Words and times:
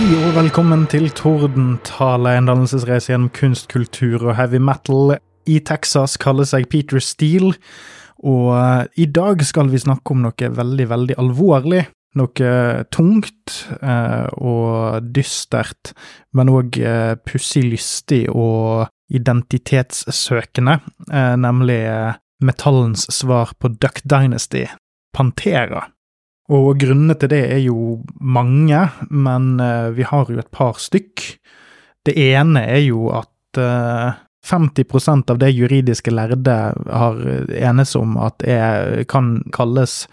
Hei 0.00 0.14
og 0.16 0.30
velkommen 0.32 0.86
til 0.88 1.10
Tordentale, 1.12 2.30
en 2.38 2.46
dannelsesreise 2.48 3.10
gjennom 3.10 3.28
kunst, 3.36 3.66
kultur 3.68 4.22
og 4.30 4.38
heavy 4.38 4.56
metal. 4.56 5.18
I 5.44 5.58
Texas 5.60 6.14
kaller 6.16 6.48
seg 6.48 6.70
Peter 6.72 7.02
Steele, 7.04 7.50
og 8.24 8.46
eh, 8.56 8.86
i 9.04 9.06
dag 9.12 9.44
skal 9.44 9.68
vi 9.68 9.82
snakke 9.84 10.14
om 10.16 10.22
noe 10.24 10.48
veldig, 10.56 10.86
veldig 10.94 11.18
alvorlig. 11.20 11.82
Noe 12.16 12.48
tungt 12.88 13.58
eh, 13.76 14.24
og 14.40 15.04
dystert, 15.12 15.92
men 16.32 16.48
òg 16.48 16.80
eh, 16.80 17.12
pussig 17.20 17.66
lystig 17.68 18.24
og 18.32 18.88
identitetssøkende, 19.12 20.80
nemlig 21.44 21.80
metallens 22.40 23.04
svar 23.12 23.52
på 23.60 23.74
Duck 23.76 24.00
Dynasty, 24.08 24.64
Pantera. 25.12 25.90
Og 26.50 26.72
grunnene 26.82 27.14
til 27.18 27.30
det 27.30 27.44
er 27.54 27.60
jo 27.62 28.00
mange, 28.20 28.80
men 29.10 29.52
eh, 29.62 29.92
vi 29.94 30.06
har 30.06 30.30
jo 30.30 30.40
et 30.40 30.50
par 30.50 30.80
stykk. 30.82 31.22
Det 32.06 32.16
ene 32.18 32.64
er 32.66 32.82
jo 32.88 33.10
at 33.14 33.60
eh, 33.60 34.18
50% 34.50 35.30
av 35.30 35.38
det 35.38 35.52
juridiske 35.52 36.10
lærde 36.10 36.56
har 36.74 37.18
enes 37.60 37.92
om 37.98 38.16
at 38.18 38.42
er, 38.48 39.04
kan 39.04 39.42
kalles 39.54 40.06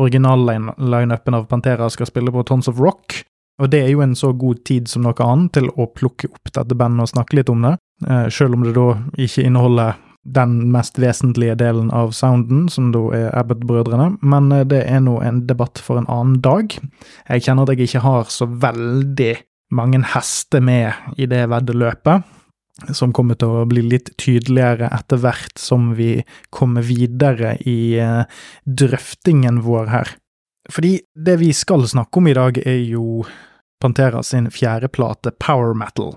original-lineupen 0.00 1.34
av 1.34 1.48
Pantera 1.50 1.90
skal 1.90 2.08
spille 2.08 2.32
på 2.32 2.44
Tons 2.48 2.70
of 2.70 2.80
Rock. 2.80 3.24
Og 3.60 3.70
det 3.70 3.82
er 3.84 3.92
jo 3.92 4.02
en 4.04 4.14
så 4.18 4.32
god 4.32 4.62
tid 4.66 4.88
som 4.90 5.04
noe 5.04 5.26
annet 5.26 5.52
til 5.58 5.68
å 5.76 5.86
plukke 5.92 6.30
opp 6.30 6.52
dette 6.54 6.78
bandet 6.78 7.04
og 7.04 7.12
snakke 7.12 7.38
litt 7.38 7.52
om 7.52 7.66
det, 7.66 7.76
eh, 8.08 8.28
selv 8.32 8.56
om 8.56 8.64
det 8.64 8.74
da 8.78 8.88
ikke 9.18 9.44
inneholder 9.46 9.98
den 10.22 10.70
mest 10.70 10.98
vesentlige 11.02 11.56
delen 11.58 11.90
av 11.90 12.12
sounden, 12.14 12.68
som 12.70 12.92
da 12.94 13.02
er 13.16 13.32
Abbott-brødrene, 13.40 14.18
men 14.22 14.52
eh, 14.54 14.66
det 14.68 14.84
er 14.86 15.02
nå 15.02 15.18
en 15.24 15.42
debatt 15.48 15.80
for 15.82 15.98
en 15.98 16.08
annen 16.10 16.38
dag. 16.44 16.76
Jeg 17.28 17.46
kjenner 17.46 17.66
at 17.66 17.74
jeg 17.74 17.90
ikke 17.90 18.04
har 18.06 18.30
så 18.30 18.46
veldig 18.46 19.34
mange 19.72 20.02
hester 20.12 20.62
med 20.62 21.18
i 21.18 21.26
det 21.26 21.46
veddeløpet, 21.50 22.28
som 22.96 23.12
kommer 23.14 23.36
til 23.38 23.52
å 23.52 23.66
bli 23.68 23.82
litt 23.84 24.12
tydeligere 24.20 24.88
etter 24.94 25.20
hvert 25.20 25.60
som 25.60 25.92
vi 25.98 26.22
kommer 26.54 26.86
videre 26.86 27.56
i 27.68 27.98
eh, 28.00 28.24
drøftingen 28.64 29.62
vår 29.66 29.92
her. 29.92 30.16
Fordi 30.70 31.00
det 31.18 31.40
vi 31.40 31.50
skal 31.56 31.88
snakke 31.90 32.20
om 32.20 32.28
i 32.30 32.36
dag, 32.38 32.58
er 32.62 32.84
jo 32.86 33.24
Pantera 33.82 34.22
sin 34.22 34.46
fjerde 34.54 34.86
plate, 34.94 35.32
Power 35.42 35.74
Metal. 35.74 36.12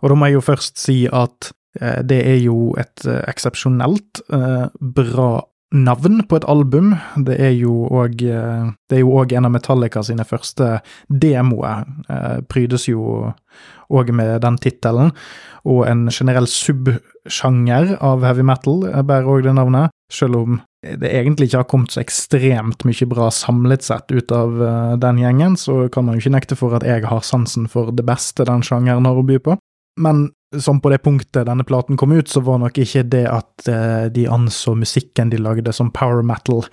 Og 0.00 0.12
da 0.12 0.16
må 0.16 0.28
jeg 0.28 0.38
jo 0.38 0.44
først 0.46 0.78
si 0.78 1.00
at 1.10 1.50
det 1.78 2.18
er 2.26 2.40
jo 2.42 2.72
et 2.80 3.06
eh, 3.06 3.22
eksepsjonelt 3.30 4.24
eh, 4.34 4.66
bra 4.80 5.30
navn 5.70 6.24
på 6.26 6.40
et 6.40 6.46
album. 6.50 6.96
Det 7.22 7.36
er 7.38 7.52
jo 7.54 7.84
òg 7.94 8.24
en 8.26 9.46
av 9.46 9.52
Metallica 9.54 10.02
sine 10.02 10.26
første 10.26 10.80
demoer. 11.06 11.84
Prydes 12.50 12.88
jo 12.90 13.30
òg 13.86 14.10
med 14.10 14.40
den 14.42 14.58
tittelen. 14.58 15.12
Og 15.62 15.84
en 15.86 16.08
generell 16.10 16.50
subsjanger 16.50 17.94
av 18.02 18.26
heavy 18.26 18.42
metal 18.50 18.82
bærer 19.06 19.30
òg 19.30 19.46
det 19.46 19.54
navnet. 19.60 19.94
Selv 20.10 20.40
om 20.40 20.58
det 20.82 21.06
egentlig 21.06 21.52
ikke 21.52 21.62
har 21.62 21.70
kommet 21.70 21.94
så 21.94 22.02
ekstremt 22.02 22.82
mye 22.88 23.06
bra 23.06 23.30
samlet 23.30 23.86
sett 23.86 24.10
ut 24.10 24.34
av 24.34 24.58
den 24.98 25.22
gjengen, 25.22 25.54
så 25.54 25.84
kan 25.86 26.08
man 26.08 26.18
jo 26.18 26.24
ikke 26.24 26.34
nekte 26.34 26.58
for 26.58 26.74
at 26.74 26.88
jeg 26.88 27.06
har 27.06 27.22
sansen 27.22 27.70
for 27.70 27.94
det 27.94 28.08
beste 28.10 28.42
den 28.48 28.66
sjangeren 28.66 29.06
har 29.06 29.22
å 29.22 29.22
by 29.22 29.38
på. 29.38 29.54
Men 30.02 30.32
som 30.58 30.80
på 30.82 30.90
det 30.90 31.02
punktet 31.04 31.46
denne 31.46 31.64
platen 31.64 31.96
kom 31.96 32.12
ut, 32.12 32.28
så 32.28 32.42
var 32.42 32.58
nok 32.58 32.78
ikke 32.82 33.04
det 33.06 33.26
at 33.30 33.68
eh, 33.70 34.08
de 34.10 34.26
anså 34.30 34.74
musikken 34.74 35.30
de 35.30 35.38
lagde 35.38 35.72
som 35.72 35.92
power 35.94 36.24
metal 36.26 36.64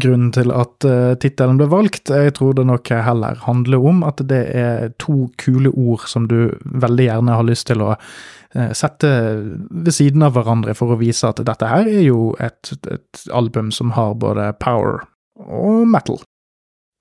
grunnen 0.00 0.30
til 0.32 0.52
at 0.54 0.86
eh, 0.88 1.14
tittelen 1.20 1.58
ble 1.60 1.68
valgt. 1.70 2.10
Jeg 2.10 2.34
tror 2.38 2.56
det 2.56 2.66
nok 2.68 2.90
heller 2.90 3.40
handler 3.44 3.88
om 3.92 4.02
at 4.06 4.22
det 4.28 4.42
er 4.56 4.92
to 5.02 5.28
kule 5.40 5.70
ord 5.70 6.06
som 6.10 6.26
du 6.30 6.54
veldig 6.64 7.08
gjerne 7.10 7.36
har 7.38 7.46
lyst 7.46 7.68
til 7.70 7.84
å 7.84 7.92
eh, 7.94 8.72
sette 8.76 9.12
ved 9.70 9.92
siden 9.94 10.24
av 10.26 10.36
hverandre 10.36 10.74
for 10.78 10.94
å 10.94 11.00
vise 11.00 11.28
at 11.28 11.44
dette 11.44 11.68
her 11.68 11.88
er 11.90 12.02
jo 12.06 12.32
et, 12.40 12.74
et 12.90 13.24
album 13.32 13.70
som 13.74 13.94
har 13.98 14.16
både 14.18 14.52
power 14.62 15.04
og 15.42 15.86
metal. 15.90 16.22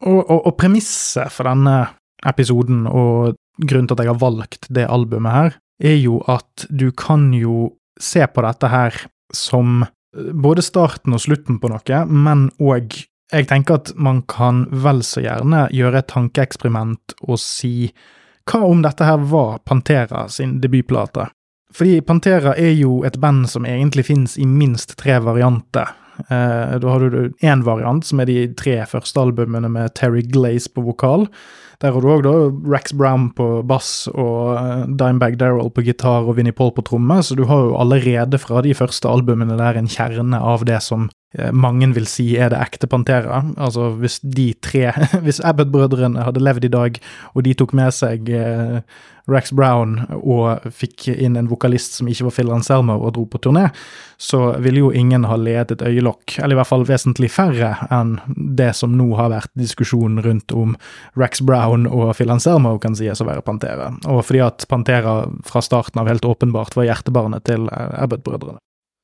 Og, 0.02 0.22
og, 0.22 0.40
og 0.50 0.56
premisset 0.58 1.32
for 1.32 1.48
denne 1.48 1.84
episoden 2.28 2.86
og 2.90 3.38
grunnen 3.62 3.90
til 3.90 3.98
at 3.98 4.04
jeg 4.04 4.12
har 4.12 4.22
valgt 4.22 4.68
det 4.74 4.88
albumet 4.90 5.36
her, 5.36 5.60
er 5.82 5.98
jo 6.00 6.22
at 6.32 6.68
du 6.70 6.90
kan 6.92 7.32
jo 7.34 7.72
se 8.02 8.26
på 8.28 8.44
dette 8.46 8.70
her 8.72 8.96
som 9.34 9.84
eh, 9.84 10.32
både 10.34 10.64
starten 10.66 11.16
og 11.16 11.24
slutten 11.24 11.60
på 11.62 11.72
noe, 11.72 12.04
men 12.08 12.50
òg 12.60 13.08
Jeg 13.32 13.46
tenker 13.48 13.78
at 13.80 13.94
man 13.96 14.18
kan 14.28 14.66
vel 14.84 14.98
så 15.08 15.22
gjerne 15.24 15.70
gjøre 15.72 16.02
et 16.02 16.10
tankeeksperiment 16.12 17.14
og 17.30 17.40
si 17.40 17.94
hva 18.44 18.60
om 18.68 18.82
dette 18.84 19.06
her 19.08 19.22
var 19.32 19.62
Pantera 19.64 20.26
sin 20.28 20.58
debutplate? 20.60 21.30
Fordi 21.72 22.02
Pantera 22.04 22.52
er 22.60 22.74
jo 22.76 23.06
et 23.08 23.16
band 23.24 23.48
som 23.48 23.64
egentlig 23.64 24.10
finnes 24.10 24.36
i 24.36 24.44
minst 24.44 24.98
tre 25.00 25.16
varianter. 25.24 25.94
Eh, 26.28 26.74
da 26.84 26.92
har 26.92 27.08
du 27.10 27.32
én 27.40 27.64
variant, 27.64 28.04
som 28.06 28.20
er 28.20 28.28
de 28.28 28.40
tre 28.58 28.82
første 28.90 29.22
albumene 29.22 29.72
med 29.72 29.94
Terry 29.96 30.26
Glaze 30.28 30.70
på 30.74 30.84
vokal. 30.86 31.28
Der 31.82 31.96
har 31.96 32.04
du 32.04 32.12
òg 32.14 32.28
Rex 32.70 32.94
Brown 32.94 33.32
på 33.34 33.64
bass 33.66 34.06
og 34.12 34.54
eh, 34.60 34.84
Dimebag 34.86 35.40
Daryl 35.42 35.72
på 35.74 35.82
gitar 35.88 36.28
og 36.30 36.38
Vinnie 36.38 36.54
Paul 36.54 36.70
på 36.76 36.84
tromme, 36.86 37.18
så 37.26 37.38
du 37.38 37.48
har 37.50 37.66
jo 37.66 37.80
allerede 37.82 38.38
fra 38.42 38.62
de 38.62 38.76
første 38.78 39.10
albumene 39.10 39.58
der 39.58 39.80
en 39.80 39.90
kjerne 39.90 40.38
av 40.38 40.68
det 40.70 40.78
som 40.86 41.10
mange 41.56 41.88
vil 41.96 42.08
si 42.12 42.26
er 42.36 42.52
det 42.52 42.60
ekte 42.60 42.90
Pantera. 42.92 43.40
Altså, 43.56 43.92
hvis 44.02 44.20
de 44.20 44.52
tre 44.60 44.92
Hvis 45.26 45.40
Abbott-brødrene 45.48 46.26
hadde 46.26 46.44
levd 46.44 46.68
i 46.68 46.74
dag, 46.74 47.00
og 47.34 47.46
de 47.48 47.54
tok 47.56 47.74
med 47.78 47.96
seg 47.96 48.28
eh, 48.36 48.82
Rex 49.32 49.52
Brown 49.56 50.00
og 50.18 50.66
fikk 50.74 51.08
inn 51.14 51.38
en 51.40 51.50
vokalist 51.52 51.96
som 51.98 52.10
ikke 52.10 52.28
var 52.28 52.36
Phil 52.36 52.52
Anselmo 52.54 52.98
og 53.00 53.14
dro 53.16 53.26
på 53.30 53.42
turné, 53.44 53.68
så 54.22 54.58
ville 54.62 54.84
jo 54.84 54.92
ingen 54.96 55.26
ha 55.30 55.38
ledet 55.40 55.78
et 55.78 55.86
øyelokk, 55.88 56.38
eller 56.40 56.56
i 56.56 56.60
hvert 56.60 56.72
fall 56.72 56.88
vesentlig 56.90 57.32
færre 57.34 57.74
enn 57.94 58.18
det 58.58 58.72
som 58.78 58.98
nå 58.98 59.12
har 59.20 59.32
vært 59.34 59.54
diskusjonen 59.60 60.24
rundt 60.26 60.56
om 60.58 60.76
Rex 61.20 61.44
Brown 61.46 61.88
og 61.90 62.16
Phil 62.18 62.34
Anselmo 62.34 62.76
kan 62.82 62.98
sies 62.98 63.22
å 63.22 63.30
være 63.30 63.46
Pantera, 63.46 63.92
og 64.10 64.26
fordi 64.28 64.44
at 64.46 64.68
Pantera 64.72 65.22
fra 65.48 65.64
starten 65.66 66.02
av 66.02 66.12
helt 66.12 66.28
åpenbart 66.28 66.78
var 66.78 66.90
hjertebarnet 66.90 67.48
til 67.50 67.70
Abbott-brødrene. 67.72 68.60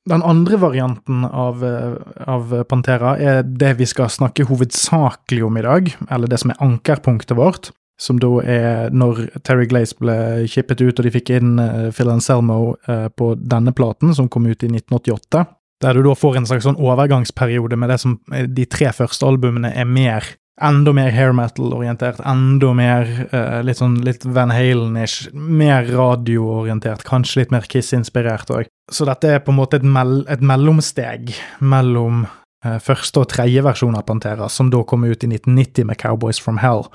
Den 0.08 0.22
andre 0.24 0.56
varianten 0.56 1.26
av, 1.26 1.60
av, 1.62 2.52
Pantera 2.70 3.16
er 3.20 3.42
det 3.44 3.74
vi 3.76 3.86
skal 3.88 4.08
snakke 4.08 4.46
hovedsakelig 4.48 5.42
om 5.44 5.58
i 5.60 5.64
dag, 5.66 5.90
eller 6.08 6.30
det 6.30 6.38
som 6.40 6.54
er 6.54 6.62
ankerpunktet 6.64 7.36
vårt 7.36 7.70
som 7.98 8.18
da 8.22 8.30
er 8.46 8.92
når 8.94 9.24
Terry 9.42 9.66
Glaze 9.68 9.96
ble 9.98 10.46
kippet 10.50 10.82
ut 10.84 11.00
og 11.00 11.06
de 11.06 11.12
fikk 11.12 11.32
inn 11.34 11.58
uh, 11.58 11.90
Phil 11.94 12.10
Anselmo 12.12 12.76
uh, 12.88 13.08
på 13.10 13.32
denne 13.38 13.74
platen, 13.74 14.14
som 14.14 14.30
kom 14.30 14.46
ut 14.46 14.62
i 14.62 14.70
1988. 14.70 15.44
Der 15.82 15.94
du 15.94 16.02
da 16.06 16.14
får 16.18 16.38
en 16.38 16.46
slags 16.46 16.66
sånn 16.66 16.78
overgangsperiode 16.78 17.78
med 17.78 17.90
det 17.92 18.00
som 18.02 18.16
de 18.30 18.66
tre 18.70 18.90
første 18.94 19.26
albumene 19.26 19.70
er 19.74 19.86
mer 19.86 20.26
Enda 20.58 20.90
mer 20.90 21.12
hair 21.14 21.34
metal-orientert, 21.36 22.18
enda 22.26 22.72
mer 22.74 23.06
uh, 23.30 23.60
litt 23.62 23.78
sånn 23.78 24.00
litt 24.02 24.24
Van 24.26 24.50
Halen-ish, 24.50 25.30
mer 25.32 25.86
radioorientert, 25.86 27.04
kanskje 27.06 27.44
litt 27.44 27.54
mer 27.54 27.68
Kiss-inspirert 27.70 28.50
òg. 28.50 28.66
Så 28.90 29.06
dette 29.06 29.30
er 29.30 29.44
på 29.44 29.54
en 29.54 29.60
måte 29.60 29.78
et, 29.78 29.86
mell 29.86 30.24
et 30.26 30.42
mellomsteg 30.42 31.30
mellom 31.62 32.24
uh, 32.26 32.78
første 32.82 33.22
og 33.22 33.30
tredje 33.30 33.62
versjon 33.62 33.94
av 33.94 34.08
Pantera, 34.10 34.50
som 34.50 34.72
da 34.74 34.82
kom 34.82 35.06
ut 35.06 35.22
i 35.22 35.30
1990 35.30 35.90
med 35.92 36.02
Cowboys 36.02 36.42
from 36.42 36.58
Hell, 36.58 36.88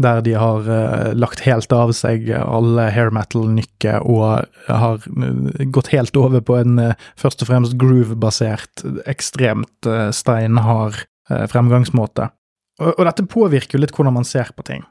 der 0.00 0.24
de 0.24 0.38
har 0.40 0.72
uh, 0.72 1.12
lagt 1.12 1.44
helt 1.44 1.76
av 1.76 1.92
seg 1.96 2.30
alle 2.40 2.88
hair 2.96 3.12
metal-nykker 3.12 4.08
og 4.08 4.48
har 4.72 5.08
gått 5.68 5.92
helt 5.92 6.16
over 6.16 6.40
på 6.40 6.62
en 6.64 6.86
først 7.20 7.44
og 7.44 7.52
fremst 7.52 7.76
groove-basert, 7.76 8.86
ekstremt 9.04 9.92
steinhard 10.16 11.04
fremgangsmåte. 11.28 12.32
Og, 12.82 13.04
dette 13.06 13.26
påvirker 13.28 13.78
jo 13.78 13.82
litt 13.84 13.94
hvordan 13.96 14.18
man 14.18 14.28
ser 14.28 14.50
på 14.56 14.64
ting. 14.66 14.84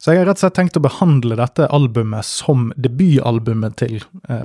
Så 0.00 0.12
jeg 0.12 0.22
har 0.22 0.28
rett 0.28 0.40
og 0.40 0.44
slett 0.44 0.56
tenkt 0.58 0.78
å 0.78 0.84
behandle 0.84 1.36
dette 1.38 1.68
albumet 1.72 2.26
som 2.26 2.70
debutalbumet 2.76 3.76
til 3.80 4.00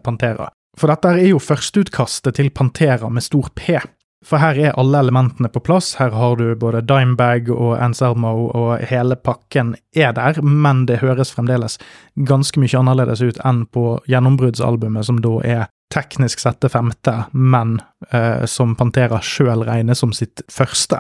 Pantera. 0.06 0.48
For 0.80 0.92
dette 0.92 1.16
er 1.18 1.31
jo 1.31 1.42
førsteutkastet 1.44 2.38
til 2.38 2.51
Pantera 2.56 3.10
med 3.12 3.25
stor 3.25 3.50
P. 3.57 3.80
For 4.25 4.42
her 4.44 4.57
er 4.60 4.75
alle 4.80 5.00
elementene 5.00 5.48
på 5.51 5.62
plass. 5.63 5.94
Her 6.00 6.12
har 6.12 6.36
du 6.40 6.51
både 6.60 6.81
Dimebag 6.84 7.50
og 7.54 7.78
Anselmo, 7.80 8.50
og 8.51 8.84
hele 8.92 9.16
pakken 9.16 9.74
er 9.95 10.12
der, 10.16 10.42
men 10.44 10.84
det 10.90 11.00
høres 11.04 11.31
fremdeles 11.36 11.80
ganske 12.28 12.60
mye 12.60 12.81
annerledes 12.81 13.24
ut 13.24 13.40
enn 13.48 13.63
på 13.72 13.95
gjennombruddsalbumet, 14.12 15.07
som 15.07 15.22
da 15.24 15.36
er 15.48 15.68
teknisk 15.94 16.44
sett 16.44 16.60
det 16.62 16.69
femte, 16.74 17.16
men 17.31 17.80
eh, 18.12 18.44
som 18.45 18.75
Pantera 18.78 19.22
sjøl 19.24 19.63
regner 19.66 19.98
som 19.98 20.12
sitt 20.13 20.44
første. 20.52 21.00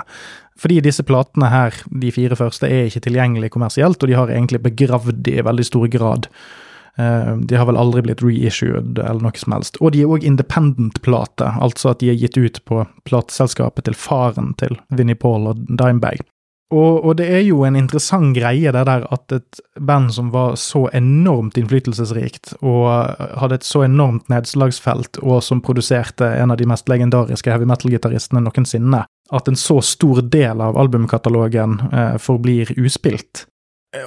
Fordi 0.59 0.81
disse 0.83 1.05
platene 1.07 1.47
her, 1.51 1.75
de 2.01 2.11
fire 2.11 2.35
første, 2.35 2.67
er 2.67 2.89
ikke 2.89 3.05
tilgjengelige 3.07 3.53
kommersielt, 3.53 4.01
og 4.01 4.11
de 4.11 4.17
har 4.17 4.31
egentlig 4.33 4.59
begravd 4.65 5.29
i 5.31 5.39
veldig 5.45 5.67
stor 5.67 5.87
grad 5.93 6.27
Eh, 6.99 7.35
de 7.35 7.55
har 7.55 7.67
vel 7.69 7.79
aldri 7.79 8.01
blitt 8.03 8.23
reissued 8.23 8.97
eller 8.99 9.23
noe 9.23 9.39
som 9.39 9.55
helst. 9.55 9.77
Og 9.79 9.93
de 9.95 10.03
er 10.03 10.11
òg 10.11 10.25
independent-plate, 10.27 11.53
altså 11.63 11.93
at 11.93 12.01
de 12.01 12.11
er 12.11 12.19
gitt 12.19 12.35
ut 12.39 12.59
på 12.67 12.83
plateselskapet 13.07 13.87
til 13.87 13.95
faren 13.95 14.51
til 14.59 14.75
Vinnie 14.91 15.15
Paul 15.19 15.47
og 15.51 15.61
Dimebag. 15.69 16.25
Og, 16.69 16.99
og, 17.01 17.15
det 17.17 17.25
er 17.33 17.41
jo 17.47 17.63
en 17.65 17.77
interessant 17.79 18.35
greie 18.35 18.69
det 18.75 18.83
der 18.85 19.07
at 19.09 19.33
et 19.33 19.61
band 19.81 20.11
som 20.13 20.27
var 20.29 20.53
så 20.61 20.83
enormt 20.93 21.57
innflytelsesrikt, 21.57 22.59
og 22.61 22.85
hadde 23.41 23.57
et 23.57 23.65
så 23.65 23.87
enormt 23.87 24.29
nedslagsfelt, 24.29 25.17
og 25.23 25.41
som 25.41 25.63
produserte 25.65 26.27
en 26.37 26.53
av 26.53 26.59
de 26.59 26.67
mest 26.69 26.91
legendariske 26.91 27.49
heavy 27.49 27.65
metal-gitaristene 27.71 28.43
noensinne, 28.45 29.01
at 29.35 29.47
en 29.47 29.57
så 29.59 29.79
stor 29.85 30.21
del 30.21 30.61
av 30.61 30.77
albumkatalogen 30.79 31.79
eh, 31.91 32.17
forblir 32.21 32.73
uspilt. 32.81 33.45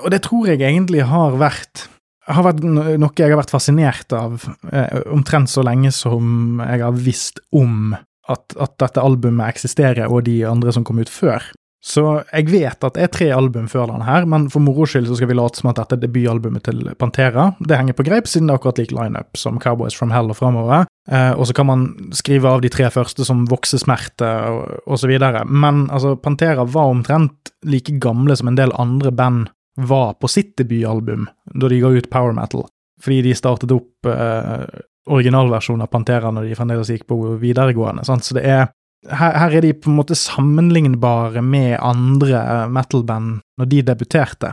Og 0.03 0.11
det 0.15 0.23
tror 0.27 0.49
jeg 0.51 0.63
egentlig 0.63 1.07
har 1.11 1.39
vært 1.41 1.89
har 2.31 2.45
vært 2.47 2.63
noe 2.63 3.11
jeg 3.19 3.33
har 3.33 3.41
vært 3.41 3.51
fascinert 3.51 4.15
av 4.15 4.45
eh, 4.71 5.01
omtrent 5.11 5.51
så 5.51 5.65
lenge 5.67 5.91
som 5.95 6.63
jeg 6.63 6.85
har 6.85 6.95
visst 6.95 7.43
om 7.51 7.97
at, 8.31 8.55
at, 8.55 8.77
dette 8.79 9.03
albumet 9.03 9.51
eksisterer, 9.51 10.07
og 10.07 10.29
de 10.29 10.43
andre 10.47 10.73
som 10.75 10.87
kom 10.87 11.01
ut 11.03 11.11
før. 11.11 11.43
Så 11.83 12.05
jeg 12.31 12.47
vet 12.53 12.85
at 12.87 12.95
det 12.95 13.03
er 13.03 13.11
tre 13.11 13.29
album 13.35 13.67
før 13.67 13.91
den 13.91 14.05
her, 14.07 14.27
men 14.31 14.47
for 14.53 14.63
moro 14.63 14.87
skyld 14.87 15.09
så 15.11 15.19
skal 15.19 15.33
vi 15.33 15.35
late 15.35 15.59
som 15.59 15.73
at 15.73 15.81
dette 15.81 15.99
er 15.99 16.05
debutalbumet 16.05 16.63
til 16.69 16.85
Pantera. 16.95 17.49
Det 17.59 17.79
henger 17.79 17.99
på 17.99 18.07
greip, 18.07 18.31
siden 18.31 18.47
det 18.47 18.55
er 18.55 18.61
akkurat 18.61 18.79
lik 18.79 18.95
lineup 18.95 19.41
som 19.41 19.59
Cowboys 19.63 19.99
from 19.99 20.15
Hell 20.15 20.31
og 20.31 20.39
framover. 20.39 20.87
Eh, 21.11 21.33
og 21.33 21.47
så 21.49 21.55
kan 21.57 21.67
man 21.67 21.87
skrive 22.15 22.51
av 22.51 22.63
de 22.63 22.71
tre 22.71 22.87
første 22.93 23.27
som 23.27 23.47
voksesmerte 23.51 24.29
videre. 25.09 25.45
Men 25.49 25.89
altså, 25.91 26.15
Pantera 26.17 26.65
var 26.65 26.93
omtrent 26.93 27.53
like 27.67 27.97
gamle 28.03 28.37
som 28.39 28.53
en 28.53 28.59
del 28.59 28.75
andre 28.79 29.11
band 29.11 29.51
var 29.81 30.15
på 30.21 30.29
sitt 30.29 30.55
debutalbum 30.61 31.27
da 31.55 31.69
de 31.69 31.81
ga 31.81 31.91
ut 31.97 32.11
power 32.13 32.35
metal, 32.37 32.67
fordi 33.01 33.23
de 33.25 33.33
startet 33.35 33.73
opp 33.73 34.05
uh, 34.05 34.67
originalversjonen 35.09 35.87
av 35.87 35.89
Pantera 35.89 36.31
når 36.31 36.51
de 36.51 36.59
fremdeles 36.59 36.91
gikk 36.93 37.07
på 37.09 37.17
videregående. 37.41 38.05
Sant? 38.05 38.27
Så 38.27 38.37
det 38.37 38.45
er 38.45 38.67
her, 39.09 39.33
her, 39.33 39.57
er 39.57 39.65
de 39.65 39.73
på 39.75 39.91
en 39.91 39.97
måte 39.97 40.15
sammenlignbare 40.15 41.43
med 41.43 41.79
andre 41.81 42.69
metal-band 42.71 43.41
når 43.59 43.71
de 43.73 43.81
debuterte. 43.89 44.53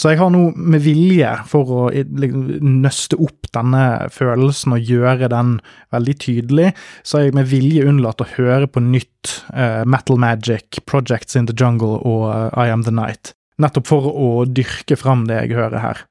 Så 0.00 0.14
jeg 0.14 0.20
har 0.22 0.30
nå 0.32 0.46
med 0.56 0.80
vilje, 0.80 1.28
for 1.50 1.72
å 1.76 1.80
liksom, 1.92 2.46
nøste 2.80 3.18
opp 3.20 3.50
denne 3.52 4.08
følelsen 4.14 4.72
og 4.72 4.86
gjøre 4.88 5.28
den 5.28 5.58
veldig 5.92 6.14
tydelig, 6.22 6.70
så 7.04 7.18
har 7.18 7.26
jeg 7.26 7.36
med 7.36 7.50
vilje 7.50 7.84
unnlatt 7.90 8.24
å 8.24 8.28
høre 8.38 8.70
på 8.70 8.80
nytt 8.80 9.34
uh, 9.52 9.84
Metal 9.84 10.16
Magic, 10.20 10.80
Projects 10.88 11.36
in 11.36 11.50
the 11.50 11.56
Jungle 11.56 11.98
og 11.98 12.30
uh, 12.30 12.48
I 12.56 12.72
Am 12.72 12.86
The 12.86 12.94
Night. 12.96 13.34
Nettopp 13.60 13.90
for 13.90 14.08
å 14.08 14.30
dyrke 14.48 14.96
fram 14.96 15.26
det 15.28 15.42
jeg 15.42 15.58
hører 15.58 15.84
her. 15.84 16.02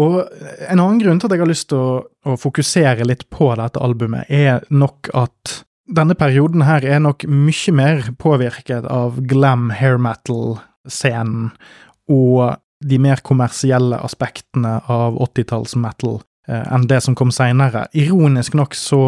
Og 0.00 0.20
en 0.68 0.76
annen 0.76 1.00
grunn 1.00 1.20
til 1.20 1.30
at 1.30 1.36
jeg 1.38 1.42
har 1.42 1.50
lyst 1.50 1.70
til 1.72 1.80
å, 1.80 1.98
å 2.28 2.36
fokusere 2.40 3.08
litt 3.08 3.26
på 3.32 3.54
dette 3.56 3.80
albumet, 3.80 4.28
er 4.28 4.66
nok 4.68 5.08
at 5.16 5.60
denne 5.90 6.14
perioden 6.14 6.68
her 6.68 6.84
er 6.84 7.00
nok 7.02 7.24
mye 7.24 7.72
mer 7.74 8.10
påvirket 8.20 8.84
av 8.84 9.22
glam 9.30 9.70
hair 9.80 9.96
metal-scenen 10.00 11.54
og 12.10 12.60
de 12.80 12.98
mer 12.98 13.20
kommersielle 13.26 13.98
aspektene 14.00 14.78
av 14.90 15.18
80-talls-metal 15.20 16.18
eh, 16.48 16.66
enn 16.74 16.86
det 16.88 17.00
som 17.04 17.16
kom 17.18 17.32
seinere. 17.34 17.86
Ironisk 17.92 18.56
nok 18.58 18.76
så 18.78 19.00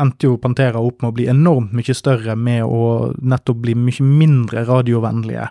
endte 0.00 0.30
jo 0.30 0.38
Pantera 0.40 0.80
opp 0.80 1.02
med 1.02 1.12
å 1.12 1.16
bli 1.18 1.28
enormt 1.32 1.74
mye 1.76 1.96
større 1.96 2.36
med 2.36 2.64
å 2.64 3.12
nettopp 3.20 3.60
bli 3.66 3.76
mye 3.76 4.06
mindre 4.06 4.64
radiovennlige. 4.68 5.50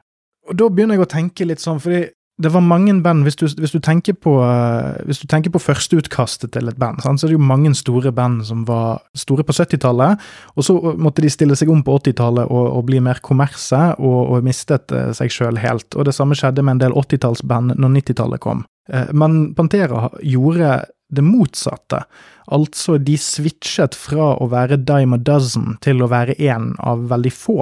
Og 0.50 0.58
da 0.58 0.70
begynner 0.74 0.98
jeg 0.98 1.06
å 1.06 1.12
tenke 1.12 1.46
litt 1.46 1.62
sånn, 1.62 1.82
fordi 1.84 2.08
det 2.40 2.52
var 2.54 2.64
mange 2.64 2.94
band 3.04 3.26
Hvis 3.28 3.36
du, 3.36 3.46
hvis 3.60 3.74
du, 3.76 3.80
tenker, 3.84 4.16
på, 4.16 4.38
uh, 4.40 4.96
hvis 5.06 5.24
på 5.28 5.60
førsteutkastet 5.60 6.54
til 6.54 6.68
et 6.72 6.78
band, 6.80 7.02
sant, 7.04 7.20
så 7.20 7.28
er 7.28 7.34
det 7.34 7.40
jo 7.40 7.44
mange 7.52 7.74
store 7.76 8.12
band 8.12 8.46
som 8.46 8.66
var 8.68 9.02
store 9.14 9.44
på 9.44 9.54
70-tallet, 9.54 10.20
og 10.56 10.64
så 10.64 10.76
måtte 10.98 11.22
de 11.22 11.30
stille 11.30 11.56
seg 11.56 11.70
om 11.70 11.84
på 11.84 11.98
80-tallet 12.00 12.48
og, 12.48 12.66
og, 12.78 12.86
bli 12.88 13.00
mer 13.00 13.20
kommerse, 13.22 13.80
og, 14.00 14.20
og 14.32 14.44
mistet 14.44 14.92
uh, 14.96 15.12
seg 15.12 15.32
sjøl 15.32 15.60
helt. 15.60 15.92
Og 15.96 16.08
det 16.08 16.16
samme 16.16 16.38
skjedde 16.38 16.64
med 16.64 16.78
en 16.78 16.86
del 16.86 16.96
80-tallsband 16.96 17.76
når 17.76 17.96
90-tallet 18.00 18.44
kom. 18.44 18.66
Men 19.14 19.52
Pantera 19.54 20.08
gjorde 20.26 20.80
det 21.14 21.22
motsatte. 21.22 22.04
Altså, 22.50 22.98
de 22.98 23.18
switchet 23.22 23.94
fra 23.98 24.32
å 24.42 24.48
være 24.50 24.80
dime 24.82 25.20
a 25.20 25.22
dozen 25.22 25.76
til 25.86 26.02
å 26.02 26.10
være 26.10 26.38
én 26.42 26.72
av 26.82 27.06
veldig 27.12 27.34
få. 27.34 27.60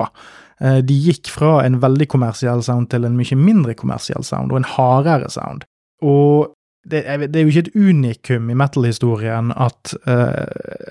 Eh, 0.62 0.78
de 0.82 0.94
gikk 0.94 1.30
fra 1.30 1.60
en 1.66 1.80
veldig 1.84 2.08
kommersiell 2.10 2.64
sound 2.66 2.90
til 2.94 3.06
en 3.06 3.18
mye 3.18 3.38
mindre 3.38 3.76
kommersiell 3.78 4.26
sound, 4.26 4.52
og 4.52 4.62
en 4.62 4.72
hardere 4.76 5.30
sound. 5.30 5.68
Og 6.06 6.54
det 6.88 7.04
er, 7.04 7.28
det 7.28 7.40
er 7.40 7.46
jo 7.46 7.52
ikke 7.52 7.66
et 7.68 7.76
unikum 7.76 8.50
i 8.50 8.56
metal-historien 8.56 9.52
at 9.52 9.92
uh, 10.08 10.46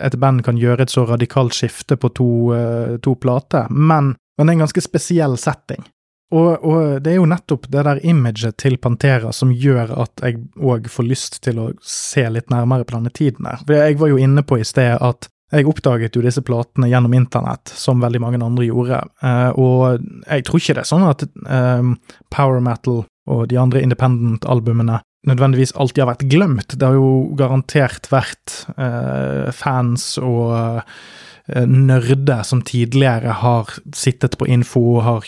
et 0.04 0.16
band 0.20 0.42
kan 0.44 0.58
gjøre 0.60 0.84
et 0.84 0.92
så 0.92 1.06
radikalt 1.08 1.56
skifte 1.56 1.96
på 1.96 2.10
to, 2.12 2.30
uh, 2.52 2.96
to 3.00 3.14
plater, 3.16 3.70
men, 3.70 4.12
men, 4.36 4.42
det 4.44 4.50
er 4.50 4.58
en 4.58 4.64
ganske 4.66 4.84
spesiell 4.84 5.38
setting. 5.40 5.86
Og, 6.34 6.58
og, 6.58 7.00
det 7.00 7.14
er 7.14 7.20
jo 7.20 7.28
nettopp 7.30 7.68
det 7.70 7.84
der 7.86 8.02
imaget 8.04 8.58
til 8.58 8.76
Pantera 8.82 9.30
som 9.32 9.54
gjør 9.54 9.94
at 10.02 10.24
jeg 10.26 10.40
òg 10.58 10.90
får 10.90 11.06
lyst 11.06 11.38
til 11.46 11.62
å 11.62 11.70
se 11.80 12.26
litt 12.34 12.50
nærmere 12.50 12.84
på 12.84 12.98
denne 12.98 13.14
tiden 13.14 13.46
her. 13.46 13.62
For 13.62 13.78
jeg 13.78 14.00
var 14.02 14.10
jo 14.10 14.18
inne 14.20 14.42
på 14.44 14.58
i 14.58 14.66
sted 14.66 14.98
at 14.98 15.30
jeg 15.54 15.66
oppdaget 15.70 16.16
jo 16.16 16.22
disse 16.24 16.42
platene 16.42 16.88
gjennom 16.90 17.14
internett, 17.14 17.70
som 17.70 18.02
veldig 18.02 18.22
mange 18.22 18.40
andre 18.42 18.66
gjorde, 18.66 19.02
uh, 19.22 19.50
og 19.54 20.00
jeg 20.26 20.46
tror 20.46 20.62
ikke 20.62 20.78
det 20.78 20.82
er 20.82 20.88
sånn 20.90 21.06
at 21.06 21.26
um, 21.46 21.92
power 22.34 22.62
metal 22.64 23.04
og 23.26 23.44
de 23.50 23.58
andre 23.58 23.82
independent-albumene 23.82 25.00
nødvendigvis 25.26 25.74
alltid 25.74 26.04
har 26.04 26.10
vært 26.12 26.26
glemt. 26.30 26.74
Det 26.78 26.86
har 26.86 26.94
jo 26.94 27.32
garantert 27.38 28.06
vært 28.12 28.60
uh, 28.78 29.50
fans 29.54 30.12
og 30.22 30.52
uh, 30.54 31.64
nerder 31.66 32.42
som 32.46 32.62
tidligere 32.66 33.34
har 33.42 33.70
sittet 33.94 34.34
på 34.38 34.48
info, 34.50 35.00
har 35.02 35.26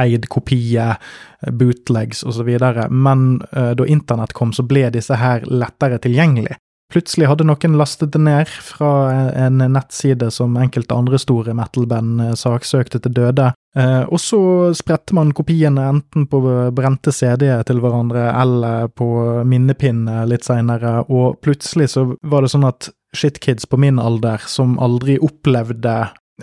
eid 0.00 0.28
kopier, 0.32 1.00
bootlegs 1.44 2.20
osv., 2.28 2.50
men 2.92 3.22
da 3.48 3.86
internett 3.88 4.34
kom, 4.36 4.52
så 4.52 4.60
ble 4.68 4.90
disse 4.92 5.16
her 5.16 5.44
lettere 5.48 5.96
tilgjengelig. 6.04 6.58
Plutselig 6.94 7.26
hadde 7.26 7.42
noen 7.48 7.74
lastet 7.74 8.12
det 8.14 8.20
ned 8.22 8.50
fra 8.62 8.88
en 9.34 9.58
nettside 9.58 10.28
som 10.30 10.54
enkelte 10.62 10.94
andre 10.94 11.18
store 11.18 11.50
metal-band 11.58 12.22
eh, 12.22 12.34
saksøkte 12.38 13.00
til 13.02 13.14
døde, 13.16 13.48
eh, 13.74 14.02
og 14.06 14.20
så 14.22 14.38
spredte 14.78 15.16
man 15.18 15.32
kopiene 15.34 15.88
enten 15.90 16.28
på 16.30 16.38
brente 16.76 17.10
CD-er 17.10 17.64
til 17.66 17.80
hverandre 17.82 18.28
eller 18.30 18.92
på 18.94 19.08
minnepinne 19.42 20.20
litt 20.30 20.46
seinere, 20.46 21.00
og 21.10 21.40
plutselig 21.42 21.90
så 21.96 22.04
var 22.22 22.46
det 22.46 22.52
sånn 22.52 22.68
at 22.68 22.92
shitkids 23.14 23.66
på 23.66 23.80
min 23.82 23.98
alder, 23.98 24.44
som 24.46 24.76
aldri 24.78 25.16
opplevde 25.18 25.96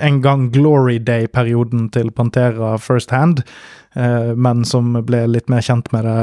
en 0.04 0.18
gang 0.24 0.50
Glory 0.52 0.98
Day-perioden 1.04 1.88
til 1.96 2.12
Pantera 2.16 2.74
first 2.80 3.16
hand, 3.16 3.40
eh, 3.96 4.34
men 4.36 4.68
som 4.68 5.00
ble 5.08 5.24
litt 5.32 5.48
mer 5.52 5.64
kjent 5.64 5.88
med 5.96 6.04
det 6.10 6.20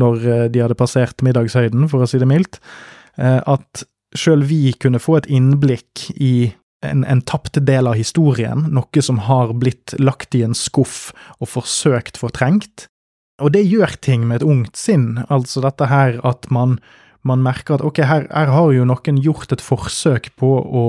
når 0.00 0.48
de 0.56 0.64
hadde 0.64 0.78
passert 0.80 1.20
middagshøyden, 1.24 1.90
for 1.92 2.00
å 2.00 2.08
si 2.08 2.20
det 2.20 2.28
mildt, 2.30 2.56
Eh, 2.60 2.99
at 3.20 3.84
sjøl 4.16 4.42
vi 4.48 4.72
kunne 4.80 5.00
få 5.02 5.20
et 5.20 5.28
innblikk 5.30 6.08
i 6.16 6.50
en, 6.86 7.04
en 7.04 7.20
tapt 7.22 7.58
del 7.66 7.88
av 7.90 7.98
historien, 7.98 8.64
noe 8.72 9.04
som 9.04 9.20
har 9.26 9.52
blitt 9.60 9.94
lagt 10.00 10.34
i 10.36 10.44
en 10.46 10.56
skuff 10.56 11.10
og 11.38 11.52
forsøkt 11.52 12.20
fortrengt. 12.20 12.86
Og 13.40 13.52
det 13.54 13.64
gjør 13.68 13.96
ting 14.04 14.26
med 14.28 14.40
et 14.40 14.48
ungt 14.48 14.76
sinn, 14.76 15.22
altså 15.32 15.62
dette 15.64 15.88
her 15.88 16.18
at 16.28 16.48
man, 16.52 16.78
man 17.24 17.44
merker 17.44 17.78
at 17.78 17.84
ok, 17.84 18.02
her, 18.04 18.26
her, 18.28 18.52
har 18.52 18.72
jo 18.76 18.86
noen 18.88 19.20
gjort 19.24 19.52
et 19.54 19.64
forsøk 19.64 20.30
på 20.40 20.50
å 20.60 20.84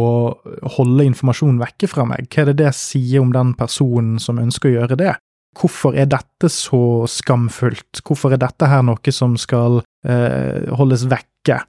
holde 0.77 1.07
informasjon 1.07 1.61
vekke 1.61 1.91
fra 1.91 2.07
meg, 2.07 2.27
hva 2.31 2.43
er 2.43 2.51
det 2.51 2.61
det 2.65 2.73
sier 2.77 3.23
om 3.23 3.35
den 3.35 3.55
personen 3.59 4.19
som 4.19 4.41
ønsker 4.41 4.71
å 4.71 4.79
gjøre 4.79 4.99
det? 4.99 5.15
Hvorfor 5.59 5.97
er 5.99 6.07
dette 6.07 6.47
så 6.51 7.03
skamfullt, 7.11 7.99
hvorfor 8.07 8.31
er 8.31 8.39
dette 8.39 8.69
her 8.71 8.83
noe 8.87 9.15
som 9.15 9.35
skal 9.39 9.81
eh, 10.07 10.71
holdes 10.79 11.03
vekke? 11.11 11.59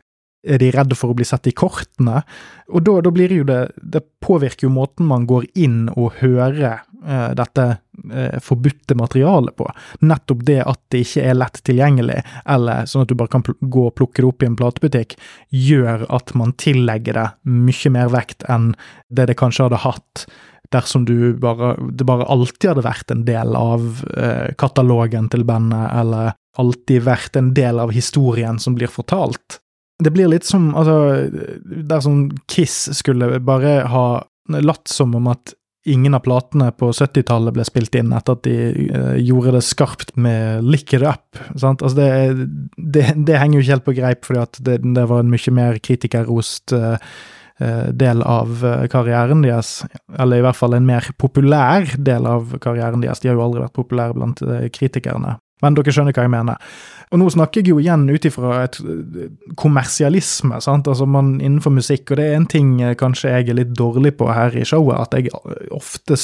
Er 0.43 0.59
de 0.59 0.73
redde 0.75 0.99
for 0.99 1.13
å 1.13 1.17
bli 1.17 1.27
sett 1.27 1.47
i 1.47 1.55
kortene? 1.55 2.25
Og 2.73 2.83
da, 2.83 2.97
da 3.05 3.13
blir 3.15 3.31
jo 3.31 3.45
det 3.47 3.61
Det 3.77 4.03
påvirker 4.23 4.67
jo 4.67 4.73
måten 4.75 5.07
man 5.07 5.27
går 5.31 5.47
inn 5.59 5.87
og 5.93 6.19
hører 6.19 6.59
eh, 6.83 7.31
dette 7.39 7.67
eh, 8.11 8.39
forbudte 8.43 8.97
materialet 8.99 9.55
på. 9.59 9.67
Nettopp 10.07 10.45
det 10.47 10.61
at 10.67 10.81
det 10.95 11.03
ikke 11.07 11.25
er 11.31 11.39
lett 11.39 11.59
tilgjengelig, 11.67 12.21
eller 12.47 12.87
sånn 12.91 13.05
at 13.05 13.11
du 13.11 13.17
bare 13.19 13.35
kan 13.35 13.45
gå 13.47 13.89
og 13.89 13.97
plukke 13.99 14.23
det 14.23 14.31
opp 14.31 14.43
i 14.43 14.49
en 14.51 14.59
platebutikk, 14.59 15.19
gjør 15.51 16.07
at 16.11 16.35
man 16.39 16.55
tillegger 16.59 17.19
det 17.19 17.29
mye 17.51 17.95
mer 17.99 18.15
vekt 18.15 18.47
enn 18.51 18.73
det 19.11 19.29
det 19.31 19.39
kanskje 19.39 19.69
hadde 19.69 19.85
hatt 19.85 20.27
dersom 20.73 21.05
du 21.05 21.35
bare, 21.37 21.75
det 21.93 22.07
bare 22.09 22.27
alltid 22.33 22.71
hadde 22.71 22.87
vært 22.87 23.13
en 23.13 23.27
del 23.29 23.57
av 23.59 24.05
eh, 24.17 24.55
katalogen 24.59 25.29
til 25.33 25.45
bandet, 25.49 25.91
eller 26.01 26.33
alltid 26.61 27.05
vært 27.07 27.37
en 27.39 27.53
del 27.57 27.81
av 27.83 27.93
historien 27.95 28.59
som 28.61 28.77
blir 28.79 28.91
fortalt. 28.93 29.62
Det 30.03 30.13
blir 30.15 30.31
litt 30.31 30.47
som 30.49 30.73
altså, 30.79 31.29
dersom 31.63 32.29
Kiss 32.51 32.89
skulle 32.99 33.39
bare 33.45 33.83
ha 33.91 34.07
latt 34.63 34.91
som 34.91 35.15
om 35.15 35.31
at 35.33 35.55
ingen 35.85 36.15
av 36.15 36.23
platene 36.23 36.69
på 36.79 36.93
70-tallet 36.95 37.55
ble 37.57 37.65
spilt 37.67 37.97
inn 37.99 38.13
etter 38.15 38.37
at 38.37 38.45
de 38.47 38.57
uh, 38.95 39.17
gjorde 39.19 39.57
det 39.57 39.65
skarpt 39.67 40.15
med 40.15 40.67
Lick 40.67 40.95
It 40.95 41.03
Up. 41.03 41.41
Sant? 41.59 41.83
Altså 41.83 41.99
det, 41.99 42.49
det, 42.77 43.07
det, 43.27 43.39
henger 43.39 43.59
jo 43.59 43.65
ikke 43.65 43.75
helt 43.75 43.89
på 43.89 43.97
greip, 43.99 44.27
fordi 44.29 44.43
at 44.45 44.61
det, 44.63 44.81
det 44.95 45.07
var 45.11 45.25
en 45.25 45.33
mye 45.33 45.55
mer 45.55 45.81
kritikerrost 45.83 46.75
uh, 46.77 46.97
del 47.95 48.25
av 48.27 48.63
karrieren 48.91 49.45
deres, 49.45 49.85
eller 50.19 50.41
i 50.41 50.43
hvert 50.43 50.59
fall 50.59 50.73
en 50.75 50.87
mer 50.89 51.07
populær 51.21 51.93
del 51.95 52.25
av 52.27 52.57
karrieren 52.65 53.05
deres. 53.05 53.21
De 53.23 53.29
har 53.31 53.37
jo 53.39 53.45
aldri 53.45 53.63
vært 53.63 53.77
populære 53.77 54.17
blant 54.17 54.43
kritikerne. 54.75 55.37
Men 55.63 55.77
dere 55.77 55.95
skjønner 55.95 56.17
hva 56.17 56.25
jeg 56.27 56.33
mener. 56.33 56.73
Og 57.13 57.21
nå 57.21 57.29
snakker 57.29 57.61
jeg 57.61 57.75
jo 57.75 57.81
igjen 57.83 58.07
ut 58.09 58.25
ifra 58.25 58.63
et 58.65 58.79
kommersialisme, 59.61 60.61
sant, 60.65 60.89
altså 60.89 61.05
man 61.05 61.35
innenfor 61.41 61.75
musikk, 61.77 62.09
og 62.11 62.17
det 62.19 62.25
er 62.29 62.39
en 62.39 62.49
ting 62.49 62.71
kanskje 62.99 63.35
jeg 63.35 63.51
er 63.53 63.59
litt 63.59 63.75
dårlig 63.77 64.15
på 64.17 64.31
her 64.33 64.57
i 64.57 64.65
showet, 64.65 64.97
at 64.97 65.19
jeg 65.19 65.29
ofte 65.77 66.17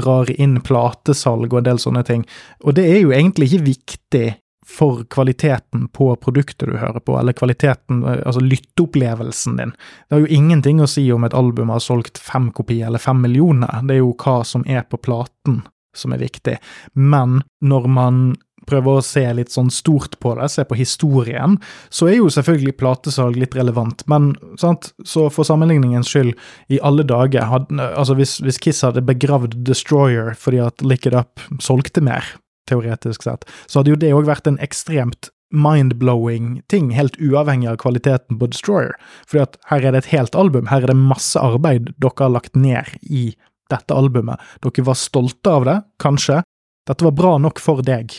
drar 0.00 0.32
inn 0.32 0.62
platesalg 0.64 1.52
og 1.52 1.60
en 1.60 1.68
del 1.68 1.82
sånne 1.82 2.04
ting. 2.08 2.24
Og 2.64 2.78
det 2.78 2.88
er 2.88 3.00
jo 3.02 3.12
egentlig 3.12 3.50
ikke 3.50 3.68
viktig 3.68 4.26
for 4.66 5.04
kvaliteten 5.12 5.84
på 5.94 6.08
produktet 6.18 6.66
du 6.66 6.74
hører 6.80 6.98
på, 7.04 7.14
eller 7.20 7.36
kvaliteten, 7.36 8.00
altså 8.02 8.40
lytteopplevelsen 8.42 9.60
din. 9.60 9.76
Det 10.08 10.16
har 10.16 10.24
jo 10.24 10.34
ingenting 10.40 10.80
å 10.82 10.88
si 10.90 11.04
om 11.14 11.28
et 11.28 11.36
album 11.36 11.70
har 11.70 11.84
solgt 11.84 12.18
fem 12.18 12.48
kopier 12.56 12.88
eller 12.88 13.02
fem 13.02 13.20
millioner, 13.22 13.84
det 13.86 13.98
er 13.98 14.02
jo 14.02 14.16
hva 14.16 14.40
som 14.48 14.66
er 14.66 14.82
på 14.88 14.98
platen 14.98 15.60
som 15.96 16.12
er 16.12 16.20
viktig. 16.20 16.58
Men 16.92 17.40
når 17.64 17.86
man 17.88 18.24
prøver 18.68 18.98
å 18.98 19.04
se 19.04 19.24
litt 19.38 19.52
sånn 19.54 19.70
stort 19.72 20.18
på 20.22 20.34
det, 20.38 20.48
se 20.52 20.64
på 20.66 20.78
historien, 20.78 21.58
så 21.90 22.10
er 22.10 22.18
jo 22.18 22.30
selvfølgelig 22.32 22.76
platesalg 22.80 23.38
litt 23.40 23.56
relevant. 23.58 24.04
Men 24.10 24.32
sant, 24.60 24.92
så 25.06 25.28
for 25.32 25.48
sammenligningens 25.48 26.10
skyld, 26.12 26.34
i 26.72 26.80
alle 26.84 27.06
dager, 27.06 27.46
hadde, 27.50 27.78
altså 27.92 28.16
hvis, 28.18 28.38
hvis 28.44 28.60
Kiss 28.62 28.84
hadde 28.86 29.04
begravd 29.06 29.58
Destroyer 29.66 30.34
fordi 30.38 30.60
at 30.64 30.82
Lick 30.84 31.06
It 31.08 31.16
Up 31.16 31.42
solgte 31.62 32.02
mer, 32.04 32.26
teoretisk 32.66 33.22
sett, 33.22 33.46
så 33.70 33.80
hadde 33.80 33.94
jo 33.94 34.02
det 34.02 34.14
òg 34.14 34.26
vært 34.28 34.50
en 34.50 34.60
ekstremt 34.62 35.30
mind-blowing 35.54 36.62
ting, 36.68 36.90
helt 36.90 37.16
uavhengig 37.22 37.68
av 37.70 37.78
kvaliteten 37.82 38.38
på 38.40 38.48
Destroyer. 38.50 38.96
Fordi 39.28 39.44
at 39.44 39.58
her 39.70 39.84
er 39.84 39.94
det 39.94 40.04
et 40.04 40.12
helt 40.16 40.34
album, 40.38 40.70
her 40.72 40.82
er 40.82 40.90
det 40.90 40.98
masse 40.98 41.38
arbeid 41.38 41.92
dere 42.02 42.18
har 42.18 42.34
lagt 42.34 42.58
ned 42.58 42.96
i 43.02 43.28
dette 43.70 43.94
albumet. 43.94 44.42
Dere 44.62 44.86
var 44.86 44.98
stolte 44.98 45.52
av 45.52 45.66
det, 45.68 45.78
kanskje. 46.02 46.42
Dette 46.86 47.06
var 47.06 47.16
bra 47.18 47.36
nok 47.42 47.62
for 47.62 47.82
deg. 47.86 48.14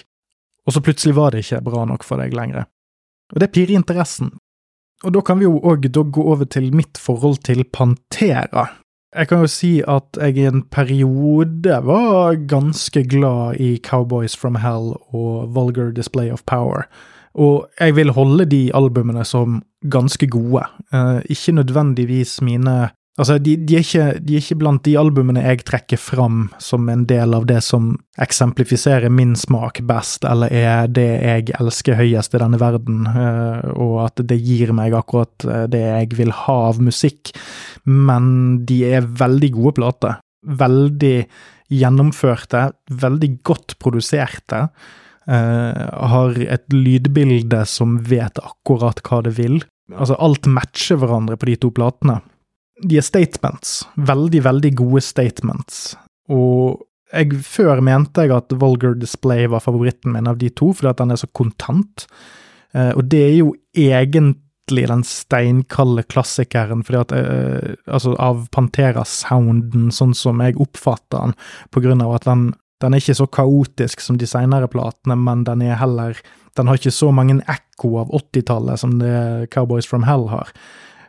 Og 0.67 0.75
så 0.75 0.83
plutselig 0.83 1.15
var 1.15 1.31
det 1.31 1.45
ikke 1.45 1.63
bra 1.65 1.85
nok 1.87 2.03
for 2.03 2.19
deg 2.19 2.35
lenger. 2.35 2.67
Og 3.33 3.39
det 3.43 3.51
pirrer 3.55 3.79
interessen. 3.79 4.33
Og 5.05 5.13
da 5.13 5.21
kan 5.21 5.39
vi 5.39 5.45
jo 5.45 5.59
òg 5.61 5.87
gå 5.93 6.23
over 6.23 6.45
til 6.45 6.73
mitt 6.75 6.97
forhold 6.97 7.43
til 7.45 7.63
Pantera. 7.63 8.67
Jeg 9.15 9.29
kan 9.29 9.39
jo 9.39 9.47
si 9.47 9.81
at 9.87 10.17
jeg 10.19 10.37
i 10.37 10.47
en 10.49 10.63
periode 10.63 11.77
var 11.85 12.35
ganske 12.49 13.03
glad 13.07 13.61
i 13.61 13.77
Cowboys 13.77 14.35
from 14.35 14.55
Hell 14.55 14.97
og 15.13 15.55
Vulgar 15.55 15.91
Display 15.91 16.31
of 16.31 16.43
Power. 16.45 16.89
Og 17.37 17.69
jeg 17.79 17.95
vil 17.95 18.11
holde 18.11 18.45
de 18.45 18.71
albumene 18.75 19.23
som 19.25 19.61
ganske 19.89 20.27
gode. 20.27 20.65
Eh, 20.93 21.21
ikke 21.29 21.51
nødvendigvis 21.51 22.41
mine 22.41 22.89
Altså, 23.17 23.39
de, 23.41 23.55
de, 23.57 23.79
er 23.79 23.81
ikke, 23.81 24.03
de, 24.21 24.35
er 24.37 24.43
ikke, 24.43 24.59
blant 24.61 24.83
de 24.85 24.93
albumene 25.01 25.41
jeg 25.41 25.63
trekker 25.65 25.97
fram 25.97 26.51
som 26.61 26.85
en 26.93 27.01
del 27.09 27.33
av 27.33 27.47
det 27.49 27.63
som 27.65 27.95
eksemplifiserer 28.21 29.09
min 29.09 29.33
smak 29.37 29.81
best, 29.89 30.27
eller 30.29 30.53
er 30.53 30.91
det 30.93 31.07
jeg 31.15 31.47
elsker 31.57 31.97
høyest 31.97 32.37
i 32.37 32.41
denne 32.43 32.59
verden, 32.61 33.07
eh, 33.09 33.73
og 33.73 34.03
at 34.05 34.21
det 34.29 34.37
gir 34.37 34.75
meg 34.77 34.93
akkurat 34.97 35.47
eh, 35.49 35.65
det 35.73 35.81
jeg 35.81 36.13
vil 36.19 36.35
ha 36.43 36.59
av 36.67 36.83
musikk. 36.83 37.33
Men 37.89 38.61
de 38.69 38.83
er 38.99 39.09
veldig 39.09 39.51
gode 39.57 39.75
plater. 39.81 40.21
Veldig 40.61 41.17
gjennomførte, 41.73 42.67
veldig 43.01 43.33
godt 43.47 43.79
produserte. 43.81 44.67
Uh, 45.27 45.75
har 46.07 46.37
et 46.39 46.63
lydbilde 46.71 47.65
som 47.67 47.97
vet 48.07 48.39
akkurat 48.39 49.01
hva 49.03 49.17
det 49.25 49.33
vil. 49.35 49.57
Altså, 49.91 50.15
alt 50.23 50.47
matcher 50.47 51.01
hverandre 51.01 51.35
på 51.35 51.49
de 51.49 51.57
to 51.65 51.73
platene 51.75 52.21
de 52.83 52.99
er 52.99 53.05
statements. 53.05 53.81
Veldig, 53.95 54.43
veldig 54.45 54.73
gode 54.77 55.01
statements. 55.05 55.95
Og 56.29 56.83
jeg, 57.13 57.39
før 57.47 57.81
mente 57.85 58.25
jeg 58.25 58.35
at 58.35 58.53
Vulgar 58.59 58.97
Display 58.99 59.47
var 59.49 59.63
favoritten 59.63 60.13
min 60.13 60.27
av 60.29 60.39
de 60.41 60.49
to, 60.51 60.73
fordi 60.75 60.91
at 60.91 61.01
den 61.01 61.15
er 61.15 61.21
så 61.21 61.29
kontant. 61.37 62.07
Eh, 62.75 62.91
og 62.93 63.07
det 63.11 63.23
er 63.23 63.35
jo 63.37 63.53
egentlig 63.77 64.87
den 64.91 65.03
steinkalde 65.07 66.03
klassikeren, 66.11 66.83
fordi 66.83 67.01
at 67.01 67.15
eh, 67.15 67.75
Altså, 67.87 68.13
av 68.19 68.47
Pantera-sounden, 68.51 69.89
sånn 69.95 70.15
som 70.17 70.43
jeg 70.43 70.59
oppfatter 70.59 71.29
den, 71.29 71.37
på 71.71 71.83
grunn 71.85 72.03
av 72.03 72.17
at 72.17 72.27
den, 72.27 72.49
den 72.83 72.93
er 72.93 73.01
ikke 73.01 73.21
så 73.21 73.29
kaotisk 73.31 74.03
som 74.03 74.19
de 74.19 74.27
seinere 74.27 74.67
platene, 74.71 75.15
men 75.15 75.47
den 75.47 75.63
er 75.65 75.79
heller 75.79 76.19
Den 76.57 76.65
har 76.65 76.79
ikke 76.79 76.89
så 76.89 77.11
mange 77.13 77.35
ekko 77.45 77.99
av 78.01 78.11
80-tallet 78.17 78.81
som 78.81 78.95
det 78.97 79.47
Cowboys 79.53 79.85
from 79.85 80.07
Hell 80.07 80.25
har. 80.31 80.49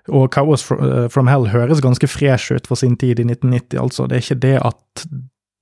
Og 0.08 0.30
Cows 0.34 0.66
eh, 0.74 1.06
from 1.12 1.30
Hell 1.30 1.48
høres 1.52 1.82
ganske 1.84 2.10
fresh 2.10 2.54
ut 2.54 2.68
for 2.68 2.80
sin 2.80 2.96
tid 2.96 3.20
i 3.20 3.26
1990, 3.26 3.78
altså. 3.82 4.06
Det 4.08 4.18
er 4.18 4.26
ikke 4.26 4.42
det 4.44 4.56
at 4.70 5.08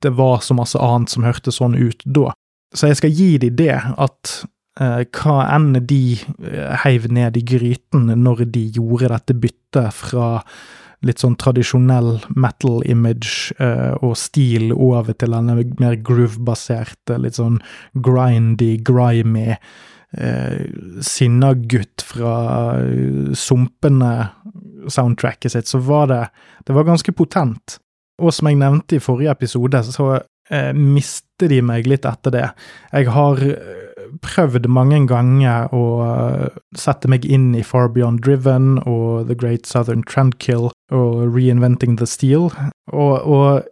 det 0.04 0.12
var 0.16 0.42
så 0.44 0.54
masse 0.54 0.78
annet 0.78 1.12
som 1.12 1.24
hørtes 1.26 1.58
sånn 1.60 1.76
ut 1.78 2.04
da. 2.04 2.34
Så 2.76 2.90
jeg 2.90 3.00
skal 3.00 3.14
gi 3.16 3.30
de 3.40 3.50
det, 3.54 3.74
at 3.74 4.32
eh, 4.80 5.04
hva 5.16 5.36
enn 5.56 5.72
de 5.88 6.02
eh, 6.16 6.74
heiv 6.84 7.08
ned 7.12 7.38
i 7.38 7.44
gryten 7.46 8.10
når 8.22 8.46
de 8.52 8.66
gjorde 8.76 9.12
dette 9.14 9.38
byttet 9.46 9.94
fra 9.96 10.28
litt 11.06 11.20
sånn 11.20 11.36
tradisjonell 11.38 12.16
metal-image 12.34 13.56
eh, 13.62 13.94
og 14.04 14.16
stil 14.18 14.72
over 14.72 15.14
til 15.14 15.34
denne 15.36 15.58
mer 15.80 15.98
groove-baserte, 16.04 17.18
litt 17.22 17.38
sånn 17.38 17.60
grindy, 18.04 18.76
grimy 18.84 19.56
eh, 20.16 20.66
sinna 21.04 21.52
gutt 21.54 22.04
fra 22.04 22.37
eh, 22.80 23.32
sumpene 23.37 24.12
soundtracket 24.88 25.52
sitt, 25.52 25.68
så 25.68 25.78
var 25.78 26.06
det 26.06 26.23
Det 26.66 26.75
var 26.75 26.85
ganske 26.85 27.12
potent. 27.12 27.78
Og 28.23 28.32
som 28.35 28.49
jeg 28.49 28.58
nevnte 28.58 28.96
i 28.96 29.02
forrige 29.02 29.30
episode, 29.30 29.82
så 29.85 30.06
eh, 30.50 30.73
mister 30.75 31.50
de 31.52 31.61
meg 31.62 31.87
litt 31.87 32.06
etter 32.08 32.32
det. 32.35 32.46
Jeg 32.92 33.12
har 33.12 33.42
eh, 33.44 34.08
prøvd 34.25 34.66
mange 34.73 35.02
ganger 35.06 35.68
å 35.75 35.85
eh, 36.06 36.58
sette 36.78 37.11
meg 37.12 37.26
inn 37.28 37.52
i 37.54 37.62
Far 37.62 37.90
Beyond 37.92 38.25
Driven 38.25 38.80
og 38.82 39.28
The 39.28 39.37
Great 39.38 39.68
Southern 39.68 40.02
Trendkill 40.02 40.70
og 40.90 41.37
Reinventing 41.37 41.99
the 42.00 42.08
Steel, 42.08 42.50
og, 42.92 43.14
og 43.23 43.66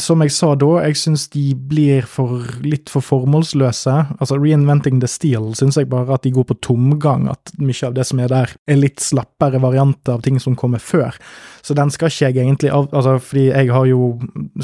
som 0.00 0.22
jeg 0.24 0.32
sa 0.32 0.54
da, 0.56 0.68
jeg 0.86 0.96
syns 0.96 1.26
de 1.34 1.42
blir 1.54 2.06
for, 2.08 2.40
litt 2.64 2.88
for 2.88 3.04
formålsløse. 3.04 3.94
Altså, 4.16 4.38
Reinventing 4.40 5.02
the 5.02 5.10
Steel 5.10 5.50
syns 5.58 5.76
jeg 5.76 5.90
bare 5.92 6.16
at 6.16 6.24
de 6.24 6.32
går 6.32 6.46
på 6.48 6.56
tomgang, 6.64 7.26
at 7.28 7.52
mye 7.60 7.88
av 7.88 7.96
det 7.98 8.06
som 8.08 8.22
er 8.24 8.32
der, 8.32 8.54
er 8.64 8.80
litt 8.80 9.02
slappere 9.04 9.60
varianter 9.60 10.16
av 10.16 10.24
ting 10.24 10.40
som 10.40 10.56
kommer 10.56 10.80
før. 10.80 11.18
Så 11.60 11.76
den 11.76 11.92
skal 11.92 12.08
ikke 12.08 12.30
jeg 12.30 12.46
egentlig 12.46 12.72
av... 12.72 12.88
Altså, 12.96 13.18
fordi 13.20 13.50
jeg 13.50 13.68
har 13.74 13.90
jo, 13.90 14.14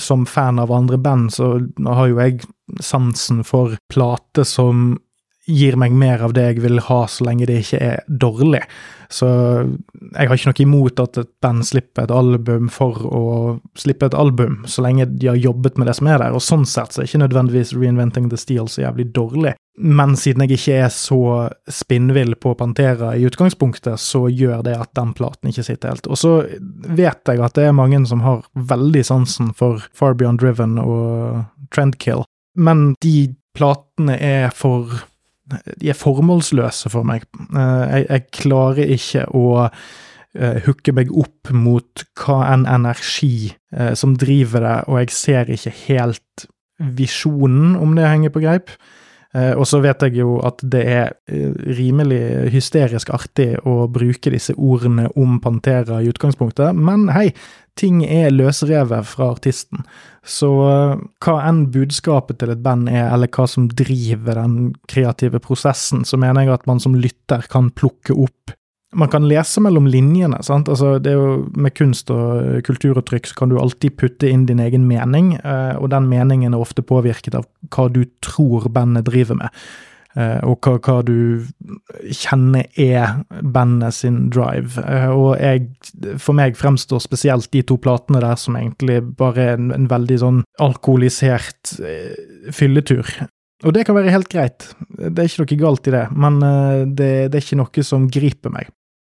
som 0.00 0.24
fan 0.28 0.62
av 0.62 0.72
andre 0.72 0.96
band, 0.96 1.34
så 1.36 1.58
har 1.84 2.08
jo 2.08 2.22
jeg 2.22 2.40
sansen 2.84 3.44
for 3.44 3.76
plate 3.92 4.44
som 4.48 4.96
gir 5.48 5.78
meg 5.80 5.96
mer 5.96 6.22
av 6.26 6.34
det 6.36 6.44
jeg 6.50 6.62
vil 6.64 6.80
ha, 6.88 7.02
så 7.08 7.24
lenge 7.26 7.48
det 7.48 7.62
ikke 7.62 7.80
er 7.82 8.02
dårlig. 8.08 8.62
Så 9.08 9.26
jeg 10.12 10.28
har 10.28 10.36
ikke 10.36 10.50
noe 10.50 10.64
imot 10.66 11.00
at 11.00 11.16
et 11.22 11.30
band 11.40 11.64
slipper 11.64 12.04
et 12.04 12.12
album 12.12 12.68
for 12.72 12.98
å 13.08 13.22
slippe 13.78 14.10
et 14.10 14.16
album, 14.18 14.60
så 14.68 14.84
lenge 14.84 15.08
de 15.14 15.30
har 15.30 15.40
jobbet 15.40 15.80
med 15.80 15.88
det 15.88 15.96
som 15.96 16.10
er 16.12 16.20
der. 16.20 16.36
Og 16.36 16.44
sånn 16.44 16.66
sett 16.68 16.92
så 16.92 17.02
er 17.02 17.08
ikke 17.08 17.22
nødvendigvis 17.24 17.72
Reinventing 17.78 18.28
the 18.28 18.40
Steel 18.40 18.68
så 18.68 18.84
jævlig 18.84 19.08
dårlig. 19.16 19.54
Men 19.78 20.16
siden 20.18 20.44
jeg 20.44 20.58
ikke 20.58 20.76
er 20.84 20.92
så 20.92 21.22
spinnvill 21.70 22.34
på 22.36 22.52
Pantera 22.58 23.14
i 23.16 23.24
utgangspunktet, 23.28 23.96
så 24.02 24.26
gjør 24.28 24.64
det 24.66 24.76
at 24.76 24.92
den 24.98 25.14
platen 25.16 25.52
ikke 25.52 25.64
sitter 25.70 25.94
helt. 25.94 26.08
Og 26.10 26.18
så 26.20 26.32
vet 26.60 27.30
jeg 27.30 27.44
at 27.46 27.56
det 27.56 27.68
er 27.68 27.76
mange 27.78 28.02
som 28.10 28.24
har 28.26 28.42
veldig 28.52 29.04
sansen 29.06 29.54
for 29.56 29.86
Far 29.96 30.18
Beyond 30.18 30.42
Driven 30.42 30.76
og 30.82 31.46
Trendkill, 31.72 32.26
men 32.58 32.90
de 33.04 33.30
platene 33.56 34.18
er 34.18 34.50
for 34.54 35.06
de 35.48 35.90
er 35.90 35.96
formålsløse 35.96 36.90
for 36.92 37.06
meg. 37.08 37.24
Eh, 37.48 37.86
jeg, 37.86 38.04
jeg 38.08 38.26
klarer 38.40 38.92
ikke 38.98 39.24
å 39.36 39.46
uh, 39.64 40.58
hooke 40.66 40.94
meg 40.96 41.10
opp 41.16 41.52
mot 41.56 42.04
hva 42.20 42.38
en 42.52 42.66
energi 42.68 43.50
uh, 43.76 43.94
som 43.98 44.16
driver 44.20 44.64
det, 44.64 44.76
og 44.86 45.02
jeg 45.02 45.16
ser 45.16 45.52
ikke 45.56 45.74
helt 45.86 46.48
visjonen, 46.78 47.74
om 47.80 47.96
det 47.98 48.06
henger 48.06 48.34
på 48.34 48.44
greip. 48.44 48.72
Og 49.38 49.66
så 49.68 49.76
vet 49.84 50.00
jeg 50.06 50.22
jo 50.22 50.38
at 50.46 50.62
det 50.72 50.80
er 50.88 51.10
rimelig 51.76 52.48
hysterisk 52.54 53.10
artig 53.12 53.50
å 53.68 53.82
bruke 53.92 54.32
disse 54.32 54.54
ordene 54.56 55.04
om 55.20 55.34
Pantera 55.44 55.98
i 56.00 56.08
utgangspunktet, 56.08 56.72
men 56.72 57.10
hei, 57.12 57.26
ting 57.78 58.02
er 58.04 58.34
løsrevet 58.34 59.06
fra 59.06 59.30
artisten. 59.36 59.84
Så 60.26 60.50
eh, 60.66 61.00
hva 61.24 61.38
enn 61.48 61.66
budskapet 61.74 62.40
til 62.42 62.52
et 62.52 62.62
band 62.64 62.90
er, 62.90 63.08
eller 63.14 63.30
hva 63.32 63.46
som 63.48 63.70
driver 63.70 64.42
den 64.42 64.74
kreative 64.90 65.40
prosessen, 65.44 66.04
så 66.08 66.20
mener 66.20 66.44
jeg 66.44 66.58
at 66.58 66.68
man 66.70 66.82
som 66.82 66.98
lytter 66.98 67.46
kan 67.50 67.72
plukke 67.74 68.16
opp 68.18 68.58
man 68.96 69.08
kan 69.08 69.28
lese 69.28 69.60
mellom 69.60 69.86
linjene. 69.86 70.42
sant? 70.42 70.68
Altså, 70.68 70.98
det 70.98 71.12
er 71.12 71.18
jo 71.18 71.48
Med 71.56 71.74
kunst 71.76 72.10
og 72.10 72.62
kulturuttrykk 72.64 73.26
så 73.26 73.34
kan 73.36 73.50
du 73.50 73.58
alltid 73.60 73.96
putte 73.96 74.28
inn 74.28 74.46
din 74.46 74.60
egen 74.60 74.86
mening, 74.88 75.34
eh, 75.36 75.76
og 75.76 75.90
den 75.90 76.08
meningen 76.08 76.54
er 76.54 76.60
ofte 76.60 76.82
påvirket 76.82 77.34
av 77.34 77.44
hva 77.68 77.88
du 77.92 78.04
tror 78.24 78.68
bandet 78.72 79.04
driver 79.04 79.34
med. 79.34 79.48
Eh, 80.18 80.40
og 80.46 80.64
hva, 80.64 80.76
hva, 80.82 80.98
du 81.06 81.46
kjenner 82.14 82.66
er 82.78 83.22
bandet 83.42 83.96
sin 83.98 84.26
drive. 84.34 84.82
Eh, 84.82 85.08
og 85.12 85.36
jeg, 85.38 85.68
for 86.20 86.36
meg 86.38 86.58
fremstår 86.58 87.02
spesielt 87.04 87.50
de 87.54 87.62
to 87.66 87.78
platene 87.82 88.22
der 88.24 88.38
som 88.40 88.58
egentlig 88.58 89.00
bare 89.18 89.52
en, 89.54 89.72
en 89.74 89.88
veldig 89.90 90.20
sånn 90.24 90.40
alkoholisert 90.62 91.76
eh, 91.82 92.50
fylletur. 92.54 93.06
Og 93.66 93.74
det 93.74 93.88
kan 93.88 93.96
være 93.98 94.14
helt 94.14 94.30
greit, 94.30 94.68
det 94.94 95.18
er 95.18 95.26
ikke 95.26 95.42
noe 95.42 95.62
galt 95.64 95.88
i 95.90 95.94
det, 95.96 96.04
men 96.14 96.36
det, 96.94 97.08
det 97.32 97.40
er 97.40 97.42
ikke 97.42 97.58
noe 97.58 97.82
som 97.82 98.04
griper 98.06 98.52
meg. 98.54 98.68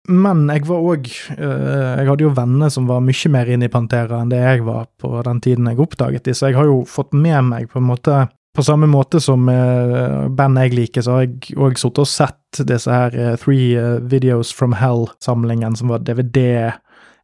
Men 0.06 0.44
jeg 0.54 0.68
var 0.70 0.84
òg 0.86 1.08
Jeg 1.10 2.06
hadde 2.06 2.22
jo 2.22 2.30
venner 2.38 2.70
som 2.70 2.86
var 2.86 3.02
mye 3.02 3.32
mer 3.34 3.50
inne 3.50 3.66
i 3.66 3.72
Pantera 3.74 4.20
enn 4.22 4.30
det 4.30 4.44
jeg 4.44 4.62
var 4.68 4.86
på 5.02 5.10
den 5.26 5.40
tiden 5.42 5.72
jeg 5.72 5.82
oppdaget 5.82 6.28
de, 6.28 6.36
så 6.38 6.52
jeg 6.52 6.60
har 6.60 6.70
jo 6.70 6.84
fått 6.86 7.18
med 7.18 7.42
meg 7.48 7.72
på 7.72 7.82
en 7.82 7.88
måte 7.90 8.20
På 8.56 8.64
samme 8.64 8.88
måte 8.88 9.20
som 9.20 9.50
eh, 9.52 10.28
band 10.32 10.62
jeg 10.62 10.76
liker, 10.78 11.04
så 11.04 11.18
har 11.18 11.26
jeg 11.26 11.58
òg 11.60 11.80
sittet 11.80 12.04
og 12.06 12.08
sett 12.08 12.62
disse 12.70 12.92
her 12.92 13.36
Three 13.42 13.76
Videos 14.08 14.54
From 14.56 14.78
Hell-samlingen, 14.80 15.76
som 15.76 15.92
var 15.92 16.06
DVD, 16.08 16.72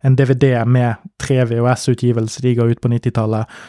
en 0.04 0.18
DVD 0.20 0.66
med 0.68 1.00
tre 1.22 1.40
VHS-utgivelser 1.48 2.44
de 2.44 2.58
ga 2.58 2.68
ut 2.68 2.82
på 2.84 2.92
90-tallet 2.92 3.62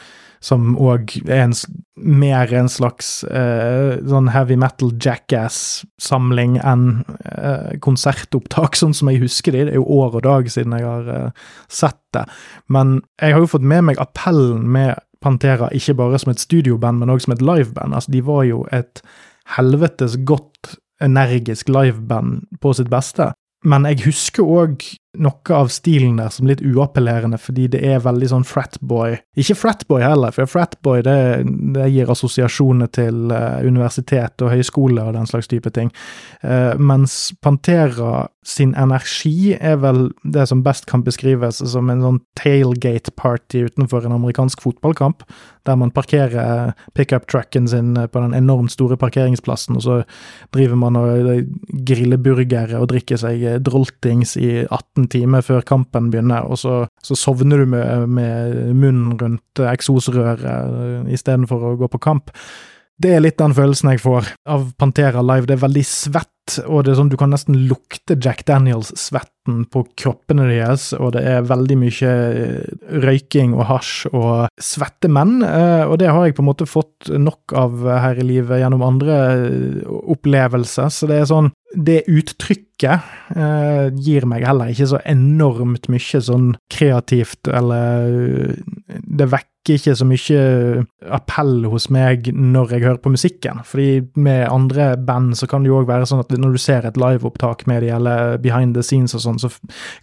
som 0.42 0.74
òg 0.82 1.14
er 1.22 1.44
en, 1.44 1.54
mer 1.96 2.50
en 2.58 2.70
slags 2.70 3.22
uh, 3.30 3.94
sånn 4.10 4.30
heavy 4.34 4.56
metal 4.58 4.90
jackass-samling 5.02 6.58
enn 6.58 6.86
uh, 7.06 7.70
konsertopptak, 7.84 8.76
sånn 8.78 8.96
som 8.96 9.12
jeg 9.12 9.22
husker 9.22 9.54
det. 9.54 9.68
Det 9.68 9.76
er 9.76 9.80
jo 9.80 10.00
år 10.02 10.18
og 10.18 10.26
dag 10.26 10.50
siden 10.50 10.74
jeg 10.76 10.88
har 10.88 11.08
uh, 11.08 11.50
sett 11.70 12.00
det. 12.16 12.26
Men 12.66 12.98
jeg 13.22 13.36
har 13.36 13.44
jo 13.44 13.52
fått 13.54 13.66
med 13.74 13.86
meg 13.90 14.02
appellen 14.02 14.66
med 14.74 14.98
Pantera, 15.22 15.68
ikke 15.70 15.94
bare 16.00 16.18
som 16.18 16.32
et 16.32 16.42
studioband, 16.42 16.98
men 16.98 17.12
òg 17.14 17.22
som 17.22 17.36
et 17.36 17.44
liveband. 17.44 17.94
Altså, 17.94 18.10
de 18.10 18.24
var 18.26 18.42
jo 18.48 18.64
et 18.74 19.04
helvetes 19.54 20.18
godt 20.26 20.74
energisk 21.02 21.70
liveband 21.70 22.42
på 22.62 22.74
sitt 22.74 22.90
beste. 22.90 23.30
Men 23.62 23.86
jeg 23.86 24.02
husker 24.08 24.42
òg 24.46 24.82
noe 25.20 25.52
av 25.56 25.68
stilen 25.68 26.16
der 26.16 26.30
som 26.32 26.46
litt 26.48 26.62
uappellerende, 26.64 27.36
fordi 27.40 27.66
det 27.74 27.82
er 27.84 28.00
veldig 28.00 28.30
sånn 28.30 28.46
fratboy. 28.48 29.18
Ikke 29.36 29.56
fratboy 29.58 30.00
heller, 30.04 30.32
for 30.32 30.48
fratboy 30.48 31.02
det, 31.04 31.16
det 31.76 31.90
gir 31.92 32.12
assosiasjoner 32.12 32.88
til 32.96 33.28
uh, 33.32 33.60
universitet 33.60 34.40
og 34.40 34.54
høyskole 34.54 35.04
og 35.04 35.16
den 35.18 35.28
slags 35.28 35.50
type 35.52 35.72
ting. 35.76 35.92
Uh, 36.40 36.72
mens 36.80 37.34
Pantera 37.44 38.28
sin 38.42 38.72
energi 38.74 39.52
er 39.54 39.76
vel 39.84 40.08
det 40.24 40.48
som 40.50 40.64
best 40.64 40.88
kan 40.90 41.04
beskrives 41.06 41.60
som 41.60 41.90
en 41.92 42.02
sånn 42.02 42.22
tailgate-party 42.40 43.66
utenfor 43.68 44.08
en 44.08 44.16
amerikansk 44.16 44.64
fotballkamp, 44.64 45.22
der 45.68 45.76
man 45.78 45.92
parkerer 45.94 46.72
pickup-trucken 46.96 47.68
sin 47.70 47.92
på 47.94 48.22
den 48.24 48.34
enormt 48.34 48.72
store 48.74 48.96
parkeringsplassen, 48.98 49.78
og 49.78 49.84
så 49.84 50.00
driver 50.56 50.80
man 50.80 50.98
og 50.98 51.30
griller 51.86 52.18
burgere 52.18 52.80
og 52.80 52.90
drikker 52.90 53.20
seg 53.20 53.44
droltings 53.62 54.34
i 54.40 54.64
18 54.64 55.01
15 55.02 55.08
timer 55.12 55.42
før 55.42 55.62
kampen 55.66 56.10
begynner, 56.10 56.46
og 56.46 56.58
så, 56.58 56.86
så 57.02 57.16
sovner 57.18 57.62
du 57.62 57.66
med, 57.66 58.08
med 58.08 58.74
munnen 58.74 59.16
rundt 59.20 59.62
eksosrøret 59.62 61.08
istedenfor 61.12 61.72
å 61.72 61.78
gå 61.80 61.88
på 61.92 62.02
kamp. 62.02 62.30
Det 63.02 63.16
er 63.16 63.22
litt 63.24 63.40
den 63.40 63.54
følelsen 63.56 63.94
jeg 63.94 64.02
får 64.02 64.28
av 64.52 64.68
Pantera 64.78 65.22
live. 65.24 65.48
Det 65.48 65.56
er 65.56 65.64
veldig 65.64 65.82
svett, 65.86 66.58
og 66.68 66.84
det 66.84 66.92
er 66.92 66.98
sånn 67.00 67.10
du 67.10 67.16
kan 67.18 67.32
nesten 67.32 67.56
lukte 67.70 68.14
Jack 68.20 68.44
Daniels-svetten 68.46 69.64
på 69.72 69.82
kroppene 69.98 70.46
deres, 70.50 70.90
og 70.94 71.14
det 71.16 71.24
er 71.26 71.48
veldig 71.48 71.78
mye 71.80 72.12
røyking 73.02 73.56
og 73.56 73.64
hasj 73.70 74.12
og 74.12 74.62
svette 74.62 75.10
menn, 75.10 75.40
eh, 75.46 75.82
og 75.88 75.96
det 76.02 76.12
har 76.12 76.28
jeg 76.28 76.36
på 76.36 76.44
en 76.44 76.50
måte 76.52 76.68
fått 76.68 77.10
nok 77.10 77.56
av 77.58 77.82
her 78.04 78.22
i 78.22 78.28
livet 78.28 78.62
gjennom 78.62 78.84
andre 78.86 79.16
opplevelser, 79.88 80.92
så 80.92 81.10
det 81.10 81.22
er 81.22 81.30
sånn 81.32 81.50
det 81.74 82.02
uttrykket 82.10 83.36
eh, 83.36 83.86
gir 83.94 84.26
meg 84.28 84.44
heller 84.46 84.72
ikke 84.72 84.88
så 84.90 85.00
enormt 85.08 85.88
mye 85.92 86.20
sånn 86.24 86.52
kreativt, 86.72 87.48
eller 87.48 88.56
Det 89.02 89.28
vekker 89.32 89.51
ikke 89.70 89.94
så 89.94 90.06
mye 90.08 90.84
appell 91.14 91.66
hos 91.70 91.88
meg 91.94 92.28
når 92.34 92.74
jeg 92.74 92.84
hører 92.86 93.00
på 93.02 93.12
musikken. 93.14 93.60
Fordi 93.66 94.02
med 94.18 94.48
andre 94.50 94.96
band 94.96 95.36
så 95.38 95.46
kan 95.46 95.62
det 95.62 95.70
jo 95.70 95.78
òg 95.80 95.88
være 95.90 96.08
sånn 96.10 96.22
at 96.24 96.32
når 96.34 96.56
du 96.56 96.62
ser 96.62 96.86
et 96.88 96.98
liveopptak 96.98 97.66
med 97.70 97.84
de, 97.84 97.92
eller 97.94 98.38
behind 98.42 98.74
the 98.74 98.82
scenes 98.82 99.14
og 99.14 99.24
sånn, 99.24 99.38
så 99.42 99.52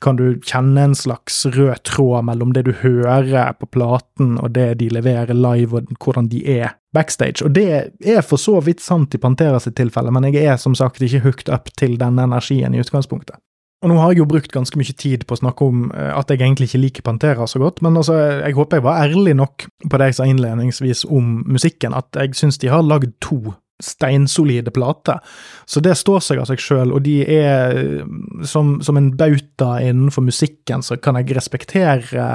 kan 0.04 0.20
du 0.20 0.40
kjenne 0.40 0.90
en 0.90 0.96
slags 0.96 1.42
rød 1.52 1.84
tråd 1.90 2.28
mellom 2.30 2.54
det 2.56 2.66
du 2.70 2.74
hører 2.82 3.52
på 3.60 3.70
platen 3.76 4.38
og 4.40 4.54
det 4.56 4.72
de 4.80 4.90
leverer 4.94 5.36
live, 5.36 5.76
og 5.76 5.92
hvordan 6.00 6.32
de 6.32 6.44
er 6.60 6.78
backstage. 6.96 7.44
Og 7.46 7.54
det 7.56 7.68
er 8.00 8.24
for 8.26 8.42
så 8.42 8.60
vidt 8.64 8.82
sant 8.84 9.14
i 9.16 9.22
Pantera 9.22 9.60
sitt 9.62 9.78
tilfelle, 9.80 10.14
men 10.14 10.32
jeg 10.32 10.46
er 10.46 10.58
som 10.62 10.76
sagt 10.78 11.04
ikke 11.04 11.24
hooked 11.28 11.54
up 11.54 11.70
til 11.78 12.00
denne 12.00 12.26
energien 12.26 12.74
i 12.74 12.82
utgangspunktet. 12.82 13.38
Og 13.80 13.92
nå 13.92 13.96
har 13.96 14.12
jeg 14.12 14.20
jo 14.22 14.28
brukt 14.28 14.52
ganske 14.52 14.80
mye 14.80 14.96
tid 15.00 15.24
på 15.28 15.38
å 15.38 15.40
snakke 15.40 15.68
om 15.70 15.86
eh, 15.94 16.12
at 16.12 16.32
jeg 16.32 16.42
egentlig 16.42 16.70
ikke 16.70 16.84
liker 16.84 17.06
Pantera 17.08 17.48
så 17.48 17.62
godt, 17.62 17.82
men 17.86 17.96
altså, 18.00 18.18
jeg 18.42 18.58
håper 18.58 18.80
jeg 18.80 18.88
var 18.90 19.06
ærlig 19.06 19.38
nok 19.40 19.70
på 19.86 20.02
det 20.02 20.12
jeg 20.12 20.20
sa 20.20 20.28
innledningsvis 20.28 21.06
om 21.08 21.40
musikken, 21.48 21.96
at 21.96 22.20
jeg 22.20 22.36
syns 22.40 22.60
de 22.60 22.72
har 22.72 22.84
lagd 22.84 23.16
to 23.24 23.56
steinsolide 23.80 24.74
plater. 24.76 25.22
Så 25.64 25.80
det 25.80 25.96
står 25.96 26.20
seg 26.26 26.42
av 26.42 26.50
seg 26.50 26.60
sjøl, 26.60 26.92
og 26.92 27.06
de 27.06 27.22
er 27.24 28.04
som, 28.44 28.76
som 28.84 29.00
en 29.00 29.14
bauta 29.16 29.78
innenfor 29.80 30.26
musikken, 30.28 30.84
så 30.84 31.00
kan 31.00 31.16
jeg 31.16 31.32
respektere 31.38 32.28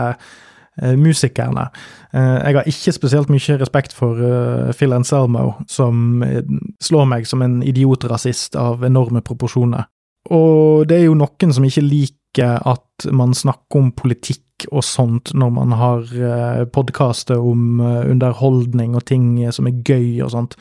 Eh, 0.83 0.97
musikerne. 0.97 1.69
Eh, 2.13 2.21
jeg 2.21 2.55
har 2.57 2.67
ikke 2.67 2.93
spesielt 2.93 3.29
mye 3.31 3.59
respekt 3.61 3.93
for 3.95 4.19
eh, 4.19 4.73
Phil 4.75 4.93
Anselmo, 4.93 5.53
som 5.71 6.25
slår 6.83 7.07
meg 7.07 7.29
som 7.31 7.45
en 7.47 7.61
idiotrasist 7.63 8.59
av 8.59 8.83
enorme 8.83 9.23
proporsjoner. 9.23 9.87
Og 10.33 10.89
det 10.89 11.01
er 11.01 11.09
jo 11.09 11.19
noen 11.19 11.53
som 11.53 11.67
ikke 11.67 11.85
liker 11.85 12.63
at 12.65 13.07
man 13.13 13.35
snakker 13.37 13.81
om 13.81 13.93
politikk 13.95 14.43
og 14.73 14.85
sånt 14.87 15.33
når 15.37 15.51
man 15.53 15.73
har 15.77 16.13
eh, 16.15 16.63
podkaster 16.73 17.43
om 17.43 17.81
eh, 17.83 18.07
underholdning 18.11 18.95
og 18.97 19.05
ting 19.11 19.27
som 19.53 19.69
er 19.69 19.81
gøy 19.85 20.23
og 20.25 20.31
sånt, 20.33 20.55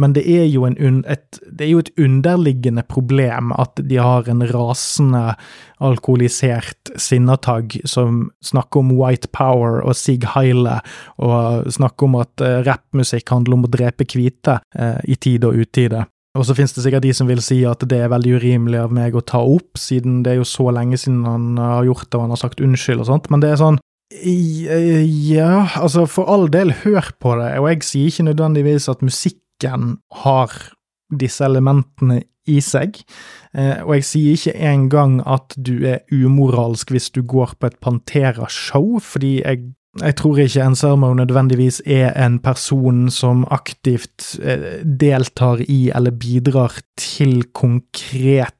men 0.00 0.14
det 0.16 0.22
er, 0.30 0.46
jo 0.48 0.64
en, 0.68 1.02
et, 1.10 1.40
det 1.44 1.66
er 1.66 1.72
jo 1.72 1.82
et 1.82 1.92
underliggende 2.00 2.84
problem 2.88 3.52
at 3.52 3.82
de 3.90 3.98
har 4.00 4.30
en 4.30 4.46
rasende 4.54 5.34
alkoholisert 5.82 6.92
sinnatagg 6.96 7.80
som 7.88 8.28
snakker 8.44 8.84
om 8.84 8.94
white 8.96 9.28
power 9.36 9.82
og 9.82 9.98
Sig 9.98 10.24
Heile, 10.34 10.78
og 11.18 11.68
snakker 11.72 12.06
om 12.06 12.18
at 12.20 12.44
uh, 12.44 12.60
rappmusikk 12.66 13.32
handler 13.32 13.58
om 13.58 13.66
å 13.66 13.72
drepe 13.72 14.06
hvite 14.08 14.60
i 15.08 15.16
tide 15.16 15.48
og 15.48 15.64
utide. 15.64 16.04
Og 16.38 16.46
så 16.46 16.54
finnes 16.54 16.72
det 16.76 16.84
sikkert 16.84 17.02
de 17.02 17.12
som 17.16 17.26
vil 17.26 17.40
si 17.42 17.58
at 17.66 17.82
det 17.90 17.98
er 18.04 18.12
veldig 18.12 18.36
urimelig 18.38 18.78
av 18.84 18.92
meg 18.94 19.16
å 19.18 19.24
ta 19.26 19.40
opp, 19.42 19.78
siden 19.80 20.20
det 20.22 20.34
er 20.34 20.40
jo 20.40 20.46
så 20.46 20.68
lenge 20.74 20.98
siden 21.00 21.24
han 21.26 21.56
har 21.58 21.88
gjort 21.88 22.06
det 22.06 22.18
og 22.18 22.26
han 22.26 22.34
har 22.36 22.42
sagt 22.44 22.62
unnskyld 22.62 23.02
og 23.02 23.08
sånt, 23.10 23.30
men 23.32 23.42
det 23.42 23.54
er 23.54 23.62
sånn 23.62 23.80
Ja, 24.10 25.70
altså, 25.78 26.04
for 26.10 26.30
all 26.30 26.48
del, 26.50 26.72
hør 26.84 27.12
på 27.22 27.34
det, 27.38 27.50
og 27.58 27.68
jeg 27.70 27.86
sier 27.86 28.12
ikke 28.12 28.28
nødvendigvis 28.30 28.88
at 28.90 29.02
musikken 29.06 29.96
har 30.22 30.54
disse 31.10 31.42
elementene 31.46 32.20
i 32.50 32.58
seg, 32.64 33.02
eh, 33.54 33.82
og 33.82 33.96
jeg 33.98 34.06
sier 34.06 34.38
ikke 34.38 34.70
engang 34.70 35.18
at 35.26 35.54
du 35.58 35.82
er 35.86 36.02
umoralsk 36.10 36.90
hvis 36.94 37.10
du 37.14 37.22
går 37.26 37.56
på 37.58 37.70
et 37.70 37.78
Pantera-show, 37.82 38.98
fordi 39.02 39.40
jeg 39.42 39.72
jeg 39.98 40.14
tror 40.20 40.38
ikke 40.38 40.62
Anselmo 40.62 41.10
nødvendigvis 41.18 41.80
er 41.82 42.12
en 42.14 42.38
person 42.42 43.08
som 43.10 43.42
aktivt 43.50 44.36
eh, 44.38 44.80
deltar 44.84 45.64
i 45.66 45.90
eller 45.94 46.14
bidrar 46.14 46.78
til 47.00 47.42
konkrete 47.50 48.54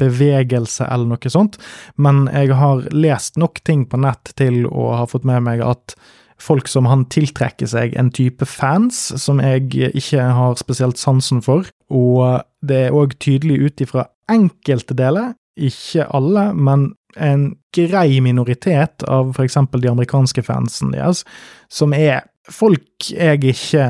bevegelse 0.00 0.86
eller 0.86 1.10
noe 1.10 1.32
sånt, 1.32 1.58
men 1.98 2.24
jeg 2.30 2.54
har 2.56 2.86
lest 2.94 3.36
nok 3.42 3.60
ting 3.66 3.84
på 3.90 4.00
nett 4.00 4.32
til 4.38 4.64
å 4.70 4.92
ha 5.00 5.08
fått 5.10 5.26
med 5.28 5.42
meg 5.44 5.64
at 5.66 5.96
folk 6.42 6.70
som 6.70 6.88
han 6.90 7.04
tiltrekker 7.12 7.68
seg 7.70 7.94
en 7.98 8.10
type 8.14 8.46
fans 8.48 9.10
som 9.20 9.42
jeg 9.42 9.92
ikke 9.92 10.24
har 10.38 10.56
spesielt 10.58 10.98
sansen 10.98 11.42
for, 11.44 11.68
og 11.92 12.42
det 12.64 12.86
er 12.86 12.96
òg 12.96 13.18
tydelig 13.22 13.60
ut 13.66 13.84
ifra 13.84 14.06
enkelte 14.30 14.96
deler, 14.98 15.34
ikke 15.58 16.06
alle, 16.16 16.48
men 16.56 16.92
en 17.16 17.52
grei 17.76 18.20
minoritet 18.24 19.04
av 19.08 19.32
f.eks. 19.34 19.58
de 19.72 19.90
amerikanske 19.90 20.44
fansen 20.46 20.94
deres, 20.96 21.24
som 21.72 21.94
er 21.96 22.24
folk 22.50 23.12
jeg 23.12 23.44
ikke 23.52 23.86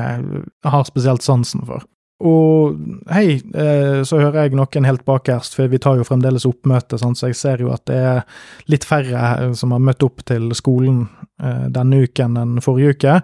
har 0.65 0.85
spesielt 0.87 1.25
sansen 1.25 1.65
for. 1.67 1.83
Og 2.23 2.77
hei, 3.11 3.35
eh, 3.35 3.99
så 4.07 4.19
hører 4.21 4.45
jeg 4.45 4.55
noen 4.55 4.85
helt 4.87 5.03
bakerst, 5.03 5.57
for 5.57 5.67
vi 5.67 5.79
tar 5.81 5.97
jo 5.99 6.05
fremdeles 6.07 6.45
oppmøte, 6.47 6.95
så 7.01 7.11
jeg 7.27 7.35
ser 7.35 7.63
jo 7.65 7.73
at 7.73 7.83
det 7.89 7.97
er 7.99 8.21
litt 8.71 8.85
færre 8.87 9.51
som 9.59 9.73
har 9.75 9.83
møtt 9.83 10.05
opp 10.07 10.23
til 10.29 10.53
skolen 10.55 11.01
eh, 11.43 11.65
denne 11.73 12.03
uken 12.05 12.37
enn 12.39 12.61
forrige 12.63 12.95
uke. 12.95 13.17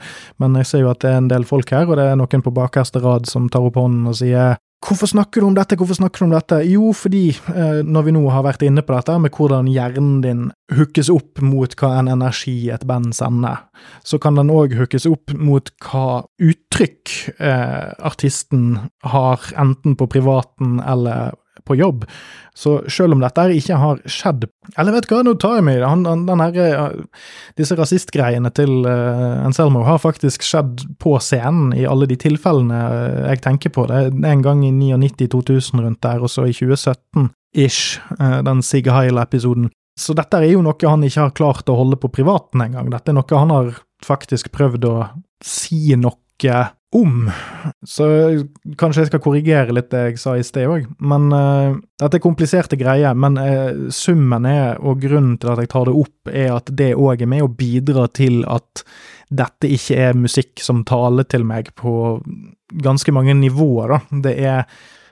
Men 0.43 0.57
jeg 0.59 0.67
ser 0.67 0.83
jo 0.83 0.91
at 0.91 0.99
det 1.05 1.13
er 1.13 1.21
en 1.21 1.31
del 1.31 1.47
folk 1.47 1.71
her, 1.71 1.87
og 1.87 1.95
det 2.01 2.09
er 2.09 2.19
noen 2.19 2.43
på 2.43 2.55
bakerste 2.55 2.99
rad 3.05 3.29
som 3.29 3.47
tar 3.47 3.69
opp 3.69 3.79
hånden 3.79 4.09
og 4.09 4.19
sier 4.19 4.59
Hvorfor 4.79 5.09
snakker 5.11 5.41
du 5.41 5.49
om 5.49 5.55
dette, 5.57 5.75
hvorfor 5.75 5.97
snakker 5.97 6.23
du 6.23 6.25
om 6.29 6.33
dette? 6.37 6.61
Jo, 6.69 6.93
fordi 6.95 7.25
eh, 7.51 7.81
når 7.83 8.05
vi 8.05 8.13
nå 8.15 8.21
har 8.31 8.45
vært 8.45 8.63
inne 8.63 8.83
på 8.85 8.93
dette 8.95 9.17
med 9.19 9.35
hvordan 9.35 9.67
hjernen 9.67 10.21
din 10.23 10.45
hookes 10.71 11.09
opp 11.11 11.41
mot 11.43 11.75
hva 11.81 11.89
en 11.99 12.11
energi 12.13 12.69
et 12.71 12.85
band 12.87 13.11
sender, 13.17 13.65
så 14.07 14.21
kan 14.23 14.39
den 14.39 14.51
òg 14.53 14.77
hookes 14.79 15.07
opp 15.09 15.35
mot 15.35 15.67
hva 15.83 16.23
uttrykk 16.39 17.15
eh, 17.43 17.91
artisten 18.07 18.77
har, 19.03 19.43
enten 19.59 19.99
på 19.99 20.07
privaten 20.15 20.79
eller 20.79 21.35
på 21.65 21.77
jobb. 21.79 22.05
Så 22.59 22.79
selv 22.91 23.15
om 23.15 23.21
dette 23.23 23.45
ikke 23.55 23.77
har 23.79 24.01
skjedd 24.09 24.43
Eller 24.75 24.91
vet 24.91 25.07
du 25.07 25.13
hva, 25.13 25.21
nå 25.23 25.35
tar 25.39 25.59
jeg 25.59 25.65
meg 25.65 25.79
i 25.79 25.83
det. 25.83 26.65
Eh, 26.69 27.23
disse 27.59 27.77
rasistgreiene 27.79 28.51
til 28.55 28.83
uh, 28.85 29.45
Anselmo 29.45 29.85
har 29.87 30.01
faktisk 30.03 30.43
skjedd 30.45 30.83
på 31.01 31.15
scenen 31.23 31.73
i 31.77 31.87
alle 31.89 32.07
de 32.09 32.17
tilfellene 32.19 32.79
eh, 32.79 33.19
jeg 33.31 33.43
tenker 33.45 33.73
på. 33.75 33.87
Det 33.89 34.01
er 34.09 34.31
en 34.33 34.45
gang 34.45 34.63
i 34.67 34.73
99-2000 34.75 35.85
rundt 35.85 36.01
der, 36.05 36.21
og 36.21 36.31
så 36.31 36.47
i 36.49 36.55
2017-ish, 36.55 37.99
uh, 38.19 38.41
den 38.45 38.63
Sig 38.65 38.89
Heil-episoden. 38.91 39.71
Så 39.99 40.15
dette 40.15 40.39
er 40.39 40.53
jo 40.53 40.63
noe 40.63 40.79
han 40.87 41.03
ikke 41.03 41.25
har 41.25 41.35
klart 41.35 41.71
å 41.71 41.77
holde 41.79 41.99
på 41.99 42.11
privaten 42.19 42.63
engang. 42.63 42.91
Dette 42.91 43.11
er 43.11 43.19
noe 43.19 43.39
han 43.39 43.55
har 43.55 43.71
faktisk 44.05 44.51
prøvd 44.55 44.87
å 44.87 44.97
si 45.43 45.95
noe 45.99 46.15
om. 46.95 47.29
Så 47.85 48.05
kanskje 48.79 49.03
jeg 49.03 49.11
skal 49.11 49.21
korrigere 49.23 49.75
litt 49.75 49.91
det 49.93 50.01
jeg 50.07 50.21
sa 50.21 50.35
i 50.37 50.45
sted 50.45 50.69
òg. 50.69 50.87
Men 50.99 51.29
uh, 51.33 51.77
dette 52.01 52.17
er 52.19 52.23
kompliserte 52.23 52.79
greier. 52.79 53.17
Men 53.17 53.37
uh, 53.37 53.89
summen 53.93 54.47
er, 54.49 54.79
og 54.81 55.01
grunnen 55.03 55.37
til 55.41 55.53
at 55.53 55.63
jeg 55.63 55.71
tar 55.73 55.89
det 55.89 55.97
opp, 56.01 56.31
er 56.33 56.53
at 56.55 56.71
det 56.81 56.91
òg 56.97 57.25
er 57.25 57.31
med 57.31 57.45
å 57.45 57.51
bidra 57.51 58.07
til 58.13 58.41
at 58.49 58.83
dette 59.29 59.69
ikke 59.69 59.99
er 60.09 60.17
musikk 60.17 60.63
som 60.65 60.81
taler 60.87 61.27
til 61.29 61.45
meg 61.45 61.69
på 61.77 62.17
ganske 62.81 63.13
mange 63.13 63.35
nivåer, 63.37 63.93
da. 63.93 64.21
Det 64.25 64.33
er 64.41 64.63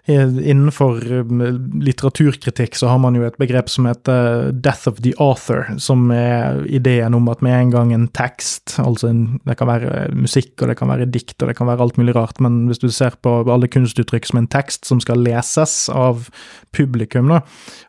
Innenfor 0.07 1.01
um, 1.11 1.41
litteraturkritikk 1.83 2.77
så 2.79 2.87
har 2.87 2.99
man 3.03 3.17
jo 3.17 3.25
et 3.27 3.35
begrep 3.41 3.67
som 3.67 3.89
heter 3.89 4.53
death 4.55 4.87
of 4.87 5.01
the 5.03 5.11
author, 5.19 5.65
som 5.83 6.05
er 6.15 6.61
ideen 6.71 7.17
om 7.17 7.27
at 7.27 7.43
med 7.43 7.57
en 7.57 7.73
gang 7.73 7.91
en 7.91 8.07
tekst, 8.15 8.77
altså 8.79 9.09
en, 9.11 9.21
det 9.43 9.57
kan 9.59 9.67
være 9.67 10.05
musikk 10.15 10.63
og 10.63 10.71
det 10.71 10.77
kan 10.79 10.93
være 10.93 11.09
dikt 11.11 11.35
og 11.41 11.51
det 11.51 11.57
kan 11.59 11.67
være 11.67 11.83
alt 11.83 11.99
mulig 11.99 12.15
rart, 12.15 12.39
men 12.43 12.65
hvis 12.69 12.79
du 12.79 12.87
ser 12.87 13.19
på 13.19 13.41
alle 13.51 13.67
kunstuttrykk 13.67 14.29
som 14.29 14.39
en 14.39 14.51
tekst 14.51 14.87
som 14.87 15.03
skal 15.03 15.19
leses 15.27 15.75
av 15.91 16.29
publikum, 16.75 17.33
da, 17.33 17.41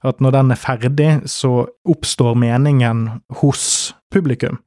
at 0.03 0.19
når 0.19 0.41
den 0.41 0.55
er 0.55 0.63
ferdig, 0.63 1.13
så 1.31 1.69
oppstår 1.87 2.35
meningen 2.35 3.07
hos 3.45 3.93
publikum. 4.11 4.59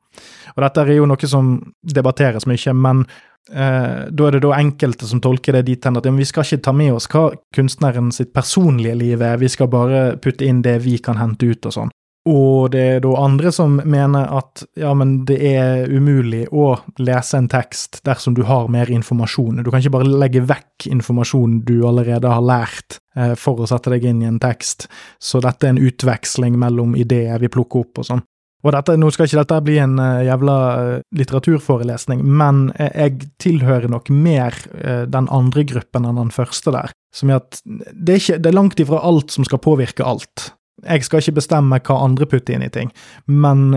Og 0.56 0.64
dette 0.64 0.84
er 0.84 0.96
jo 0.96 1.08
noe 1.10 1.28
som 1.30 1.54
debatteres 1.84 2.48
mye, 2.50 2.74
men 2.76 3.04
Eh, 3.49 4.01
da 4.12 4.27
er 4.27 4.38
det 4.38 4.43
da 4.45 4.54
enkelte 4.60 5.08
som 5.10 5.21
tolker 5.23 5.58
det 5.58 5.65
dit 5.71 5.86
hen 5.86 5.97
at 5.97 6.06
ja, 6.06 6.13
vi 6.13 6.27
skal 6.30 6.45
ikke 6.45 6.62
ta 6.67 6.75
med 6.75 6.93
oss 6.93 7.10
hva 7.12 7.32
kunstneren 7.56 8.12
sitt 8.13 8.34
personlige 8.36 8.99
liv 8.99 9.23
er, 9.25 9.41
vi 9.41 9.49
skal 9.49 9.71
bare 9.71 10.04
putte 10.21 10.45
inn 10.45 10.62
det 10.62 10.77
vi 10.86 10.99
kan 11.01 11.17
hente 11.17 11.49
ut 11.49 11.65
og 11.65 11.75
sånn. 11.80 11.95
Og 12.30 12.69
det 12.69 12.82
er 12.86 12.99
da 13.01 13.15
andre 13.17 13.49
som 13.49 13.80
mener 13.82 14.27
at 14.38 14.62
ja, 14.77 14.91
men 14.93 15.23
det 15.25 15.39
er 15.41 15.88
umulig 15.89 16.43
å 16.54 16.75
lese 17.01 17.39
en 17.39 17.47
tekst 17.49 18.04
dersom 18.06 18.36
du 18.38 18.43
har 18.45 18.69
mer 18.69 18.91
informasjon. 18.93 19.63
Du 19.65 19.71
kan 19.71 19.82
ikke 19.82 19.95
bare 19.95 20.19
legge 20.21 20.43
vekk 20.45 20.86
informasjon 20.93 21.63
du 21.65 21.80
allerede 21.89 22.30
har 22.30 22.45
lært 22.45 22.99
eh, 23.17 23.34
for 23.34 23.63
å 23.63 23.69
sette 23.69 23.95
deg 23.95 24.06
inn 24.06 24.21
i 24.21 24.30
en 24.30 24.38
tekst. 24.41 24.86
Så 25.17 25.41
dette 25.41 25.65
er 25.65 25.73
en 25.73 25.82
utveksling 25.82 26.60
mellom 26.62 26.93
ideer 26.93 27.41
vi 27.41 27.49
plukker 27.49 27.88
opp 27.88 28.04
og 28.04 28.10
sånn. 28.12 28.23
Og 28.62 28.74
dette, 28.76 28.95
Nå 29.00 29.10
skal 29.13 29.28
ikke 29.28 29.41
dette 29.41 29.60
bli 29.65 29.78
en 29.82 29.97
uh, 30.02 30.21
jævla 30.26 30.56
uh, 30.78 30.93
litteraturforelesning, 31.17 32.24
men 32.26 32.67
uh, 32.78 32.88
jeg 32.89 33.32
tilhører 33.41 33.89
nok 33.91 34.12
mer 34.13 34.56
den 34.82 35.28
andre 35.34 35.63
gruppen 35.67 36.06
enn 36.08 36.19
den 36.19 36.34
første 36.34 36.74
der. 36.74 36.93
Som 37.15 37.32
er 37.32 37.41
at 37.41 37.60
det 37.65 38.13
er, 38.13 38.19
ikke, 38.19 38.39
det 38.41 38.50
er 38.52 38.58
langt 38.58 38.82
ifra 38.82 39.02
alt 39.08 39.34
som 39.34 39.45
skal 39.47 39.62
påvirke 39.63 40.06
alt. 40.06 40.52
Jeg 40.82 41.06
skal 41.06 41.21
ikke 41.21 41.38
bestemme 41.38 41.80
hva 41.84 41.97
andre 42.02 42.26
putter 42.30 42.56
inn 42.56 42.65
i 42.65 42.71
ting, 42.74 42.89
men 43.30 43.69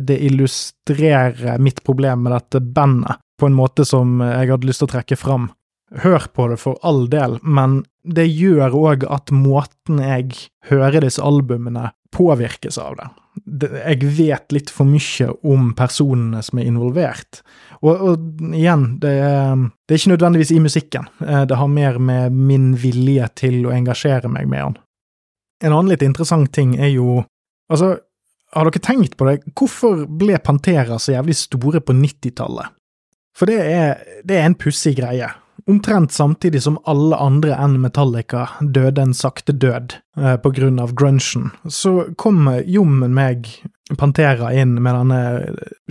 det 0.00 0.16
illustrerer 0.24 1.60
mitt 1.60 1.82
problem 1.84 2.22
med 2.24 2.32
dette 2.32 2.62
bandet 2.62 3.20
på 3.40 3.50
en 3.50 3.58
måte 3.58 3.84
som 3.88 4.22
jeg 4.22 4.48
hadde 4.52 4.68
lyst 4.68 4.80
til 4.80 4.88
å 4.88 4.92
trekke 4.94 5.18
fram. 5.20 5.50
Hør 6.04 6.28
på 6.32 6.46
det 6.48 6.60
for 6.62 6.80
all 6.86 7.04
del, 7.12 7.36
men 7.42 7.82
det 8.02 8.30
gjør 8.30 8.78
òg 8.78 9.04
at 9.12 9.34
måten 9.34 10.00
jeg 10.00 10.30
hører 10.70 11.04
disse 11.04 11.20
albumene, 11.20 11.90
påvirkes 12.12 12.78
av 12.78 12.96
det 13.00 13.08
jeg 13.40 14.08
vet 14.16 14.52
litt 14.52 14.70
for 14.70 14.88
mye 14.88 15.30
om 15.48 15.72
personene 15.76 16.42
som 16.44 16.60
er 16.60 16.68
involvert. 16.68 17.40
Og, 17.80 17.90
og 17.92 18.52
igjen, 18.52 18.86
det 19.02 19.12
er, 19.24 19.64
det 19.88 19.94
er, 19.94 20.00
ikke 20.00 20.12
nødvendigvis 20.12 20.52
i 20.54 20.60
musikken. 20.62 21.08
Eh, 21.24 21.44
det 21.48 21.58
har 21.58 21.70
mer 21.72 21.98
med 21.98 22.36
min 22.36 22.72
vilje 22.78 23.28
til 23.40 23.62
å 23.66 23.74
engasjere 23.74 24.30
meg 24.32 24.50
med 24.50 24.66
han. 24.66 24.78
En 25.64 25.72
annen 25.72 25.92
litt 25.94 26.04
interessant 26.06 26.52
ting 26.54 26.76
er 26.80 26.92
jo 26.94 27.22
Altså, 27.72 27.94
har 28.52 28.68
dere 28.68 28.80
tenkt 28.84 29.14
på 29.16 29.24
det? 29.24 29.38
Hvorfor 29.56 30.02
ble 30.04 30.36
Pantera 30.44 30.98
så 31.00 31.14
jævlig 31.14 31.38
store 31.38 31.80
på 31.80 31.94
90-tallet? 31.96 32.74
For 33.38 33.48
det 33.48 33.60
er, 33.64 34.02
det 34.28 34.36
er 34.36 34.44
en 34.44 34.56
pussig 34.60 34.92
greie. 34.98 35.30
Omtrent 35.70 36.12
samtidig 36.12 36.62
som 36.64 36.78
alle 36.90 37.16
andre 37.22 37.54
enn 37.54 37.76
Metallica 37.82 38.48
døde 38.60 39.04
en 39.04 39.14
sakte 39.14 39.54
død 39.54 39.94
eh, 40.18 40.34
på 40.42 40.50
grunn 40.56 40.80
av 40.82 40.94
grunchen, 40.98 41.52
så 41.70 42.08
kom 42.18 42.48
jommen 42.66 43.14
meg 43.14 43.50
Pantera 43.98 44.52
inn 44.56 44.74
med 44.82 44.96
denne 44.96 45.22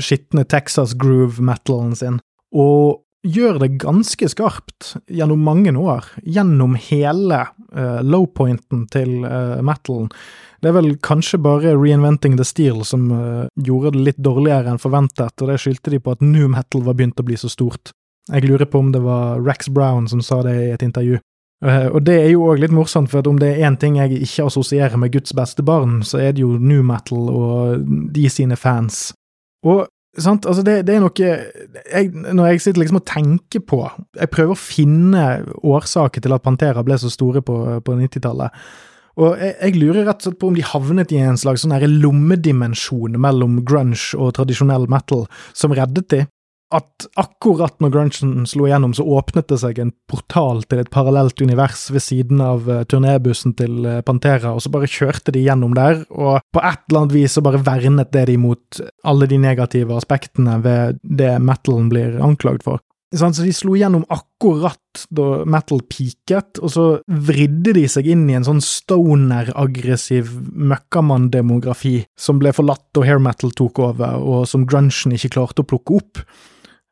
skitne 0.02 0.44
Texas 0.50 0.96
groove-metalen 0.98 1.96
sin, 1.96 2.20
og 2.52 3.04
gjør 3.22 3.60
det 3.62 3.76
ganske 3.82 4.30
skarpt 4.32 4.96
gjennom 5.12 5.44
mange 5.46 5.74
år, 5.78 6.08
gjennom 6.26 6.74
hele 6.90 7.44
uh, 7.76 8.00
low-pointen 8.02 8.88
til 8.92 9.22
uh, 9.26 9.62
metalen. 9.66 10.10
Det 10.62 10.70
er 10.70 10.78
vel 10.78 10.92
kanskje 11.02 11.40
bare 11.42 11.76
Reinventing 11.78 12.38
the 12.38 12.46
Steel 12.46 12.84
som 12.86 13.12
uh, 13.14 13.46
gjorde 13.62 13.96
det 13.96 14.06
litt 14.10 14.22
dårligere 14.22 14.74
enn 14.74 14.82
forventet, 14.82 15.36
og 15.38 15.52
det 15.52 15.60
skyldte 15.62 15.94
de 15.94 16.02
på 16.02 16.16
at 16.16 16.26
new 16.26 16.50
metal 16.52 16.86
var 16.86 16.98
begynt 16.98 17.22
å 17.22 17.28
bli 17.28 17.38
så 17.38 17.50
stort. 17.52 17.94
Jeg 18.30 18.46
lurer 18.46 18.70
på 18.70 18.80
om 18.80 18.92
det 18.94 19.02
var 19.02 19.42
Rex 19.42 19.70
Brown 19.70 20.08
som 20.08 20.22
sa 20.22 20.42
det 20.46 20.56
i 20.60 20.72
et 20.76 20.86
intervju. 20.86 21.20
Uh, 21.62 21.94
og 21.94 22.02
det 22.08 22.16
er 22.18 22.30
jo 22.32 22.48
òg 22.50 22.62
litt 22.64 22.74
morsomt, 22.74 23.12
for 23.12 23.26
om 23.30 23.38
det 23.38 23.52
er 23.52 23.68
én 23.70 23.78
ting 23.78 24.00
jeg 24.00 24.24
ikke 24.26 24.48
assosierer 24.50 24.98
med 24.98 25.14
Guds 25.14 25.34
beste 25.38 25.62
barn, 25.62 26.00
så 26.02 26.18
er 26.18 26.34
det 26.34 26.42
jo 26.42 26.56
new 26.58 26.82
metal 26.82 27.30
og 27.30 27.84
de 28.14 28.30
sine 28.34 28.58
fans. 28.58 29.12
Og 29.62 29.86
sant, 30.18 30.48
altså 30.50 30.64
det, 30.66 30.80
det 30.88 30.96
er 30.96 31.04
noe 31.04 31.14
jeg, 31.22 32.08
Når 32.12 32.48
jeg 32.50 32.62
sitter 32.64 32.82
liksom 32.82 32.98
og 32.98 33.06
tenker 33.06 33.62
på 33.62 33.78
Jeg 34.18 34.32
prøver 34.34 34.56
å 34.56 34.58
finne 34.58 35.26
årsaker 35.62 36.24
til 36.24 36.34
at 36.34 36.42
Pantera 36.42 36.82
ble 36.84 36.98
så 36.98 37.12
store 37.14 37.44
på, 37.46 37.58
på 37.86 37.96
90-tallet. 38.00 38.58
Og 39.22 39.38
jeg, 39.38 39.54
jeg, 39.60 39.78
lurer 39.78 40.08
rett 40.08 40.24
og 40.24 40.32
slett 40.32 40.42
på 40.42 40.50
om 40.50 40.58
de 40.58 40.66
havnet 40.66 41.14
i 41.14 41.22
en 41.22 41.38
slags 41.38 41.62
sånn 41.62 41.78
lommedimensjon 42.02 43.20
mellom 43.22 43.62
grunge 43.68 44.18
og 44.18 44.34
tradisjonell 44.40 44.90
metal 44.90 45.28
som 45.54 45.76
reddet 45.78 46.10
de 46.10 46.26
at 46.72 47.08
akkurat 47.20 47.76
når 47.84 47.94
grunchen 47.94 48.46
slo 48.50 48.68
igjennom, 48.68 48.94
så 48.96 49.06
åpnet 49.18 49.50
det 49.52 49.60
seg 49.62 49.80
en 49.82 49.94
portal 50.10 50.64
til 50.70 50.84
et 50.84 50.92
parallelt 50.94 51.42
univers 51.44 51.88
ved 51.92 52.04
siden 52.04 52.44
av 52.44 52.70
uh, 52.70 52.84
turnébussen 52.90 53.56
til 53.60 53.84
uh, 53.88 54.00
Pantera, 54.08 54.54
og 54.56 54.64
så 54.64 54.72
bare 54.74 54.90
kjørte 54.92 55.34
de 55.36 55.44
gjennom 55.46 55.76
der, 55.78 56.06
og 56.12 56.40
på 56.54 56.64
et 56.64 56.86
eller 56.88 57.04
annet 57.04 57.18
vis 57.18 57.38
så 57.38 57.44
bare 57.46 57.64
vernet 57.66 58.14
det 58.16 58.28
de 58.32 58.38
mot 58.42 58.82
alle 59.08 59.28
de 59.30 59.42
negative 59.42 59.98
aspektene 59.98 60.60
ved 60.64 61.02
det 61.04 61.36
metalen 61.44 61.92
blir 61.92 62.18
anklagd 62.24 62.66
for. 62.68 62.82
Så 63.12 63.28
de 63.44 63.52
slo 63.52 63.74
gjennom 63.76 64.06
akkurat 64.08 65.02
da 65.12 65.42
metal 65.44 65.82
peaket, 65.92 66.62
og 66.64 66.72
så 66.72 66.86
vridde 67.28 67.74
de 67.76 67.84
seg 67.92 68.08
inn 68.14 68.24
i 68.32 68.38
en 68.38 68.46
sånn 68.48 68.62
stoner-aggressiv 68.64 70.32
møkkamann-demografi 70.72 71.98
som 72.16 72.40
ble 72.40 72.54
forlatt 72.56 73.02
og 73.02 73.08
hair 73.08 73.20
metal 73.20 73.52
tok 73.52 73.84
over, 73.84 74.16
og 74.16 74.48
som 74.48 74.64
grunchen 74.64 75.18
ikke 75.18 75.34
klarte 75.36 75.66
å 75.66 75.68
plukke 75.68 76.00
opp. 76.00 76.24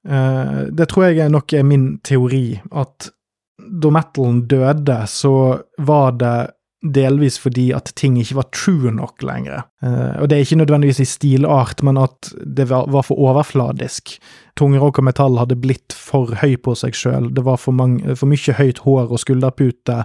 Uh, 0.08 0.70
det 0.72 0.90
tror 0.92 1.10
jeg 1.10 1.32
nok 1.32 1.54
er 1.54 1.66
min 1.68 1.90
teori, 2.06 2.60
at 2.72 3.12
da 3.60 3.92
metalen 3.92 4.46
døde, 4.48 5.02
så 5.12 5.34
var 5.78 6.16
det 6.20 6.38
delvis 6.80 7.36
fordi 7.44 7.74
at 7.76 7.92
ting 8.00 8.16
ikke 8.22 8.38
var 8.38 8.48
true 8.56 8.92
nok 8.96 9.24
lenger. 9.28 9.66
Uh, 9.84 10.22
og 10.22 10.30
det 10.30 10.38
er 10.38 10.46
ikke 10.46 10.62
nødvendigvis 10.62 11.02
i 11.04 11.10
stilart, 11.10 11.84
men 11.84 12.00
at 12.00 12.32
det 12.40 12.70
var 12.70 13.04
for 13.04 13.20
overfladisk. 13.20 14.16
Tungrock 14.60 15.02
og 15.02 15.08
metall 15.10 15.38
hadde 15.40 15.60
blitt 15.60 15.96
for 15.96 16.32
høy 16.40 16.56
på 16.64 16.76
seg 16.80 16.96
sjøl. 16.96 17.30
Det 17.36 17.44
var 17.46 17.60
for, 17.60 17.76
mange, 17.76 18.16
for 18.16 18.32
mye 18.32 18.56
høyt 18.56 18.84
hår 18.86 19.12
og 19.12 19.20
skulderpute 19.20 20.04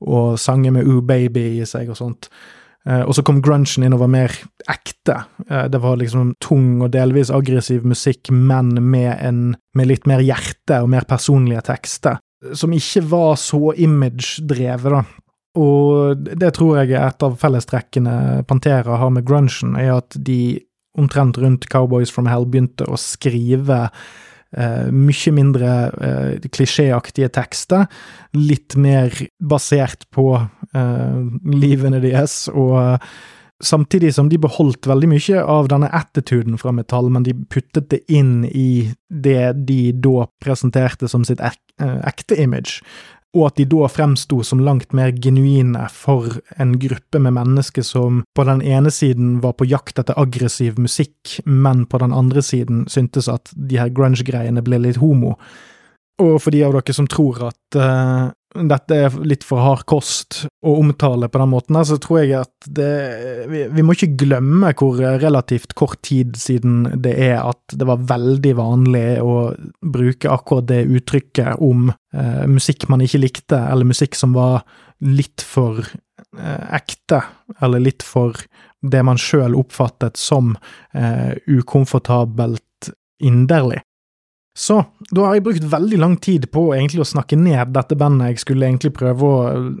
og 0.00 0.38
sanger 0.40 0.76
med 0.76 0.88
Ooh 0.88 1.00
Baby 1.04 1.60
i 1.60 1.68
seg 1.68 1.92
og 1.92 2.00
sånt. 2.00 2.30
Uh, 2.88 3.02
og 3.04 3.12
så 3.16 3.24
kom 3.26 3.42
grunchen 3.44 3.84
inn 3.84 3.92
og 3.92 4.00
var 4.04 4.12
mer 4.12 4.34
ekte. 4.72 5.18
Uh, 5.50 5.66
det 5.68 5.82
var 5.82 5.98
liksom 6.00 6.34
tung 6.40 6.80
og 6.80 6.92
delvis 6.94 7.32
aggressiv 7.34 7.84
musikk, 7.84 8.30
men 8.32 8.72
med, 8.80 9.12
en, 9.20 9.42
med 9.76 9.90
litt 9.90 10.08
mer 10.08 10.24
hjerte 10.24 10.80
og 10.80 10.88
mer 10.94 11.04
personlige 11.08 11.66
tekster. 11.68 12.20
Som 12.56 12.72
ikke 12.72 13.04
var 13.10 13.34
så 13.36 13.74
image-drevet, 13.76 14.96
da. 14.96 15.04
Og 15.60 16.16
det 16.38 16.52
tror 16.54 16.78
jeg 16.78 16.94
er 16.94 17.08
et 17.08 17.24
av 17.26 17.36
fellestrekkene 17.40 18.44
Pantera 18.48 19.00
har 19.00 19.10
med 19.12 19.26
grunchen, 19.26 19.74
er 19.76 19.96
at 19.98 20.14
de 20.14 20.60
omtrent 20.98 21.38
rundt 21.38 21.68
Cowboys 21.70 22.10
from 22.10 22.28
Hell 22.30 22.46
begynte 22.46 22.86
å 22.86 22.98
skrive 22.98 23.88
eh, 24.56 24.88
mye 24.94 25.34
mindre 25.34 25.72
eh, 25.90 26.48
klisjéaktige 26.50 27.30
tekster. 27.34 27.86
Litt 28.36 28.76
mer 28.78 29.14
basert 29.38 30.06
på 30.14 30.32
eh, 30.38 30.48
livene 30.72 31.98
deres, 32.02 32.44
og 32.52 33.00
samtidig 33.60 34.14
som 34.14 34.28
de 34.30 34.38
beholdt 34.40 34.86
veldig 34.88 35.08
mye 35.10 35.44
av 35.44 35.70
denne 35.72 35.90
attituden 35.92 36.58
fra 36.60 36.72
metall, 36.72 37.10
men 37.12 37.26
de 37.26 37.34
puttet 37.52 37.90
det 37.92 38.04
inn 38.08 38.44
i 38.46 38.92
det 39.08 39.66
de 39.68 39.80
da 39.92 40.28
presenterte 40.42 41.10
som 41.10 41.26
sitt 41.28 41.42
ek 41.44 41.58
eh, 41.82 41.98
ekte 42.08 42.38
image 42.40 42.80
og 43.36 43.46
at 43.46 43.60
de 43.60 43.66
da 43.70 43.86
fremsto 43.90 44.40
som 44.46 44.62
langt 44.66 44.94
mer 44.96 45.12
genuine 45.14 45.84
for 45.94 46.40
en 46.58 46.74
gruppe 46.82 47.20
med 47.22 47.36
mennesker 47.36 47.84
som 47.86 48.24
på 48.34 48.46
den 48.48 48.62
ene 48.66 48.90
siden 48.90 49.36
var 49.44 49.54
på 49.58 49.68
jakt 49.70 50.00
etter 50.02 50.18
aggressiv 50.18 50.80
musikk, 50.82 51.38
men 51.44 51.84
på 51.86 52.00
den 52.02 52.14
andre 52.16 52.42
siden 52.42 52.88
syntes 52.90 53.30
at 53.30 53.52
de 53.54 53.78
her 53.78 53.92
grunge-greiene 53.94 54.64
ble 54.66 54.80
litt 54.82 54.98
homo. 54.98 55.36
Og 56.20 56.40
for 56.42 56.50
de 56.50 56.64
av 56.66 56.74
dere 56.74 56.96
som 56.96 57.06
tror 57.10 57.46
at 57.52 57.78
dette 58.50 58.96
er 58.96 59.14
litt 59.22 59.44
for 59.46 59.62
hard 59.62 59.84
kost 59.88 60.40
å 60.66 60.72
omtale 60.80 61.28
på 61.30 61.38
den 61.38 61.50
måten, 61.52 61.78
så 61.86 61.96
tror 62.02 62.20
jeg 62.20 62.34
at 62.40 62.66
det 62.66 62.90
vi, 63.50 63.62
vi, 63.70 63.84
må 63.86 63.94
ikke 63.94 64.16
glemme 64.24 64.72
hvor 64.78 64.98
relativt 64.98 65.76
kort 65.78 66.00
tid 66.06 66.34
siden 66.40 66.88
det 67.02 67.14
er 67.30 67.38
at 67.44 67.76
det 67.78 67.86
var 67.86 68.02
veldig 68.10 68.54
vanlig 68.58 69.06
å 69.22 69.36
bruke 69.80 70.32
akkurat 70.32 70.66
det 70.70 70.82
uttrykket 70.90 71.62
om 71.62 71.92
eh, 71.92 72.44
musikk 72.50 72.88
man 72.90 73.04
ikke 73.06 73.22
likte, 73.22 73.60
eller 73.70 73.86
musikk 73.88 74.18
som 74.18 74.34
var 74.34 74.64
litt 75.06 75.44
for 75.46 75.78
eh, 75.84 76.64
ekte, 76.80 77.22
eller 77.62 77.86
litt 77.86 78.02
for 78.06 78.34
det 78.80 79.04
man 79.04 79.20
sjøl 79.20 79.54
oppfattet 79.60 80.16
som 80.16 80.54
ukomfortabelt 81.52 82.88
inderlig. 83.20 83.82
Så 84.56 84.80
da 85.14 85.28
har 85.28 85.36
jeg 85.36 85.44
brukt 85.46 85.66
veldig 85.72 85.98
lang 86.02 86.16
tid 86.18 86.48
på 86.52 86.64
egentlig 86.74 87.04
å 87.04 87.08
snakke 87.08 87.38
ned 87.38 87.70
dette 87.74 87.96
bandet 87.98 88.32
jeg 88.32 88.42
skulle 88.42 88.66
egentlig 88.66 88.90
prøve 88.96 89.28
å 89.28 89.36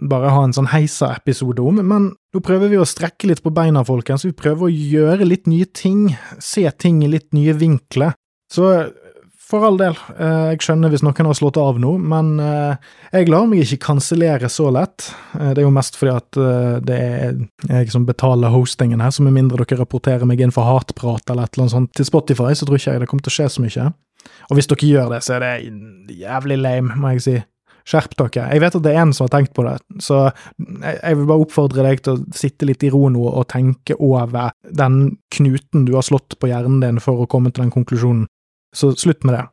bare 0.08 0.30
ha 0.30 0.44
en 0.46 0.54
sånn 0.54 0.70
heisa-episode 0.70 1.64
om, 1.66 1.82
men 1.82 2.12
nå 2.14 2.42
prøver 2.46 2.70
vi 2.70 2.78
å 2.78 2.86
strekke 2.86 3.28
litt 3.32 3.42
på 3.42 3.52
beina, 3.54 3.82
folkens. 3.84 4.24
Vi 4.28 4.36
prøver 4.36 4.68
å 4.68 4.72
gjøre 4.72 5.26
litt 5.26 5.50
nye 5.50 5.66
ting, 5.66 6.12
se 6.38 6.68
ting 6.78 7.02
i 7.02 7.10
litt 7.10 7.32
nye 7.34 7.56
vinkler. 7.58 8.14
Så 8.50 8.70
for 9.50 9.66
all 9.66 9.78
del, 9.80 9.96
eh, 10.14 10.52
jeg 10.52 10.62
skjønner 10.62 10.92
hvis 10.92 11.02
noen 11.02 11.26
har 11.26 11.34
slått 11.34 11.58
av 11.58 11.80
nå, 11.82 11.96
men 11.98 12.36
eh, 12.42 12.90
jeg 13.16 13.30
lar 13.32 13.48
meg 13.50 13.64
ikke 13.64 13.80
kansellere 13.88 14.50
så 14.52 14.68
lett. 14.74 15.08
Eh, 15.34 15.50
det 15.56 15.62
er 15.62 15.66
jo 15.66 15.74
mest 15.74 15.98
fordi 15.98 16.14
at 16.14 16.38
det 16.86 16.98
er 16.98 17.40
jeg 17.66 17.90
som 17.90 18.06
betaler 18.06 18.54
hostingen 18.54 19.02
her, 19.02 19.10
så 19.14 19.26
med 19.26 19.34
mindre 19.34 19.64
dere 19.64 19.82
rapporterer 19.82 20.28
meg 20.28 20.42
inn 20.44 20.54
for 20.54 20.68
hatprat 20.68 21.26
eller 21.32 21.48
et 21.48 21.56
eller 21.56 21.66
annet 21.66 21.76
sånt 21.76 21.92
til 21.98 22.06
Spotify, 22.06 22.54
så 22.54 22.68
tror 22.68 22.78
ikke 22.78 22.94
jeg 22.94 23.02
det 23.02 23.10
kommer 23.10 23.26
til 23.26 23.34
å 23.34 23.38
skje 23.40 23.50
så 23.56 23.64
mye. 23.66 23.90
Og 24.50 24.58
hvis 24.58 24.68
dere 24.70 24.90
gjør 24.90 25.14
det, 25.14 25.22
så 25.26 25.36
er 25.36 25.46
det 25.46 26.18
jævlig 26.20 26.58
lame, 26.60 26.96
må 27.00 27.14
jeg 27.14 27.24
si. 27.26 27.36
Skjerp 27.90 28.12
dere. 28.18 28.48
Jeg 28.52 28.62
vet 28.62 28.76
at 28.76 28.84
det 28.84 28.92
er 28.92 29.00
en 29.02 29.14
som 29.16 29.26
har 29.26 29.32
tenkt 29.32 29.54
på 29.56 29.64
det, 29.66 29.78
så 30.04 30.26
jeg 30.60 31.16
vil 31.16 31.26
bare 31.30 31.46
oppfordre 31.46 31.86
deg 31.86 32.02
til 32.04 32.18
å 32.18 32.36
sitte 32.36 32.68
litt 32.68 32.84
i 32.86 32.90
ro 32.92 33.08
nå 33.10 33.24
og 33.24 33.48
tenke 33.50 33.96
over 33.96 34.52
den 34.68 35.00
knuten 35.32 35.86
du 35.88 35.96
har 35.96 36.06
slått 36.06 36.36
på 36.38 36.50
hjernen 36.50 36.82
din 36.84 37.00
for 37.02 37.24
å 37.24 37.30
komme 37.30 37.50
til 37.50 37.64
den 37.64 37.72
konklusjonen. 37.74 38.28
Så 38.76 38.92
slutt 39.00 39.24
med 39.26 39.38
det. 39.38 39.46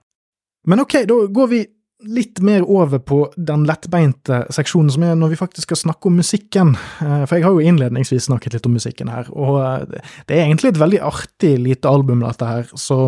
Men 0.68 0.84
ok, 0.84 1.00
da 1.10 1.18
går 1.34 1.50
vi 1.54 1.64
litt 2.06 2.40
mer 2.46 2.62
over 2.70 3.00
på 3.02 3.24
den 3.36 3.64
lettbeinte 3.66 4.44
seksjonen, 4.54 4.92
som 4.94 5.06
er 5.08 5.16
når 5.18 5.34
vi 5.34 5.40
faktisk 5.40 5.66
skal 5.66 5.80
snakke 5.82 6.10
om 6.10 6.20
musikken. 6.20 6.76
Eh, 7.02 7.24
for 7.26 7.38
jeg 7.38 7.48
har 7.48 7.56
jo 7.56 7.72
innledningsvis 7.72 8.28
snakket 8.30 8.58
litt 8.58 8.70
om 8.70 8.76
musikken 8.78 9.10
her, 9.10 9.32
og 9.34 9.58
eh, 9.64 10.12
det 10.30 10.38
er 10.38 10.46
egentlig 10.46 10.76
et 10.76 10.82
veldig 10.84 11.02
artig 11.08 11.56
lite 11.64 11.90
album, 11.90 12.22
dette 12.26 12.52
her, 12.52 12.70
så 12.78 13.00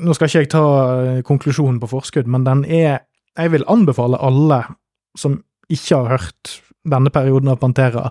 nå 0.00 0.16
skal 0.16 0.30
ikke 0.30 0.42
jeg 0.44 0.52
ta 0.52 0.64
eh, 1.04 1.20
konklusjonen 1.26 1.80
på 1.82 1.90
forskudd, 1.90 2.28
men 2.30 2.46
den 2.48 2.64
er 2.64 3.06
Jeg 3.38 3.52
vil 3.52 3.64
anbefale 3.70 4.18
alle 4.18 4.64
som 5.16 5.36
ikke 5.70 5.96
har 5.96 6.08
hørt 6.18 6.56
denne 6.82 7.12
perioden 7.14 7.52
av 7.52 7.60
Pantera, 7.60 8.08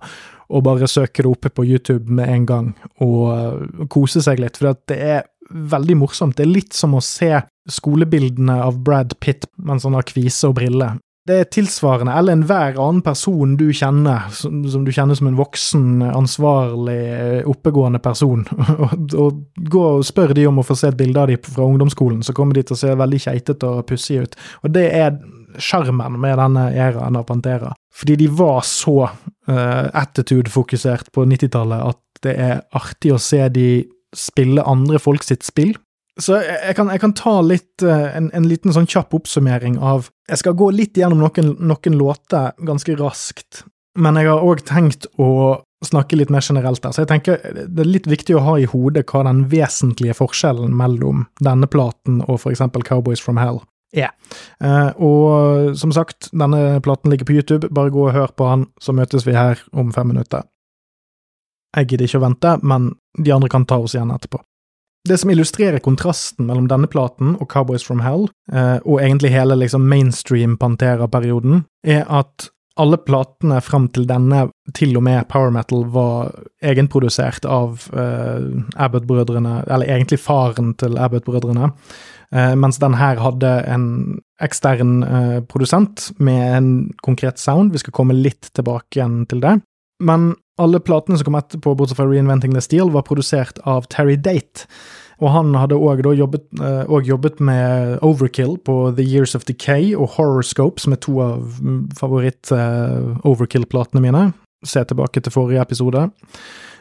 å 0.50 0.62
bare 0.64 0.88
søke 0.88 1.26
det 1.26 1.30
oppe 1.30 1.50
på 1.52 1.66
YouTube 1.68 2.08
med 2.08 2.30
en 2.30 2.46
gang 2.46 2.70
og 3.04 3.20
eh, 3.34 3.84
kose 3.92 4.24
seg 4.24 4.40
litt, 4.40 4.58
for 4.58 4.78
det 4.88 4.98
er 4.98 5.28
veldig 5.50 5.98
morsomt. 6.00 6.38
Det 6.38 6.46
er 6.46 6.54
litt 6.54 6.78
som 6.78 6.96
å 6.96 7.04
se 7.04 7.34
skolebildene 7.70 8.60
av 8.64 8.80
Brad 8.86 9.18
Pitt 9.20 9.50
mens 9.58 9.86
han 9.86 9.98
har 9.98 10.08
kvise 10.08 10.50
og 10.50 10.58
briller. 10.62 10.98
Det 11.30 11.36
er 11.38 11.50
tilsvarende, 11.54 12.14
eller 12.18 12.34
enhver 12.34 12.80
annen 12.82 13.04
person 13.06 13.52
du 13.60 13.68
kjenner, 13.76 14.32
som, 14.34 14.64
som, 14.72 14.86
du 14.86 14.90
kjenner 14.96 15.18
som 15.18 15.30
en 15.30 15.38
voksen, 15.38 16.02
ansvarlig, 16.08 17.44
oppegående 17.50 18.02
person, 18.02 18.48
og, 18.84 18.96
og 19.14 19.68
gå 19.70 19.84
og 20.00 20.08
spør 20.08 20.34
de 20.38 20.48
om 20.50 20.62
å 20.62 20.66
få 20.66 20.78
se 20.80 20.90
et 20.90 20.98
bilde 20.98 21.22
av 21.22 21.30
de 21.30 21.38
fra 21.46 21.68
ungdomsskolen, 21.68 22.24
så 22.26 22.34
kommer 22.34 22.58
de 22.58 22.66
til 22.66 22.78
å 22.78 22.82
se 22.82 22.96
veldig 22.98 23.22
keitete 23.28 23.70
og 23.70 23.86
pussige 23.92 24.26
ut. 24.26 24.40
Og 24.64 24.74
det 24.74 24.88
er 24.90 25.20
sjarmen 25.62 26.18
med 26.22 26.38
denne 26.40 26.70
æraen 26.74 27.18
av 27.20 27.28
Pantera. 27.30 27.76
Fordi 27.94 28.16
de 28.20 28.30
var 28.32 28.62
så 28.68 28.98
uh, 29.10 29.86
attitude-fokusert 30.02 31.12
på 31.16 31.26
90-tallet 31.30 31.86
at 31.92 32.02
det 32.26 32.36
er 32.42 32.62
artig 32.76 33.14
å 33.16 33.22
se 33.22 33.42
de 33.54 33.70
spille 34.16 34.64
andre 34.66 35.00
folk 35.02 35.26
sitt 35.26 35.46
spill, 35.46 35.76
så 36.20 36.40
jeg 36.44 36.76
kan, 36.78 36.92
jeg 36.92 37.02
kan 37.04 37.16
ta 37.16 37.40
litt, 37.46 37.84
eh, 37.86 38.10
en, 38.18 38.30
en, 38.36 38.48
liten 38.50 38.74
sånn 38.76 38.88
kjapp 38.90 39.16
oppsummering 39.16 39.80
av 39.80 40.10
Jeg 40.30 40.44
skal 40.44 40.58
gå 40.60 40.70
litt 40.76 41.00
gjennom 41.00 41.24
noen, 41.24 41.56
noen 41.58 41.98
låter 41.98 42.52
ganske 42.68 42.96
raskt, 43.00 43.64
men 43.98 44.20
jeg 44.20 44.30
har 44.30 44.46
òg 44.46 44.62
tenkt 44.68 45.08
å 45.18 45.62
snakke 45.86 46.20
litt 46.20 46.30
mer 46.30 46.44
generelt 46.44 46.82
der. 46.84 46.92
Så 46.92 47.06
jeg 47.06 47.10
tenker 47.10 47.40
det 47.56 47.84
er 47.84 47.88
litt 47.90 48.08
viktig 48.10 48.36
å 48.36 48.44
ha 48.44 48.58
i 48.60 48.68
hodet 48.68 49.06
hva 49.10 49.24
den 49.28 49.46
vesentlige 49.52 50.18
forskjellen 50.18 50.76
mellom 50.76 51.26
denne 51.40 51.70
platen 51.72 52.20
og 52.28 52.42
for 52.44 52.52
eksempel 52.52 52.84
Cowboys 52.86 53.24
from 53.24 53.40
Hell 53.40 53.64
er. 53.96 54.12
Uh, 54.62 54.92
og 55.02 55.78
som 55.80 55.94
sagt, 55.96 56.30
denne 56.36 56.82
platen 56.86 57.10
ligger 57.10 57.26
på 57.26 57.40
YouTube, 57.40 57.72
bare 57.74 57.94
gå 57.94 58.06
og 58.06 58.14
hør 58.14 58.36
på 58.36 58.50
han, 58.50 58.68
så 58.82 58.94
møtes 58.94 59.26
vi 59.26 59.38
her 59.38 59.62
om 59.72 59.94
fem 59.96 60.12
minutter. 60.12 60.46
Jeg 61.78 61.90
gidder 61.90 62.10
ikke 62.10 62.22
å 62.22 62.28
vente, 62.28 62.54
men 62.66 62.92
de 63.18 63.34
andre 63.34 63.50
kan 63.50 63.66
ta 63.70 63.80
oss 63.82 63.96
igjen 63.96 64.14
etterpå. 64.14 64.42
Det 65.08 65.18
som 65.18 65.32
illustrerer 65.32 65.80
kontrasten 65.80 66.50
mellom 66.50 66.68
denne 66.68 66.90
platen 66.92 67.38
og 67.40 67.48
Cowboys 67.52 67.86
from 67.88 68.02
Hell, 68.04 68.28
eh, 68.52 68.78
og 68.84 69.00
egentlig 69.00 69.32
hele 69.32 69.56
liksom 69.62 69.88
mainstream 69.88 70.58
Pantera-perioden, 70.60 71.64
er 71.88 72.04
at 72.08 72.50
alle 72.80 73.00
platene 73.04 73.60
fram 73.64 73.88
til 73.92 74.06
denne, 74.08 74.46
til 74.76 74.96
og 74.98 75.04
med 75.08 75.28
power 75.32 75.52
metal, 75.56 75.86
var 75.92 76.32
egenprodusert 76.64 77.48
av 77.48 77.88
eh, 77.92 78.46
Abbott-brødrene, 78.80 79.64
eller 79.68 79.90
egentlig 79.90 80.22
faren 80.24 80.74
til 80.80 81.00
Abbott-brødrene, 81.00 81.72
eh, 82.36 82.54
mens 82.60 82.80
den 82.84 82.96
her 83.00 83.20
hadde 83.24 83.54
en 83.72 83.88
ekstern 84.44 85.00
eh, 85.04 85.40
produsent 85.48 86.10
med 86.20 86.44
en 86.60 86.70
konkret 87.04 87.40
sound. 87.40 87.74
Vi 87.76 87.84
skal 87.84 87.96
komme 87.96 88.16
litt 88.16 88.52
tilbake 88.56 89.00
igjen 89.00 89.24
til 89.32 89.44
det. 89.44 89.60
Men 90.00 90.36
alle 90.60 90.80
platene 90.80 91.18
som 91.18 91.26
kom 91.28 91.38
etterpå, 91.40 91.76
bortsett 91.76 92.00
fra 92.00 92.08
Reinventing 92.08 92.54
the 92.56 92.64
Steel, 92.64 92.92
var 92.92 93.08
produsert 93.08 93.60
av 93.68 93.88
Terry 93.92 94.16
Date. 94.16 94.68
Og 95.20 95.34
han 95.34 95.52
hadde 95.56 95.76
òg 95.76 96.06
jobbet, 96.16 96.46
uh, 96.62 97.04
jobbet, 97.04 97.40
med 97.44 98.00
Overkill 98.06 98.58
på 98.64 98.94
The 98.96 99.04
Years 99.04 99.36
of 99.36 99.46
Decay 99.48 99.96
og 99.96 100.16
Horoscope, 100.16 100.80
som 100.80 100.96
er 100.96 101.02
to 101.04 101.20
av 101.24 101.60
favoritt-Overkill-platene 102.00 104.00
uh, 104.00 104.06
mine. 104.08 104.24
Se 104.68 104.84
tilbake 104.84 105.24
til 105.24 105.36
forrige 105.36 105.64
episode. 105.64 106.10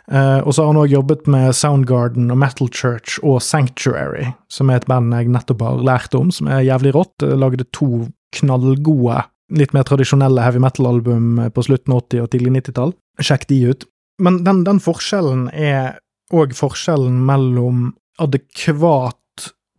Uh, 0.09 0.41
og 0.47 0.55
så 0.55 0.63
har 0.63 0.73
han 0.73 0.81
òg 0.81 0.95
jobbet 0.95 1.27
med 1.29 1.55
Soundgarden 1.55 2.31
og 2.33 2.39
Metal 2.41 2.71
Church 2.73 3.19
og 3.27 3.43
Sanctuary, 3.45 4.31
som 4.51 4.71
er 4.71 4.81
et 4.81 4.89
band 4.89 5.13
jeg 5.15 5.29
nettopp 5.35 5.61
har 5.67 5.83
lært 5.85 6.15
om, 6.17 6.31
som 6.35 6.49
er 6.49 6.67
jævlig 6.67 6.95
rått. 6.95 7.27
Lagde 7.27 7.67
to 7.75 8.07
knallgode 8.39 9.19
litt 9.55 9.73
mer 9.77 9.87
tradisjonelle 9.89 10.43
heavy 10.45 10.61
metal-album 10.63 11.39
på 11.55 11.65
slutten 11.65 11.95
av 11.95 12.05
80- 12.05 12.25
og 12.25 12.33
tidlig 12.33 12.55
90-tall. 12.59 12.93
Sjekk 13.25 13.49
de 13.51 13.61
ut. 13.71 13.87
Men 14.23 14.43
den, 14.45 14.65
den 14.67 14.81
forskjellen 14.83 15.47
er 15.55 16.01
òg 16.35 16.53
forskjellen 16.57 17.21
mellom 17.25 17.93
adekvat 18.21 19.17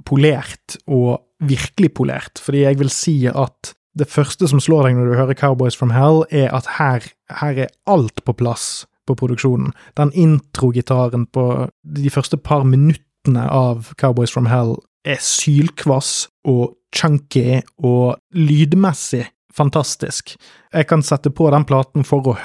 polert 0.07 0.79
og 0.87 1.19
virkelig 1.43 1.91
polert, 1.95 2.39
fordi 2.41 2.63
jeg 2.65 2.79
vil 2.79 2.91
si 2.91 3.15
at 3.27 3.73
det 3.99 4.07
første 4.11 4.47
som 4.47 4.61
slår 4.63 4.87
deg 4.87 4.97
når 4.97 5.09
du 5.09 5.17
hører 5.17 5.37
Cowboys 5.37 5.75
from 5.75 5.91
Hell, 5.91 6.23
er 6.31 6.51
at 6.55 6.67
her, 6.77 7.05
her 7.41 7.65
er 7.65 7.73
alt 7.89 8.23
på 8.23 8.35
plass 8.37 8.85
på 9.09 9.15
produksjonen. 9.17 9.73
Den 9.97 10.13
introgitaren 10.13 11.25
på 11.33 11.45
de 11.83 12.11
første 12.13 12.37
par 12.37 12.63
minuttene 12.67 13.47
av 13.49 13.91
Cowboys 13.99 14.31
from 14.31 14.47
Hell 14.51 14.77
er 15.07 15.19
sylkvass 15.23 16.29
og 16.47 16.77
chunky 16.95 17.61
og 17.83 18.19
lydmessig 18.35 19.25
fantastisk. 19.55 20.35
Jeg 20.73 20.87
kan 20.89 21.01
sette 21.05 21.31
på 21.33 21.49
den 21.53 21.65
platen 21.67 22.05
for 22.07 22.27
å 22.31 22.35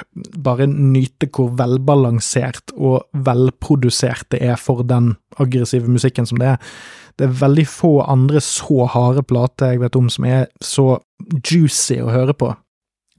bare 0.41 0.67
nyte 0.69 1.29
hvor 1.29 1.53
velbalansert 1.59 2.73
og 2.75 3.05
velprodusert 3.25 4.29
det 4.33 4.41
er 4.45 4.59
for 4.59 4.85
den 4.87 5.13
aggressive 5.41 5.91
musikken 5.91 6.27
som 6.29 6.41
det 6.41 6.55
er. 6.55 6.71
Det 7.15 7.27
er 7.27 7.37
veldig 7.41 7.67
få 7.69 7.93
andre 8.03 8.41
så 8.43 8.87
harde 8.91 9.23
plater 9.23 9.73
jeg 9.75 9.83
vet 9.85 9.95
om 9.95 10.09
som 10.11 10.27
er 10.27 10.49
så 10.63 10.97
juicy 11.39 12.01
å 12.03 12.11
høre 12.11 12.35
på. 12.35 12.51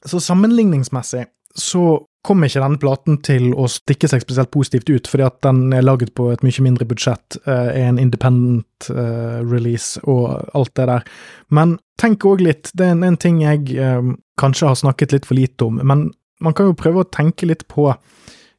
Så 0.06 0.20
sammenligningsmessig 0.22 1.24
så 1.56 1.86
kommer 2.26 2.50
ikke 2.50 2.62
denne 2.62 2.80
platen 2.82 3.18
til 3.24 3.48
å 3.54 3.68
stikke 3.70 4.10
seg 4.10 4.24
spesielt 4.24 4.50
positivt 4.54 4.90
ut, 4.90 5.08
fordi 5.10 5.26
at 5.26 5.38
den 5.46 5.72
er 5.76 5.86
laget 5.86 6.12
på 6.18 6.28
et 6.32 6.42
mye 6.46 6.64
mindre 6.66 6.86
budsjett, 6.88 7.38
er 7.46 7.72
en 7.86 8.00
independent 8.02 8.90
uh, 8.90 9.40
release 9.46 10.02
og 10.04 10.50
alt 10.58 10.74
det 10.78 10.88
der. 10.90 11.06
Men 11.54 11.76
tenk 12.00 12.26
òg 12.28 12.44
litt, 12.44 12.72
det 12.74 12.88
er 12.88 12.96
en, 12.96 13.06
en 13.06 13.18
ting 13.20 13.40
jeg 13.44 13.78
uh, 13.78 14.14
kanskje 14.40 14.72
har 14.72 14.80
snakket 14.82 15.16
litt 15.16 15.28
for 15.28 15.38
lite 15.38 15.70
om, 15.70 15.80
men 15.82 16.08
man 16.44 16.56
kan 16.56 16.68
jo 16.68 16.76
prøve 16.76 17.04
å 17.04 17.08
tenke 17.08 17.48
litt 17.48 17.64
på 17.72 17.88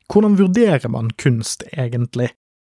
hvordan 0.07 0.37
vurderer 0.39 0.87
man 0.89 1.11
kunst, 1.19 1.65
egentlig? 1.73 2.31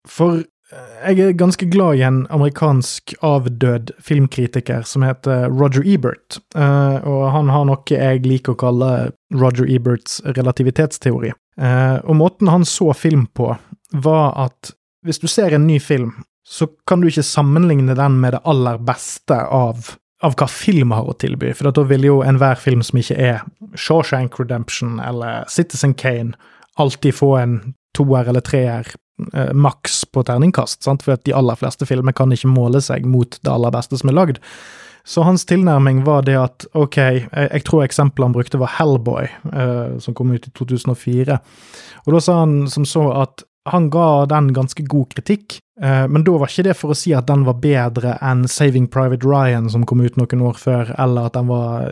For 0.08 0.44
jeg 0.72 1.20
er 1.20 1.34
ganske 1.36 1.66
glad 1.72 2.00
i 2.00 2.04
en 2.08 2.22
amerikansk 2.32 3.14
avdød 3.26 3.92
filmkritiker 4.00 4.86
som 4.88 5.04
heter 5.04 5.50
Roger 5.52 5.84
Ebert, 5.88 6.40
eh, 6.56 6.98
og 7.08 7.24
han 7.34 7.52
har 7.52 7.66
noe 7.68 7.82
jeg 7.92 8.24
liker 8.24 8.56
å 8.56 8.62
kalle 8.62 8.92
Roger 9.36 9.68
Eberts 9.68 10.22
relativitetsteori. 10.38 11.34
Eh, 11.60 11.98
og 12.06 12.16
måten 12.20 12.52
han 12.52 12.66
så 12.68 12.94
film 12.96 13.26
på, 13.36 13.50
var 13.92 14.38
at 14.40 14.72
hvis 15.06 15.20
du 15.20 15.28
ser 15.28 15.56
en 15.56 15.68
ny 15.68 15.80
film, 15.84 16.14
så 16.48 16.70
kan 16.88 17.02
du 17.02 17.10
ikke 17.10 17.26
sammenligne 17.26 17.96
den 17.98 18.20
med 18.22 18.38
det 18.38 18.44
aller 18.48 18.80
beste 18.86 19.36
av, 19.36 19.92
av 20.24 20.38
hva 20.40 20.48
film 20.48 20.96
har 20.96 21.10
å 21.10 21.18
tilby, 21.20 21.52
for 21.58 21.68
da 21.68 21.84
vil 21.90 22.08
jo 22.08 22.22
enhver 22.24 22.60
film 22.60 22.86
som 22.86 23.02
ikke 23.02 23.20
er 23.20 23.44
Shawshank 23.76 24.40
Redemption 24.40 25.00
eller 25.04 25.46
Citizen 25.52 25.98
Kane, 25.98 26.38
alltid 26.80 27.18
få 27.18 27.36
en 27.42 27.56
toer 27.98 28.30
eller 28.32 28.44
treer 28.46 28.88
eh, 29.34 29.52
maks 29.54 30.04
på 30.12 30.24
terningkast, 30.28 30.84
sant? 30.84 31.04
for 31.06 31.20
de 31.26 31.36
aller 31.36 31.60
fleste 31.60 31.88
filmer 31.90 32.16
kan 32.18 32.32
ikke 32.34 32.52
måle 32.52 32.82
seg 32.84 33.08
mot 33.10 33.38
det 33.42 33.52
aller 33.52 33.74
beste 33.74 34.00
som 34.00 34.12
er 34.12 34.18
lagd. 34.18 34.42
Så 35.04 35.24
hans 35.26 35.46
tilnærming 35.50 36.04
var 36.06 36.26
det 36.28 36.38
at 36.38 36.66
ok, 36.78 36.98
jeg, 36.98 37.30
jeg 37.32 37.64
tror 37.66 37.86
eksempelet 37.86 38.28
han 38.28 38.36
brukte 38.36 38.60
var 38.62 38.76
Hellboy, 38.78 39.30
eh, 39.54 39.96
som 40.04 40.18
kom 40.18 40.34
ut 40.34 40.46
i 40.46 40.54
2004. 40.58 41.40
Og 42.06 42.14
da 42.16 42.22
sa 42.22 42.42
han 42.44 42.68
som 42.70 42.86
så 42.86 43.08
at 43.24 43.46
han 43.70 43.90
ga 43.94 44.26
den 44.26 44.50
ganske 44.54 44.84
god 44.90 45.12
kritikk, 45.14 45.60
eh, 45.82 46.06
men 46.10 46.26
da 46.26 46.38
var 46.38 46.50
ikke 46.50 46.66
det 46.70 46.78
for 46.78 46.94
å 46.94 46.98
si 46.98 47.14
at 47.18 47.30
den 47.30 47.46
var 47.46 47.60
bedre 47.62 48.16
enn 48.26 48.48
Saving 48.50 48.88
Private 48.94 49.28
Ryan, 49.28 49.70
som 49.70 49.86
kom 49.86 50.02
ut 50.02 50.18
noen 50.18 50.46
år 50.50 50.58
før, 50.62 50.94
eller 51.02 51.30
at 51.30 51.38
den 51.38 51.50
var 51.50 51.92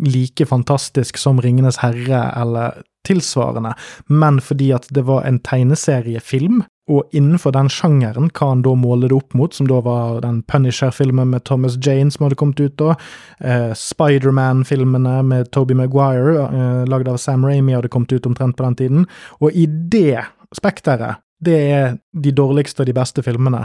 like 0.00 0.46
fantastisk 0.48 1.20
som 1.20 1.40
Ringenes 1.44 1.80
herre 1.82 2.22
eller 2.40 2.80
tilsvarende, 3.06 3.74
men 4.08 4.40
fordi 4.44 4.70
at 4.76 4.88
det 4.94 5.06
var 5.08 5.24
en 5.28 5.40
tegneseriefilm, 5.46 6.62
og 6.90 7.14
innenfor 7.14 7.54
den 7.54 7.68
sjangeren, 7.70 8.32
hva 8.34 8.48
han 8.50 8.64
da 8.66 8.72
måler 8.74 9.12
det 9.12 9.18
opp 9.20 9.36
mot, 9.38 9.54
som 9.54 9.68
da 9.70 9.78
var 9.84 10.20
den 10.24 10.40
Punisher-filmen 10.50 11.30
med 11.30 11.44
Thomas 11.46 11.76
Jane 11.78 12.10
som 12.10 12.26
hadde 12.26 12.38
kommet 12.40 12.60
ut 12.60 12.74
da, 12.82 12.96
eh, 13.38 13.70
Spiderman-filmene 13.78 15.20
med 15.22 15.52
Toby 15.54 15.76
Maguire, 15.78 16.48
eh, 16.50 16.84
lagd 16.90 17.08
av 17.08 17.18
Sam 17.22 17.46
Ramy, 17.46 17.76
hadde 17.76 17.92
kommet 17.92 18.12
ut 18.12 18.26
omtrent 18.26 18.56
på 18.56 18.66
den 18.66 18.74
tiden, 18.74 19.06
og 19.40 19.54
i 19.54 19.66
det 19.66 20.26
spekteret, 20.56 21.22
det 21.44 21.58
er 21.72 21.96
de 22.12 22.32
dårligste 22.36 22.84
og 22.84 22.90
de 22.90 22.96
beste 22.96 23.24
filmene, 23.24 23.64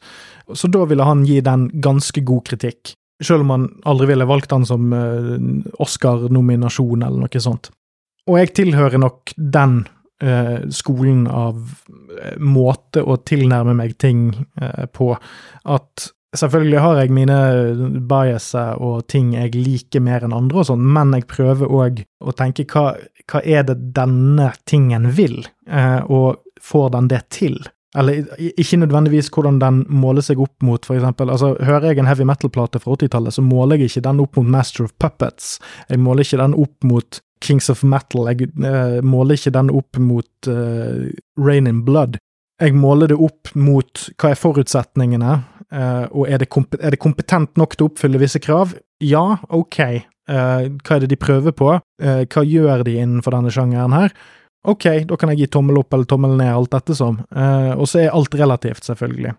Så 0.57 0.65
da 0.73 0.81
ville 0.89 1.05
han 1.05 1.21
gi 1.29 1.37
den 1.45 1.69
ganske 1.85 2.17
god 2.25 2.49
kritikk, 2.49 2.97
selv 3.21 3.45
om 3.45 3.53
han 3.53 3.69
aldri 3.85 4.09
ville 4.15 4.25
valgt 4.25 4.49
den 4.49 4.65
som 4.65 4.89
eh, 4.97 5.37
Oscar-nominasjon 5.85 7.05
eller 7.05 7.21
noe 7.27 7.41
sånt. 7.45 7.69
Og 8.25 8.41
jeg 8.41 8.57
tilhører 8.57 8.97
nok 9.01 9.33
den 9.37 9.85
skolen 10.73 11.25
av 11.27 11.59
eh, 12.21 12.37
måte 12.37 13.03
å 13.03 13.17
tilnærme 13.25 13.75
meg 13.77 13.97
ting 14.01 14.31
eh, 14.61 14.87
på, 14.93 15.13
at 15.65 16.11
Selvfølgelig 16.31 16.79
har 16.79 16.95
jeg 16.95 17.11
mine 17.11 17.37
biaser 18.07 18.77
og 18.79 19.01
ting 19.11 19.33
jeg 19.35 19.51
liker 19.51 19.99
mer 19.99 20.23
enn 20.23 20.31
andre 20.31 20.61
og 20.61 20.69
sånn, 20.69 20.85
men 20.95 21.11
jeg 21.17 21.25
prøver 21.27 21.67
òg 21.67 21.99
å 22.23 22.31
tenke 22.39 22.63
hva, 22.71 22.93
hva, 23.27 23.41
er 23.43 23.65
det 23.67 23.75
denne 23.97 24.47
tingen 24.63 25.09
vil, 25.17 25.41
eh, 25.67 25.99
og 26.07 26.39
får 26.63 26.93
den 26.93 27.09
det 27.11 27.19
til? 27.35 27.59
Eller 27.99 28.23
ikke 28.47 28.79
nødvendigvis 28.79 29.27
hvordan 29.35 29.59
den 29.59 29.81
måler 29.91 30.23
seg 30.23 30.39
opp 30.39 30.63
mot, 30.63 30.87
for 30.87 30.95
eksempel. 30.95 31.33
Altså, 31.33 31.51
hører 31.59 31.89
jeg 31.89 31.99
en 31.99 32.07
heavy 32.07 32.23
metal-plate 32.29 32.79
fra 32.79 32.95
80-tallet, 32.95 33.35
så 33.35 33.43
måler 33.43 33.81
jeg 33.81 33.91
ikke 33.91 34.05
den 34.07 34.23
opp 34.23 34.39
mot 34.39 34.53
Master 34.55 34.87
of 34.87 34.95
Puppets. 35.03 35.57
Jeg 35.91 35.99
måler 35.99 36.23
ikke 36.23 36.39
den 36.39 36.55
opp 36.55 36.87
mot 36.87 37.19
Kings 37.41 37.69
of 37.73 37.83
Metal. 37.83 38.29
Jeg 38.31 38.51
uh, 38.61 38.99
måler 39.05 39.39
ikke 39.39 39.53
den 39.55 39.71
opp 39.73 39.99
mot 40.01 40.49
uh, 40.49 41.09
Rain 41.41 41.69
in 41.69 41.83
Blood. 41.87 42.19
Jeg 42.61 42.77
måler 42.77 43.09
det 43.09 43.17
opp 43.17 43.49
mot 43.57 44.05
hva 44.21 44.33
er 44.33 44.45
forutsetningene, 44.45 45.41
Uh, 45.71 46.03
og 46.11 46.25
er 46.27 46.41
det, 46.41 46.49
er 46.83 46.91
det, 46.91 46.97
kompetent 46.99 47.53
nok 47.55 47.77
til 47.77 47.85
å 47.85 47.87
oppfylle 47.87 48.19
visse 48.19 48.41
krav? 48.43 48.73
Ja, 48.99 49.37
ok. 49.55 49.77
Hva 50.27 50.97
er 50.97 51.03
det 51.05 51.07
de 51.13 51.17
prøver 51.19 51.55
på? 51.55 51.69
Hva 51.79 52.43
gjør 52.43 52.83
de 52.83 52.97
innenfor 52.99 53.31
denne 53.37 53.53
sjangeren 53.55 53.95
her? 53.95 54.11
Ok, 54.67 54.89
da 55.07 55.15
kan 55.15 55.31
jeg 55.31 55.45
gi 55.45 55.47
tommel 55.55 55.79
opp 55.79 55.95
eller 55.95 56.09
tommel 56.11 56.35
ned, 56.35 56.51
alt 56.51 56.75
dette 56.75 56.97
som. 56.99 57.21
og 57.23 57.87
så 57.87 58.01
er 58.03 58.11
alt 58.11 58.35
relativt, 58.35 58.83
selvfølgelig. 58.83 59.31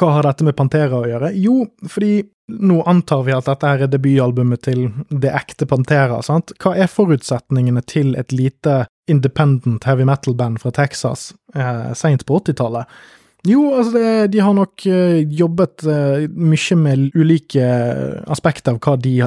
Hva 0.00 0.14
har 0.16 0.30
dette 0.30 0.48
med 0.48 0.56
Pantera 0.56 1.02
å 1.02 1.10
gjøre? 1.10 1.34
Jo, 1.36 1.58
fordi 1.84 2.14
nå 2.48 2.82
antar 2.82 3.24
vi 3.24 3.32
at 3.32 3.48
dette 3.48 3.68
er 3.68 3.88
debutalbumet 3.88 4.64
til 4.66 4.86
det 5.08 5.32
ekte 5.32 5.66
Pantera, 5.68 6.20
sant? 6.24 6.52
Hva 6.60 6.74
er 6.76 6.90
forutsetningene 6.92 7.82
til 7.88 8.12
et 8.20 8.34
lite 8.36 8.84
independent 9.10 9.84
heavy 9.88 10.06
metal-band 10.08 10.60
fra 10.62 10.72
Texas 10.76 11.32
eh, 11.56 11.92
seint 11.96 12.26
på 12.28 12.40
80-tallet? 12.42 12.90
Jo, 13.44 13.62
altså 13.76 13.92
det, 13.92 14.12
de 14.32 14.40
har 14.40 14.54
nok 14.56 14.86
uh, 14.88 15.18
jobbet 15.20 15.84
uh, 15.84 16.22
mye 16.32 16.76
med 16.80 17.10
ulike 17.12 17.64
aspekter 18.32 18.72
av 18.72 18.78
hva 18.80 18.94
de 18.96 19.18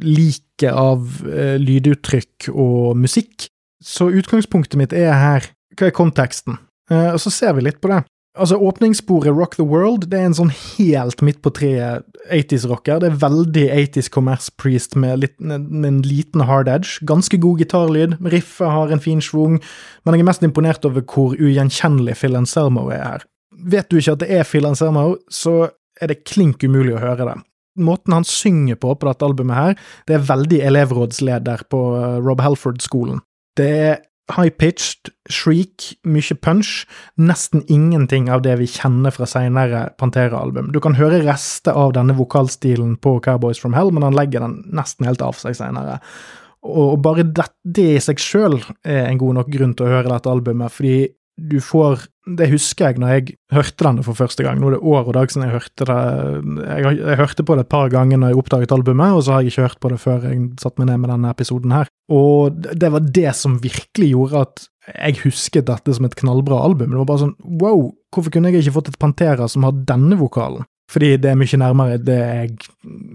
liker 0.00 0.72
av 0.72 1.20
lyduttrykk 1.60 2.48
og 2.54 2.96
musikk. 2.96 3.50
Så 3.84 4.08
utgangspunktet 4.08 4.80
mitt 4.80 4.96
er 4.96 5.12
her 5.12 5.50
hva 5.76 5.90
er 5.90 5.96
konteksten? 5.96 6.60
og 6.86 7.16
så 7.18 7.32
ser 7.34 7.56
vi 7.56 7.64
litt 7.66 7.80
på 7.82 7.90
det. 7.90 8.04
Altså, 8.36 8.58
Åpningssporet 8.60 9.32
Rock 9.32 9.56
the 9.56 9.64
World 9.64 10.08
det 10.10 10.18
er 10.18 10.28
en 10.28 10.36
sånn 10.36 10.52
helt 10.52 11.22
midt 11.24 11.38
på 11.44 11.52
treet 11.56 12.04
80s-rocker. 12.32 13.00
Det 13.00 13.08
er 13.08 13.20
veldig 13.22 13.64
80s 13.72 14.10
Commerce 14.12 14.52
Priest 14.60 14.96
med, 14.98 15.22
litt, 15.22 15.36
med, 15.40 15.70
en 15.88 16.02
liten 16.04 16.44
hard 16.48 16.68
edge. 16.68 17.00
Ganske 17.08 17.40
god 17.40 17.62
gitarlyd. 17.62 18.18
Riffet 18.32 18.72
har 18.72 18.92
en 18.92 19.02
fin 19.02 19.22
schwung, 19.24 19.58
men 20.04 20.16
jeg 20.16 20.24
er 20.24 20.30
mest 20.30 20.44
imponert 20.46 20.84
over 20.88 21.04
hvor 21.04 21.36
ugjenkjennelig 21.36 22.18
Phil 22.20 22.36
Anselmo 22.38 22.88
er 22.92 23.04
her. 23.04 23.26
Vet 23.56 23.88
du 23.88 23.98
ikke 23.98 24.16
at 24.18 24.24
det 24.24 24.32
er 24.36 24.48
Phil 24.48 24.68
Anselmo, 24.68 25.14
så 25.32 25.70
er 26.00 26.12
det 26.12 26.24
klink 26.28 26.64
umulig 26.66 26.96
å 26.96 27.02
høre 27.02 27.30
det. 27.30 27.38
Måten 27.80 28.14
han 28.16 28.24
synger 28.24 28.78
på 28.80 28.94
på 28.96 29.08
dette 29.08 29.24
albumet 29.24 29.56
her, 29.56 29.80
det 30.08 30.16
er 30.16 30.28
veldig 30.28 30.60
elevrådsleder 30.70 31.66
på 31.72 31.80
eh, 31.96 32.18
Rob 32.24 32.40
Halford-skolen. 32.44 33.20
Det 33.56 33.68
er 33.88 33.98
high-pitched, 34.32 35.12
shriek, 35.30 35.92
mye 36.02 36.36
punch, 36.42 36.86
nesten 37.18 37.62
ingenting 37.70 38.30
av 38.32 38.42
det 38.42 38.56
vi 38.60 38.66
kjenner 38.70 39.14
fra 39.14 39.28
seinere 39.30 39.84
Pantera-album. 40.00 40.72
Du 40.74 40.80
kan 40.82 40.98
høre 40.98 41.22
rester 41.26 41.76
av 41.76 41.94
denne 41.94 42.16
vokalstilen 42.18 42.96
på 43.02 43.18
Cowboys 43.22 43.60
from 43.62 43.76
Hell, 43.76 43.92
men 43.94 44.06
han 44.06 44.16
legger 44.16 44.42
den 44.42 44.64
nesten 44.74 45.06
helt 45.06 45.22
av 45.22 45.38
seg 45.38 45.58
seinere. 45.58 46.00
Og 46.66 46.98
bare 47.04 47.26
det, 47.30 47.46
det 47.62 47.90
i 47.94 48.02
seg 48.02 48.18
sjøl 48.22 48.58
er 48.82 49.06
en 49.06 49.20
god 49.20 49.38
nok 49.38 49.52
grunn 49.52 49.76
til 49.78 49.86
å 49.86 49.94
høre 49.94 50.10
dette 50.10 50.32
albumet, 50.32 50.74
fordi 50.74 50.98
du 51.36 51.58
får 51.60 52.06
Det 52.38 52.48
husker 52.50 52.88
jeg 52.88 52.98
når 52.98 53.10
jeg 53.12 53.34
hørte 53.52 53.84
denne 53.84 54.02
for 54.02 54.18
første 54.18 54.42
gang. 54.42 54.58
Nå 54.58 54.70
er 54.70 54.76
det 54.76 54.82
år 54.82 55.10
og 55.10 55.14
dag 55.14 55.30
siden 55.30 55.44
jeg 55.46 55.54
hørte 55.54 55.86
det. 55.86 55.98
Jeg, 56.66 56.96
jeg, 56.98 57.18
hørte 57.20 57.44
på 57.46 57.54
det 57.54 57.66
et 57.66 57.70
par 57.70 57.90
ganger 57.92 58.18
når 58.18 58.32
jeg 58.32 58.40
oppdaget 58.40 58.72
albumet, 58.74 59.14
og 59.14 59.22
så 59.22 59.34
har 59.34 59.44
jeg 59.44 59.52
ikke 59.52 59.66
hørt 59.68 59.82
på 59.82 59.92
det 59.92 59.98
før 60.02 60.24
jeg 60.26 60.40
satte 60.58 60.82
meg 60.82 60.90
ned 60.90 61.04
med 61.04 61.12
denne 61.12 61.30
episoden 61.30 61.76
her. 61.76 61.92
Og 62.10 62.56
det 62.66 62.90
var 62.90 63.04
det 63.20 63.34
som 63.38 63.60
virkelig 63.62 64.10
gjorde 64.10 64.42
at 64.42 64.64
jeg 64.94 65.20
husket 65.24 65.68
dette 65.68 65.94
som 65.94 66.08
et 66.08 66.18
knallbra 66.18 66.58
album. 66.66 66.90
Det 66.90 67.00
var 67.02 67.10
bare 67.12 67.24
sånn 67.24 67.36
wow, 67.62 67.86
hvorfor 68.14 68.34
kunne 68.34 68.50
jeg 68.50 68.64
ikke 68.64 68.78
fått 68.80 68.90
et 68.90 68.98
Pantera 69.02 69.46
som 69.50 69.66
har 69.66 69.78
denne 69.86 70.18
vokalen? 70.18 70.66
Fordi 70.90 71.16
det 71.18 71.32
er 71.32 71.38
mye 71.38 71.58
nærmere 71.58 71.98
det 71.98 72.18
jeg 72.18 72.50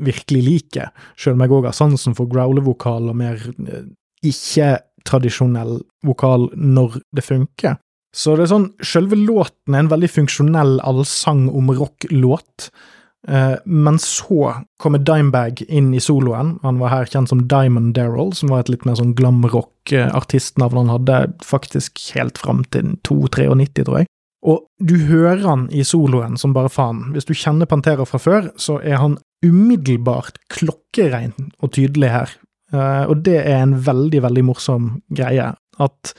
virkelig 0.07 0.41
liker, 0.43 0.89
selv 1.15 1.37
om 1.37 1.45
jeg 1.45 1.55
òg 1.55 1.69
har 1.69 1.75
sansen 1.75 2.15
for 2.17 2.31
growlevokal 2.31 3.07
og 3.11 3.15
mer 3.15 3.39
eh, 3.39 3.85
ikke-tradisjonell 4.27 5.79
vokal 6.07 6.49
når 6.55 6.99
det 7.15 7.23
funker. 7.23 7.79
Så 8.15 8.35
det 8.35 8.45
er 8.45 8.51
sånn, 8.51 8.71
selve 8.83 9.15
låten 9.15 9.75
er 9.75 9.85
en 9.85 9.91
veldig 9.91 10.09
funksjonell 10.11 10.79
allsang 10.83 11.45
om 11.47 11.71
rock-låt. 11.71 12.71
Eh, 13.27 13.55
men 13.65 13.99
så 14.01 14.53
kommer 14.81 14.99
Dimebag 14.99 15.61
inn 15.61 15.93
i 15.93 16.01
soloen. 16.03 16.57
Han 16.65 16.81
var 16.81 16.91
her 16.91 17.11
kjent 17.11 17.31
som 17.31 17.45
Diamond 17.47 17.93
Daryl, 17.95 18.33
som 18.35 18.51
var 18.51 18.63
et 18.63 18.71
litt 18.73 18.83
mer 18.87 18.97
sånn 18.99 19.13
glamrock-artistnavn 19.15 20.81
han 20.81 20.95
hadde 20.95 21.19
faktisk 21.45 22.01
helt 22.17 22.41
fram 22.41 22.65
til 22.73 22.97
2-93, 23.07 23.85
tror 23.85 24.01
jeg. 24.01 24.11
Og 24.41 24.65
du 24.81 24.95
hører 25.05 25.43
han 25.45 25.67
i 25.69 25.83
soloen 25.85 26.37
som 26.41 26.55
bare 26.55 26.71
faen. 26.73 27.11
Hvis 27.13 27.29
du 27.29 27.35
kjenner 27.37 27.69
Pantera 27.69 28.07
fra 28.09 28.19
før, 28.19 28.49
så 28.57 28.79
er 28.81 28.97
han 28.97 29.19
umiddelbart 29.45 30.39
klokkerein 30.51 31.35
og 31.61 31.75
tydelig 31.77 32.09
her. 32.09 32.33
Eh, 32.73 33.03
og 33.05 33.21
det 33.27 33.37
er 33.43 33.61
en 33.61 33.77
veldig, 33.85 34.23
veldig 34.25 34.47
morsom 34.49 34.95
greie. 35.13 35.51
At 35.81 36.15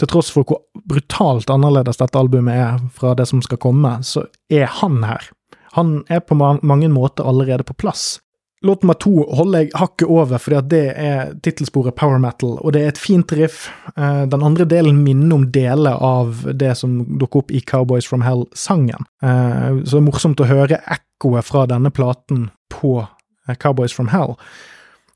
til 0.00 0.10
tross 0.10 0.28
for 0.32 0.44
hvor 0.44 0.62
brutalt 0.88 1.50
annerledes 1.52 2.00
dette 2.00 2.20
albumet 2.20 2.60
er 2.60 2.84
fra 2.94 3.14
det 3.16 3.28
som 3.30 3.42
skal 3.44 3.60
komme, 3.62 3.98
så 4.04 4.26
er 4.52 4.68
han 4.80 5.02
her. 5.06 5.30
Han 5.76 6.02
er 6.08 6.22
på 6.24 6.36
mange 6.36 6.88
måter 6.88 7.26
allerede 7.28 7.66
på 7.68 7.76
plass. 7.76 8.18
Låt 8.64 8.82
nummer 8.82 8.96
to 8.96 9.12
holder 9.36 9.62
jeg 9.66 9.74
hakket 9.76 10.08
over, 10.08 10.40
fordi 10.40 10.60
det 10.72 10.84
er 10.96 11.34
tittelsporet 11.44 11.94
power 11.94 12.18
metal, 12.18 12.54
og 12.56 12.72
det 12.72 12.82
er 12.82 12.94
et 12.94 13.00
fint 13.00 13.32
riff. 13.36 13.66
Eh, 13.92 14.22
den 14.32 14.42
andre 14.42 14.64
delen 14.64 15.02
minner 15.04 15.36
om 15.36 15.44
deler 15.52 16.00
av 16.02 16.40
det 16.56 16.72
som 16.80 17.02
dukker 17.20 17.44
opp 17.44 17.52
i 17.52 17.60
Cowboys 17.60 18.08
from 18.08 18.24
Hell-sangen. 18.24 19.04
Eh, 19.22 19.68
så 19.84 19.98
det 19.98 20.00
er 20.00 20.06
morsomt 20.08 20.40
å 20.40 20.48
høre 20.48 20.80
ekkoet 20.80 21.44
fra 21.46 21.66
denne 21.68 21.92
platen 21.92 22.48
på 22.72 22.96
eh, 23.04 23.54
Cowboys 23.60 23.92
from 23.92 24.08
Hell. 24.14 24.38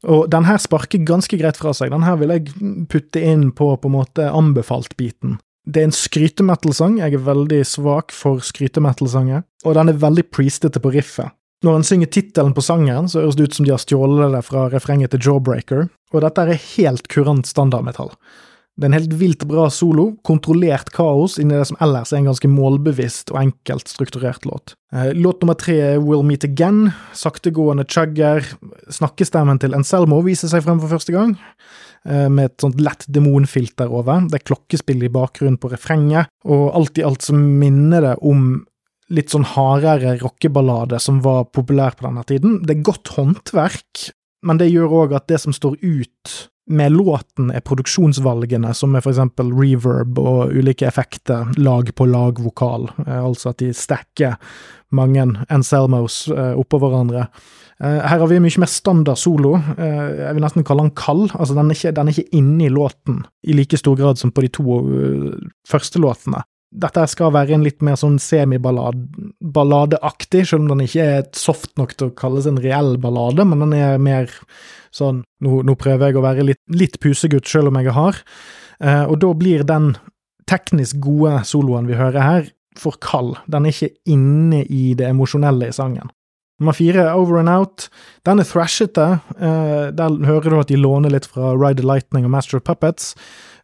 Og 0.09 0.30
den 0.32 0.46
her 0.48 0.61
sparker 0.61 1.03
ganske 1.05 1.36
greit 1.40 1.59
fra 1.61 1.74
seg. 1.76 1.92
Den 1.92 2.07
her 2.07 2.16
vil 2.20 2.32
jeg 2.32 2.55
putte 2.92 3.20
inn 3.20 3.51
på 3.53 3.74
på 3.76 3.90
en 3.90 3.96
måte 3.98 4.30
anbefalt-biten. 4.32 5.38
Det 5.68 5.82
er 5.82 5.90
en 5.90 5.94
skrytemetal-sang. 5.96 6.98
Jeg 7.03 7.18
er 7.18 7.26
veldig 7.26 7.61
svak 7.68 8.14
for 8.16 8.40
skrytemetal-sanger. 8.44 9.44
Og 9.68 9.76
den 9.76 9.92
er 9.92 10.01
veldig 10.01 10.24
priestete 10.32 10.80
på 10.80 10.94
riffet. 10.96 11.34
Når 11.61 11.76
en 11.76 11.84
synger 11.84 12.09
tittelen 12.09 12.55
på 12.57 12.64
sangen, 12.64 13.09
så 13.12 13.20
høres 13.20 13.36
det 13.36 13.51
ut 13.51 13.57
som 13.59 13.66
de 13.66 13.74
har 13.74 13.82
stjålet 13.82 14.32
det 14.32 14.40
fra 14.46 14.68
refrenget 14.72 15.12
til 15.12 15.26
Jawbreaker, 15.26 15.90
og 16.14 16.22
dette 16.24 16.46
er 16.46 16.57
helt 16.57 17.11
kurant 17.12 17.51
standardmetall. 17.51 18.14
Det 18.78 18.86
er 18.86 18.92
en 18.92 18.96
helt 18.96 19.14
vilt 19.20 19.42
bra 19.50 19.66
solo, 19.72 20.06
kontrollert 20.24 20.92
kaos 20.94 21.36
inni 21.40 21.56
det 21.58 21.66
som 21.68 21.78
ellers 21.84 22.12
er 22.12 22.20
en 22.20 22.30
ganske 22.30 22.48
målbevisst 22.48 23.32
og 23.34 23.40
enkelt 23.42 23.90
strukturert 23.90 24.46
låt. 24.48 24.74
Eh, 24.94 25.10
låt 25.16 25.42
nummer 25.42 25.58
tre 25.58 25.76
er 25.90 25.98
We'll 26.00 26.24
Meet 26.24 26.46
Again, 26.48 26.92
saktegående 27.12 27.84
chugger. 27.84 28.46
Snakkestemmen 28.88 29.60
til 29.60 29.76
Anselmo 29.76 30.22
viser 30.24 30.52
seg 30.52 30.64
frem 30.64 30.80
for 30.80 30.94
første 30.94 31.12
gang, 31.12 31.34
eh, 32.06 32.28
med 32.28 32.52
et 32.52 32.64
sånt 32.64 32.80
lett 32.80 33.04
demonfilter 33.08 33.90
over. 33.90 34.24
Det 34.30 34.40
er 34.40 34.48
klokkespill 34.48 35.04
i 35.04 35.12
bakgrunnen 35.12 35.60
på 35.60 35.72
refrenget, 35.74 36.32
og 36.46 36.70
alt 36.74 36.98
i 36.98 37.04
alt 37.04 37.26
så 37.26 37.36
minner 37.36 38.00
det 38.06 38.16
om 38.22 38.64
litt 39.10 39.32
sånn 39.34 39.44
hardere 39.44 40.16
rockeballade 40.22 41.00
som 41.02 41.20
var 41.20 41.50
populær 41.52 41.96
på 41.98 42.06
denne 42.06 42.24
tiden. 42.24 42.62
Det 42.64 42.78
er 42.78 42.86
godt 42.86 43.12
håndverk, 43.16 44.10
men 44.46 44.56
det 44.56 44.70
gjør 44.70 45.04
òg 45.04 45.16
at 45.18 45.28
det 45.28 45.40
som 45.42 45.52
står 45.52 45.76
ut 45.82 46.50
med 46.70 46.92
låten 46.94 47.50
er 47.50 47.64
produksjonsvalgene, 47.66 48.72
som 48.76 48.94
er 48.94 49.02
for 49.04 49.12
eksempel 49.12 49.50
reverb 49.56 50.18
og 50.22 50.52
ulike 50.54 50.86
effekter, 50.88 51.48
lag 51.58 51.90
på 51.96 52.06
lag 52.06 52.38
vokal, 52.42 52.88
eh, 53.06 53.18
altså 53.18 53.50
at 53.52 53.62
de 53.62 53.72
stacker 53.76 54.36
mange 54.94 55.26
Anselmos 55.50 56.24
eh, 56.30 56.54
oppå 56.58 56.80
hverandre. 56.82 57.26
Eh, 57.82 57.98
her 58.06 58.22
har 58.22 58.30
vi 58.30 58.40
mye 58.42 58.62
mer 58.62 58.70
standard 58.70 59.18
solo, 59.18 59.56
jeg 59.78 60.36
vil 60.36 60.44
nesten 60.44 60.66
kalle 60.66 60.86
den 60.86 60.94
kald, 60.98 61.28
altså 61.34 61.58
den 61.58 61.70
er 61.72 61.78
ikke, 61.78 61.94
den 61.98 62.10
er 62.10 62.16
ikke 62.16 62.38
inne 62.42 62.66
i 62.66 62.72
låten 62.72 63.24
i 63.42 63.56
like 63.56 63.80
stor 63.80 63.98
grad 63.98 64.20
som 64.20 64.32
på 64.34 64.46
de 64.46 64.54
to 64.54 64.80
første 65.68 66.02
låtene 66.02 66.44
dette 66.70 67.02
skal 67.10 67.32
være 67.34 67.56
en 67.56 67.64
litt 67.66 67.80
mer 67.82 67.96
sånn 67.98 68.20
semiballadeaktig, 68.22 70.44
selv 70.46 70.62
om 70.62 70.68
den 70.70 70.84
ikke 70.86 71.04
er 71.16 71.24
soft 71.36 71.72
nok 71.80 71.94
til 71.96 72.06
å 72.10 72.16
kalles 72.18 72.46
en 72.46 72.62
reell 72.62 72.92
ballade, 73.02 73.42
men 73.48 73.58
den 73.66 73.74
er 73.78 73.98
mer 74.02 74.26
sånn 74.94 75.18
Nå, 75.40 75.50
nå 75.64 75.72
prøver 75.80 76.06
jeg 76.10 76.16
å 76.18 76.26
være 76.26 76.44
litt, 76.44 76.60
litt 76.68 76.96
pusegutt, 77.00 77.48
selv 77.48 77.68
om 77.70 77.76
jeg 77.78 77.86
er 77.88 77.96
hard, 77.96 78.18
eh, 78.84 79.04
og 79.08 79.16
da 79.22 79.30
blir 79.38 79.62
den 79.64 79.96
teknisk 80.50 80.98
gode 81.00 81.44
soloen 81.48 81.88
vi 81.88 81.96
hører 81.96 82.20
her, 82.20 82.42
for 82.76 82.92
kald. 83.00 83.38
Den 83.48 83.64
er 83.64 83.72
ikke 83.72 83.96
inne 84.12 84.60
i 84.68 84.92
det 84.98 85.08
emosjonelle 85.08 85.68
i 85.70 85.72
sangen. 85.72 86.10
Nummer 86.60 86.76
fire, 86.76 87.16
Over 87.16 87.40
and 87.40 87.48
Out. 87.48 87.88
Den 88.28 88.36
er 88.42 88.44
thrashete. 88.44 89.24
Eh, 89.40 89.96
der 89.96 90.10
hører 90.28 90.50
du 90.50 90.60
at 90.60 90.68
de 90.68 90.76
låner 90.76 91.08
litt 91.14 91.24
fra 91.24 91.56
Ride 91.56 91.80
the 91.80 91.88
Lightning 91.88 92.28
og 92.28 92.32
Master 92.34 92.60
of 92.60 92.66
Puppets. 92.68 93.14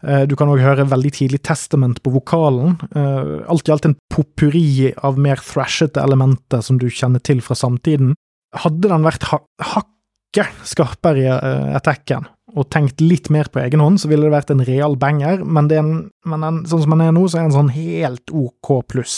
Eh, 0.07 0.25
du 0.31 0.37
kan 0.39 0.51
òg 0.53 0.63
høre 0.63 0.87
veldig 0.89 1.13
tidlig 1.17 1.43
Testament 1.47 1.99
på 2.05 2.13
vokalen. 2.15 2.77
Eh, 2.95 3.33
alt 3.51 3.69
i 3.69 3.75
alt 3.75 3.89
en 3.89 3.97
popuri 4.13 4.93
av 5.05 5.19
mer 5.19 5.43
thrashete 5.43 6.03
elementer 6.03 6.63
som 6.63 6.79
du 6.79 6.87
kjenner 6.87 7.23
til 7.27 7.43
fra 7.43 7.59
samtiden. 7.59 8.15
Hadde 8.57 8.89
den 8.93 9.07
vært 9.07 9.27
ha 9.33 9.43
hakket 9.75 10.67
skarpere 10.69 11.23
i 11.23 11.29
uh, 11.33 11.77
attacken 11.79 12.27
og 12.57 12.69
tenkt 12.73 13.01
litt 13.01 13.31
mer 13.33 13.49
på 13.53 13.61
egen 13.63 13.81
hånd, 13.81 13.99
så 14.01 14.09
ville 14.09 14.27
det 14.27 14.35
vært 14.35 14.53
en 14.53 14.65
real 14.65 14.97
banger, 15.01 15.43
men, 15.45 15.69
en, 15.73 15.91
men 16.29 16.45
en, 16.47 16.61
sånn 16.69 16.85
som 16.85 16.95
den 16.95 17.05
er 17.07 17.15
nå, 17.17 17.25
så 17.29 17.41
er 17.41 17.49
den 17.49 17.57
sånn 17.57 17.73
helt 17.75 18.33
OK 18.33 18.71
pluss. 18.89 19.17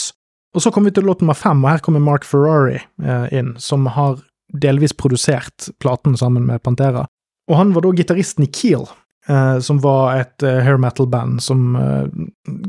Og 0.57 0.64
så 0.64 0.72
kommer 0.74 0.91
vi 0.91 0.99
til 0.99 1.07
låt 1.07 1.22
nummer 1.22 1.39
fem, 1.39 1.61
og 1.62 1.70
her 1.70 1.82
kommer 1.84 2.03
Mark 2.03 2.26
Ferrari 2.26 2.78
eh, 2.78 3.26
inn, 3.36 3.53
som 3.62 3.86
har 3.95 4.16
delvis 4.49 4.97
produsert 4.97 5.68
platen 5.82 6.16
sammen 6.18 6.49
med 6.49 6.62
Pantera. 6.64 7.05
Og 7.51 7.59
han 7.61 7.74
var 7.76 7.84
da 7.84 7.93
gitaristen 8.01 8.49
i 8.49 8.51
Keel, 8.51 8.89
eh, 9.29 9.59
som 9.64 9.81
var 9.83 10.16
et 10.16 10.45
uh, 10.47 10.59
hair 10.64 10.79
metal-band 10.81 11.43
som 11.43 11.76
uh, 11.76 12.07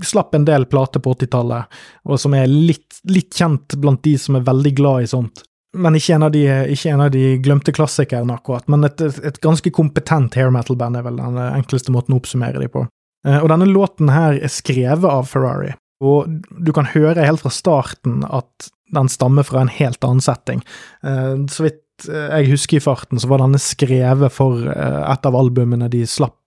slapp 0.06 0.36
en 0.36 0.46
del 0.48 0.66
plater 0.70 1.02
på 1.04 1.14
80-tallet, 1.18 1.80
og 2.06 2.20
som 2.22 2.36
er 2.38 2.50
litt, 2.50 3.02
litt, 3.10 3.34
kjent 3.36 3.78
blant 3.82 4.04
de 4.04 4.16
som 4.20 4.38
er 4.38 4.48
veldig 4.48 4.74
glad 4.78 5.06
i 5.06 5.10
sånt. 5.12 5.44
Men 5.78 5.98
ikke 5.98 6.16
en 6.18 6.26
av 6.26 6.32
de, 6.34 6.46
en 6.50 7.04
av 7.06 7.12
de 7.14 7.26
glemte 7.46 7.74
klassikerne, 7.76 8.34
akkurat. 8.40 8.66
Men 8.72 8.88
et, 8.88 9.02
et 9.02 9.38
ganske 9.44 9.70
kompetent 9.76 10.34
hair 10.40 10.50
metal-band 10.54 10.98
er 10.98 11.06
vel 11.06 11.20
den 11.22 11.38
enkleste 11.44 11.94
måten 11.94 12.16
å 12.16 12.22
oppsummere 12.22 12.58
de 12.64 12.72
på. 12.74 12.88
Og 13.30 13.46
denne 13.52 13.68
låten 13.70 14.10
her 14.10 14.40
er 14.40 14.50
skrevet 14.50 15.06
av 15.06 15.28
Ferrari. 15.30 15.76
Og 16.02 16.26
du 16.50 16.72
kan 16.74 16.90
høre 16.90 17.28
helt 17.28 17.44
fra 17.44 17.52
starten 17.54 18.24
at 18.26 18.72
den 18.96 19.12
stammer 19.14 19.46
fra 19.46 19.62
en 19.62 19.70
helt 19.70 20.02
annen 20.08 20.24
setting. 20.26 20.64
Så 21.04 21.68
vidt 21.68 22.08
jeg 22.08 22.50
husker 22.50 22.80
i 22.80 22.84
farten, 22.84 23.20
så 23.22 23.30
var 23.30 23.44
denne 23.44 23.60
skrevet 23.62 24.34
for 24.34 24.66
et 24.74 25.28
av 25.28 25.38
albumene 25.38 25.90
de 25.92 26.06
slapp, 26.10 26.38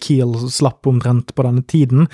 Keel 0.00 0.34
slapp 0.52 0.86
omtrent 0.86 1.32
på 1.34 1.42
denne 1.46 1.64
tiden, 1.66 2.06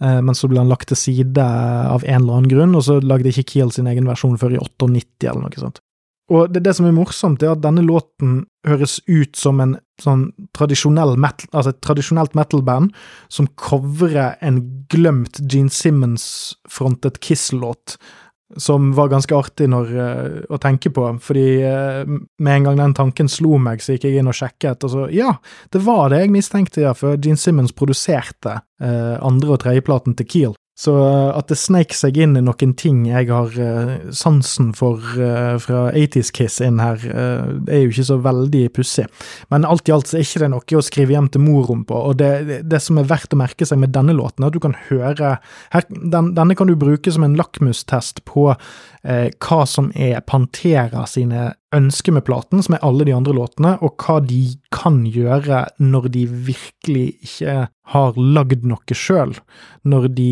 men 0.00 0.36
så 0.36 0.48
ble 0.48 0.62
han 0.62 0.70
lagt 0.72 0.88
til 0.90 0.98
side 0.98 1.44
av 1.44 2.04
en 2.04 2.22
eller 2.22 2.38
annen 2.38 2.50
grunn, 2.50 2.76
og 2.78 2.86
så 2.86 2.96
lagde 3.04 3.28
ikke 3.30 3.44
Keel 3.52 3.72
sin 3.74 3.90
egen 3.90 4.08
versjon 4.08 4.38
før 4.40 4.56
i 4.56 4.60
98 4.62 5.28
eller 5.28 5.44
noe 5.44 5.60
sånt. 5.60 5.82
Og 6.32 6.48
det, 6.48 6.62
det, 6.64 6.72
som 6.76 6.86
er 6.88 6.94
morsomt, 6.96 7.42
er 7.44 7.52
at 7.52 7.62
denne 7.64 7.82
låten 7.84 8.46
høres 8.64 8.96
ut 9.04 9.36
som 9.36 9.60
en 9.60 9.74
sånn 10.00 10.30
tradisjonell 10.56 11.18
metal, 11.20 11.50
altså 11.52 11.74
et 11.74 11.82
tradisjonelt 11.84 12.36
metal-band 12.38 12.94
som 13.32 13.50
covrer 13.60 14.38
en 14.44 14.62
glemt 14.92 15.42
Gene 15.44 15.72
Simmons-frontet 15.72 17.20
Kiss-låt, 17.24 17.98
som 18.56 18.92
var 18.96 19.10
ganske 19.12 19.36
artig 19.36 19.68
når, 19.70 19.92
uh, 19.94 20.36
å 20.52 20.58
tenke 20.62 20.92
på, 20.94 21.06
fordi 21.22 21.46
uh, 21.66 22.02
med 22.06 22.58
en 22.58 22.68
gang 22.68 22.80
den 22.80 22.96
tanken 22.96 23.30
slo 23.30 23.58
meg, 23.62 23.82
så 23.82 23.96
gikk 23.96 24.08
jeg 24.08 24.20
inn 24.22 24.30
og 24.30 24.36
sjekket, 24.38 24.86
og 24.86 24.92
så 24.92 25.06
ja, 25.14 25.34
det 25.74 25.82
var 25.84 26.12
det 26.12 26.24
jeg 26.24 26.34
mistenkte, 26.34 26.84
ja, 26.86 26.94
for 26.98 27.18
Gene 27.18 27.40
Simmons 27.40 27.74
produserte 27.76 28.58
uh, 28.60 29.16
andre- 29.24 29.56
og 29.56 29.62
tredjeplaten 29.64 30.16
til 30.18 30.30
Keel. 30.30 30.54
Så 30.74 30.92
eh, 30.98 31.30
at 31.38 31.50
det 31.52 31.56
sneik 31.60 31.94
seg 31.94 32.16
inn 32.18 32.34
i 32.34 32.42
noen 32.42 32.72
ting 32.78 33.04
jeg 33.06 33.28
har 33.30 33.52
uh, 33.54 33.92
sansen 34.14 34.72
for 34.74 34.98
uh, 35.20 35.54
fra 35.62 35.84
80's 35.94 36.32
Kiss 36.34 36.58
inn 36.64 36.80
her, 36.82 36.98
uh, 37.14 37.52
er 37.70 37.84
jo 37.84 37.92
ikke 37.92 38.06
så 38.08 38.16
veldig 38.24 38.64
pussig. 38.74 39.06
Men 39.54 39.66
alt 39.68 39.86
i 39.86 39.94
alt 39.94 40.10
så 40.10 40.18
er 40.18 40.26
ikke 40.26 40.42
det 40.42 40.50
noe 40.50 40.78
å 40.80 40.82
skrive 40.82 41.14
hjem 41.14 41.30
til 41.30 41.44
mor 41.46 41.70
om 41.70 41.84
på, 41.86 42.00
og 42.10 42.18
det, 42.18 42.32
det, 42.48 42.58
det, 42.72 42.82
som 42.82 42.98
er 42.98 43.06
verdt 43.10 43.36
å 43.36 43.38
merke 43.38 43.68
seg 43.68 43.78
med 43.84 43.94
denne 43.94 44.16
låten, 44.18 44.42
er 44.42 44.50
at 44.50 44.58
du 44.58 44.62
kan 44.64 44.74
høre 44.88 45.36
her, 45.74 45.88
den, 45.94 46.34
Denne 46.34 46.58
kan 46.58 46.70
du 46.70 46.74
bruke 46.78 47.12
som 47.14 47.22
en 47.26 47.38
lakmustest 47.38 48.24
på 48.26 48.50
hva 49.04 49.58
som 49.68 49.90
er 50.00 50.22
Pantera 50.24 51.02
sine 51.06 51.50
ønsker 51.74 52.14
med 52.16 52.24
platen, 52.26 52.62
som 52.62 52.76
er 52.76 52.84
alle 52.86 53.06
de 53.08 53.14
andre 53.14 53.34
låtene, 53.36 53.76
og 53.84 53.98
hva 54.00 54.20
de 54.24 54.42
kan 54.74 55.02
gjøre 55.06 55.64
når 55.82 56.10
de 56.14 56.26
virkelig 56.50 57.08
ikke 57.26 57.56
har 57.94 58.20
lagd 58.20 58.64
noe 58.68 58.98
sjøl. 58.98 59.34
Når 59.84 60.08
de 60.16 60.30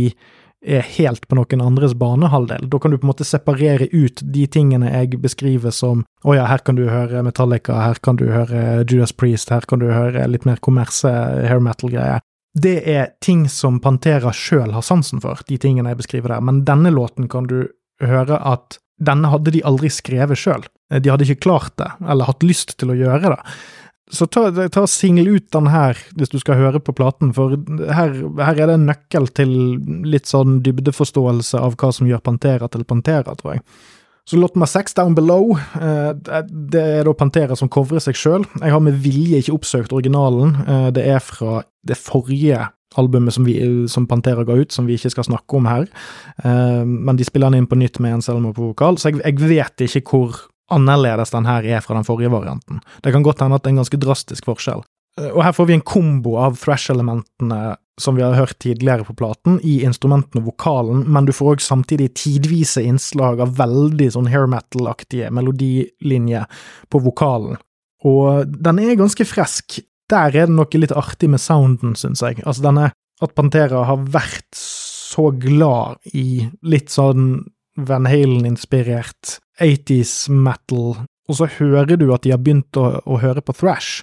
er 0.62 0.84
helt 0.94 1.26
på 1.28 1.36
noen 1.36 1.62
andres 1.64 1.94
banehalvdel. 1.98 2.68
Da 2.70 2.78
kan 2.78 2.92
du 2.92 2.98
på 2.98 3.06
en 3.06 3.10
måte 3.10 3.26
separere 3.26 3.88
ut 3.90 4.22
de 4.22 4.44
tingene 4.46 4.92
jeg 4.92 5.18
beskriver 5.22 5.74
som 5.74 6.04
å 6.22 6.36
ja, 6.36 6.46
her 6.46 6.62
kan 6.62 6.78
du 6.78 6.84
høre 6.86 7.24
Metallica, 7.26 7.80
her 7.82 7.98
kan 8.02 8.18
du 8.20 8.28
høre 8.30 8.84
Judas 8.86 9.10
Priest, 9.12 9.50
her 9.50 9.66
kan 9.68 9.82
du 9.82 9.88
høre 9.90 10.28
litt 10.30 10.46
mer 10.46 10.62
kommerse 10.62 11.10
hair 11.10 11.62
metal-greier. 11.62 12.22
Det 12.54 12.76
er 12.88 13.14
ting 13.24 13.46
som 13.50 13.80
Pantera 13.82 14.30
sjøl 14.36 14.74
har 14.76 14.84
sansen 14.86 15.22
for, 15.24 15.40
de 15.48 15.58
tingene 15.58 15.94
jeg 15.94 16.02
beskriver 16.02 16.34
der, 16.34 16.44
men 16.44 16.62
denne 16.68 16.92
låten 16.94 17.30
kan 17.32 17.48
du 17.50 17.64
høre 18.02 18.38
at 18.38 18.78
denne 19.02 19.30
hadde 19.32 19.54
de 19.54 19.62
aldri 19.66 19.90
skrevet 19.92 20.38
sjøl. 20.38 20.64
De 20.92 21.10
hadde 21.10 21.26
ikke 21.26 21.46
klart 21.48 21.74
det, 21.80 21.88
eller 22.06 22.28
hatt 22.28 22.44
lyst 22.46 22.76
til 22.80 22.92
å 22.92 22.98
gjøre 22.98 23.34
det. 23.34 23.40
Så 24.12 24.26
ta, 24.28 24.50
ta 24.68 24.82
Singel 24.90 25.30
ut 25.38 25.46
den 25.54 25.70
her, 25.72 25.96
hvis 26.18 26.32
du 26.34 26.36
skal 26.42 26.58
høre 26.60 26.82
på 26.84 26.92
platen, 26.92 27.30
for 27.32 27.54
her, 27.56 28.12
her, 28.12 28.58
er 28.58 28.68
det 28.68 28.74
en 28.76 28.84
nøkkel 28.90 29.30
til 29.32 29.54
litt 30.04 30.28
sånn 30.28 30.58
dybdeforståelse 30.66 31.60
av 31.62 31.78
hva 31.80 31.92
som 31.96 32.10
gjør 32.10 32.20
Pantera 32.26 32.68
til 32.68 32.84
Pantera, 32.88 33.32
tror 33.38 33.56
jeg. 33.56 33.64
Så 34.28 34.36
låt 34.36 34.54
nummer 34.54 34.68
seks, 34.70 34.94
Down 34.94 35.16
Below, 35.16 35.56
eh, 35.80 36.12
det 36.14 36.82
er 36.82 37.08
da 37.08 37.14
Pantera 37.16 37.56
som 37.58 37.70
covrer 37.72 38.04
seg 38.04 38.18
sjøl. 38.18 38.44
Jeg 38.60 38.74
har 38.74 38.84
med 38.84 39.00
vilje 39.02 39.40
ikke 39.42 39.56
oppsøkt 39.56 39.96
originalen. 39.96 40.54
Eh, 40.62 40.90
det 40.94 41.06
er 41.16 41.24
fra 41.24 41.62
det 41.88 41.98
forrige 41.98 42.68
albumet 43.00 43.34
som, 43.34 43.46
vi, 43.46 43.56
som, 43.90 44.06
Pantera 44.10 44.44
ga 44.48 44.56
ut, 44.58 44.72
som 44.72 44.88
vi 44.88 44.96
ikke 44.98 45.12
skal 45.14 45.28
snakke 45.30 45.58
om 45.58 45.68
her. 45.70 45.86
Uh, 46.44 46.82
men 46.86 47.18
de 47.18 47.26
spiller 47.26 47.52
den 47.52 47.62
inn 47.62 47.70
på 47.70 47.78
nytt 47.80 48.00
med 48.02 48.18
en 48.18 48.24
Selma 48.24 48.54
på 48.54 48.72
vokal, 48.72 48.98
så 49.00 49.10
jeg, 49.10 49.22
jeg, 49.24 49.38
vet 49.42 49.86
ikke 49.86 50.04
hvor 50.08 50.40
annerledes 50.72 51.34
den 51.34 51.48
her 51.48 51.66
er 51.68 51.84
fra 51.84 51.98
den 51.98 52.08
forrige 52.08 52.32
varianten. 52.32 52.80
Det 53.04 53.12
kan 53.14 53.24
godt 53.26 53.44
hende 53.44 53.58
at 53.58 53.64
det 53.64 53.72
er 53.72 53.76
en 53.76 53.84
ganske 53.84 54.02
drastisk 54.02 54.50
forskjell. 54.50 54.84
Uh, 55.20 55.30
og 55.32 55.44
her 55.46 55.56
får 55.56 55.70
vi 55.70 55.78
en 55.78 55.86
kombo 55.86 56.38
av 56.40 56.58
thrash-elementene 56.60 57.62
som 58.00 58.16
vi 58.16 58.22
har 58.24 58.34
hørt 58.34 58.58
tidligere 58.58 59.04
på 59.04 59.14
platen, 59.14 59.58
i 59.62 59.82
instrumentene 59.84 60.40
og 60.40 60.52
vokalen, 60.52 61.04
men 61.12 61.26
du 61.28 61.32
får 61.36 61.56
òg 61.56 61.64
samtidig 61.64 62.14
tidvise 62.16 62.82
innslag 62.88 63.42
av 63.44 63.52
veldig 63.58 64.08
sånn 64.14 64.30
hair 64.32 64.48
metal-aktige 64.50 65.28
melodilinjer 65.34 66.48
på 66.90 67.02
vokalen. 67.04 67.60
Og 68.08 68.48
den 68.48 68.80
er 68.82 68.98
ganske 68.98 69.26
fresk. 69.28 69.78
Der 70.12 70.34
er 70.36 70.50
det 70.50 70.52
noe 70.52 70.80
litt 70.80 70.92
artig 70.92 71.30
med 71.32 71.40
sounden, 71.40 71.96
syns 71.96 72.24
jeg. 72.24 72.42
Altså, 72.44 72.68
denne 72.68 72.90
At 73.22 73.36
Pantera 73.38 73.84
har 73.86 74.00
vært 74.12 74.50
så 74.58 75.30
glad 75.36 76.00
i 76.12 76.48
litt 76.66 76.90
sånn 76.90 77.44
Van 77.78 78.08
Halen-inspirert 78.10 79.38
80s 79.62 80.26
metal, 80.32 80.96
og 81.28 81.38
så 81.38 81.48
hører 81.58 81.96
du 81.96 82.10
at 82.12 82.24
de 82.26 82.32
har 82.34 82.40
begynt 82.42 82.76
å, 82.76 82.98
å 83.04 83.20
høre 83.22 83.44
på 83.44 83.54
thrash, 83.56 84.02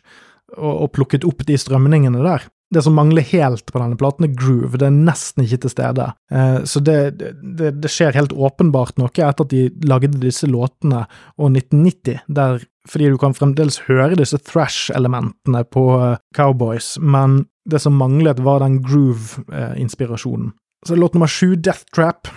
og, 0.56 0.72
og, 0.72 0.88
plukket 0.96 1.28
opp 1.28 1.44
de 1.46 1.58
strømningene 1.60 2.24
der. 2.24 2.48
Det 2.74 2.82
som 2.86 2.96
mangler 2.98 3.26
helt 3.32 3.70
på 3.70 3.82
denne 3.82 3.98
platen, 3.98 4.26
er 4.26 4.34
groove. 4.38 4.78
Det 4.78 4.88
er 4.88 4.96
nesten 4.96 5.44
ikke 5.44 5.64
til 5.64 5.74
stede. 5.74 6.08
Eh, 6.34 6.60
så 6.70 6.82
det, 6.86 6.98
det, 7.18 7.72
det, 7.82 7.92
skjer 7.92 8.18
helt 8.18 8.34
åpenbart 8.34 8.98
noe 9.02 9.10
etter 9.10 9.46
at 9.46 9.54
de 9.54 9.68
lagde 9.90 10.22
disse 10.22 10.50
låtene 10.50 11.04
og 11.38 11.52
1990, 11.52 12.26
der 12.40 12.66
fordi 12.88 13.10
du 13.12 13.18
kan 13.20 13.36
fremdeles 13.36 13.82
høre 13.90 14.18
disse 14.20 14.40
thrash-elementene 14.40 15.66
på 15.74 15.86
eh, 15.98 16.18
Cowboys, 16.36 16.96
men 17.02 17.44
det 17.70 17.82
som 17.84 17.98
manglet, 18.00 18.40
var 18.40 18.64
den 18.64 18.80
groove-inspirasjonen. 18.82 20.54
Så 20.88 20.96
låt 20.96 21.14
nummer 21.14 21.28
sju, 21.28 21.56
Death 21.56 21.84
Trap, 21.96 22.28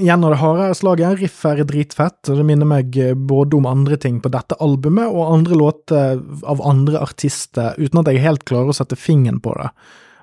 igjen 0.00 0.24
av 0.24 0.32
det 0.32 0.40
harde 0.40 0.68
slaget. 0.74 1.18
Riffet 1.20 1.60
er 1.60 1.68
dritfett, 1.68 2.30
og 2.30 2.40
det 2.40 2.46
minner 2.48 2.68
meg 2.68 2.96
eh, 2.98 3.14
både 3.14 3.58
om 3.58 3.68
andre 3.70 3.98
ting 4.00 4.20
på 4.24 4.32
dette 4.32 4.58
albumet 4.64 5.10
og 5.10 5.34
andre 5.36 5.58
låter 5.60 6.22
av 6.42 6.64
andre 6.64 7.02
artister, 7.04 7.76
uten 7.78 8.00
at 8.00 8.10
jeg 8.10 8.24
helt 8.24 8.46
klarer 8.48 8.72
å 8.72 8.78
sette 8.80 8.98
fingeren 8.98 9.42
på 9.44 9.54
det. 9.60 9.70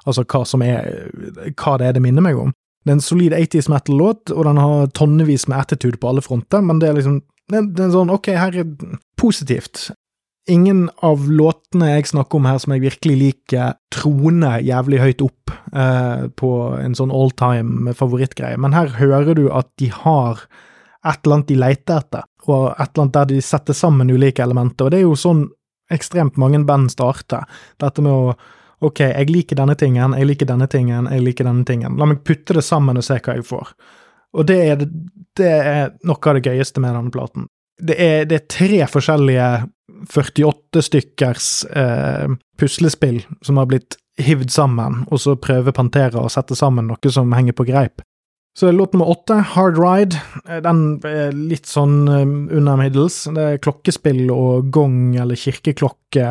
Altså 0.09 0.25
hva 0.25 0.41
som 0.49 0.63
er 0.65 1.11
hva 1.53 1.77
det 1.77 1.91
er 1.91 1.95
det 1.95 2.03
minner 2.03 2.25
meg 2.25 2.39
om. 2.39 2.55
Det 2.81 2.89
er 2.89 2.97
en 2.97 3.03
solid 3.05 3.33
80s 3.37 3.69
metal-låt, 3.69 4.31
og 4.33 4.47
den 4.47 4.57
har 4.57 4.87
tonnevis 4.97 5.45
med 5.47 5.59
attitude 5.61 5.99
på 6.01 6.09
alle 6.09 6.23
fronter, 6.25 6.63
men 6.65 6.81
det 6.81 6.89
er 6.89 6.97
liksom 6.97 7.19
det, 7.51 7.61
er 7.83 7.91
sånn, 7.91 8.11
ok, 8.13 8.31
her 8.39 8.55
er 8.61 8.69
positivt. 9.21 9.89
Ingen 10.49 10.87
av 11.05 11.27
låtene 11.29 11.91
jeg 11.91 12.09
snakker 12.09 12.39
om 12.39 12.47
her 12.49 12.57
som 12.61 12.73
jeg 12.73 12.81
virkelig 12.81 13.17
liker, 13.19 13.75
troner 13.93 14.63
jævlig 14.65 15.01
høyt 15.03 15.21
opp 15.21 15.53
eh, 15.53 16.23
på 16.33 16.51
en 16.81 16.97
sånn 16.97 17.13
all 17.13 17.29
time 17.37 17.93
favorittgreie, 17.97 18.57
men 18.57 18.73
her 18.73 18.89
hører 18.97 19.37
du 19.37 19.45
at 19.53 19.69
de 19.81 19.91
har 19.93 20.41
et 21.05 21.21
eller 21.21 21.37
annet 21.37 21.51
de 21.51 21.59
leter 21.61 22.01
etter, 22.01 22.25
og 22.47 22.71
et 22.71 22.87
eller 22.87 23.03
annet 23.03 23.19
der 23.19 23.29
de 23.29 23.45
setter 23.45 23.77
sammen 23.77 24.09
ulike 24.09 24.41
elementer, 24.41 24.87
og 24.87 24.93
det 24.93 25.01
er 25.01 25.05
jo 25.05 25.17
sånn 25.17 25.45
ekstremt 25.93 26.39
mange 26.41 26.63
band 26.65 26.89
starter, 26.93 27.45
dette 27.81 28.03
med 28.05 28.11
å 28.15 28.33
Ok, 28.81 29.03
jeg 29.05 29.29
liker 29.29 29.59
denne 29.59 29.75
tingen, 29.77 30.15
jeg 30.17 30.25
liker 30.25 30.47
denne 30.49 30.65
tingen, 30.65 31.05
jeg 31.13 31.21
liker 31.21 31.45
denne 31.45 31.61
tingen. 31.69 31.99
La 32.01 32.07
meg 32.09 32.23
putte 32.25 32.55
det 32.57 32.63
sammen 32.65 32.97
og 32.97 33.03
se 33.05 33.19
hva 33.21 33.35
jeg 33.37 33.43
får. 33.45 33.75
Og 34.33 34.47
det 34.49 34.55
er, 34.71 34.85
det 35.37 35.49
er 35.51 35.91
noe 36.01 36.17
av 36.17 36.39
det 36.39 36.41
gøyeste 36.47 36.81
med 36.81 36.95
denne 36.97 37.13
platen 37.13 37.45
det 37.81 37.97
er, 37.97 38.25
det 38.29 38.37
er, 38.37 38.47
tre 38.51 38.85
forskjellige 38.89 39.47
48 40.11 40.83
stykkers 40.85 41.49
eh, 41.77 42.37
puslespill 42.59 43.21
som 43.45 43.59
har 43.61 43.69
blitt 43.69 43.97
hivd 44.21 44.51
sammen, 44.53 45.03
og 45.09 45.21
så 45.23 45.35
prøver 45.39 45.73
Pantera 45.75 46.21
å 46.21 46.31
sette 46.31 46.57
sammen 46.57 46.89
noe 46.89 47.13
som 47.13 47.31
henger 47.33 47.57
på 47.57 47.65
greip. 47.69 48.03
Så 48.57 48.71
låt 48.71 48.93
nummer 48.93 49.09
åtte, 49.09 49.33
Hard 49.33 49.77
Ride, 49.79 50.19
eh, 50.49 50.59
den 50.63 50.99
er 51.07 51.31
litt 51.31 51.69
sånn 51.69 52.03
um, 52.09 52.33
under 52.51 52.79
middels. 52.81 53.23
Det 53.31 53.45
er 53.53 53.61
klokkespill 53.63 54.25
og 54.33 54.67
gong 54.75 55.15
eller 55.15 55.39
kirkeklokke 55.39 56.25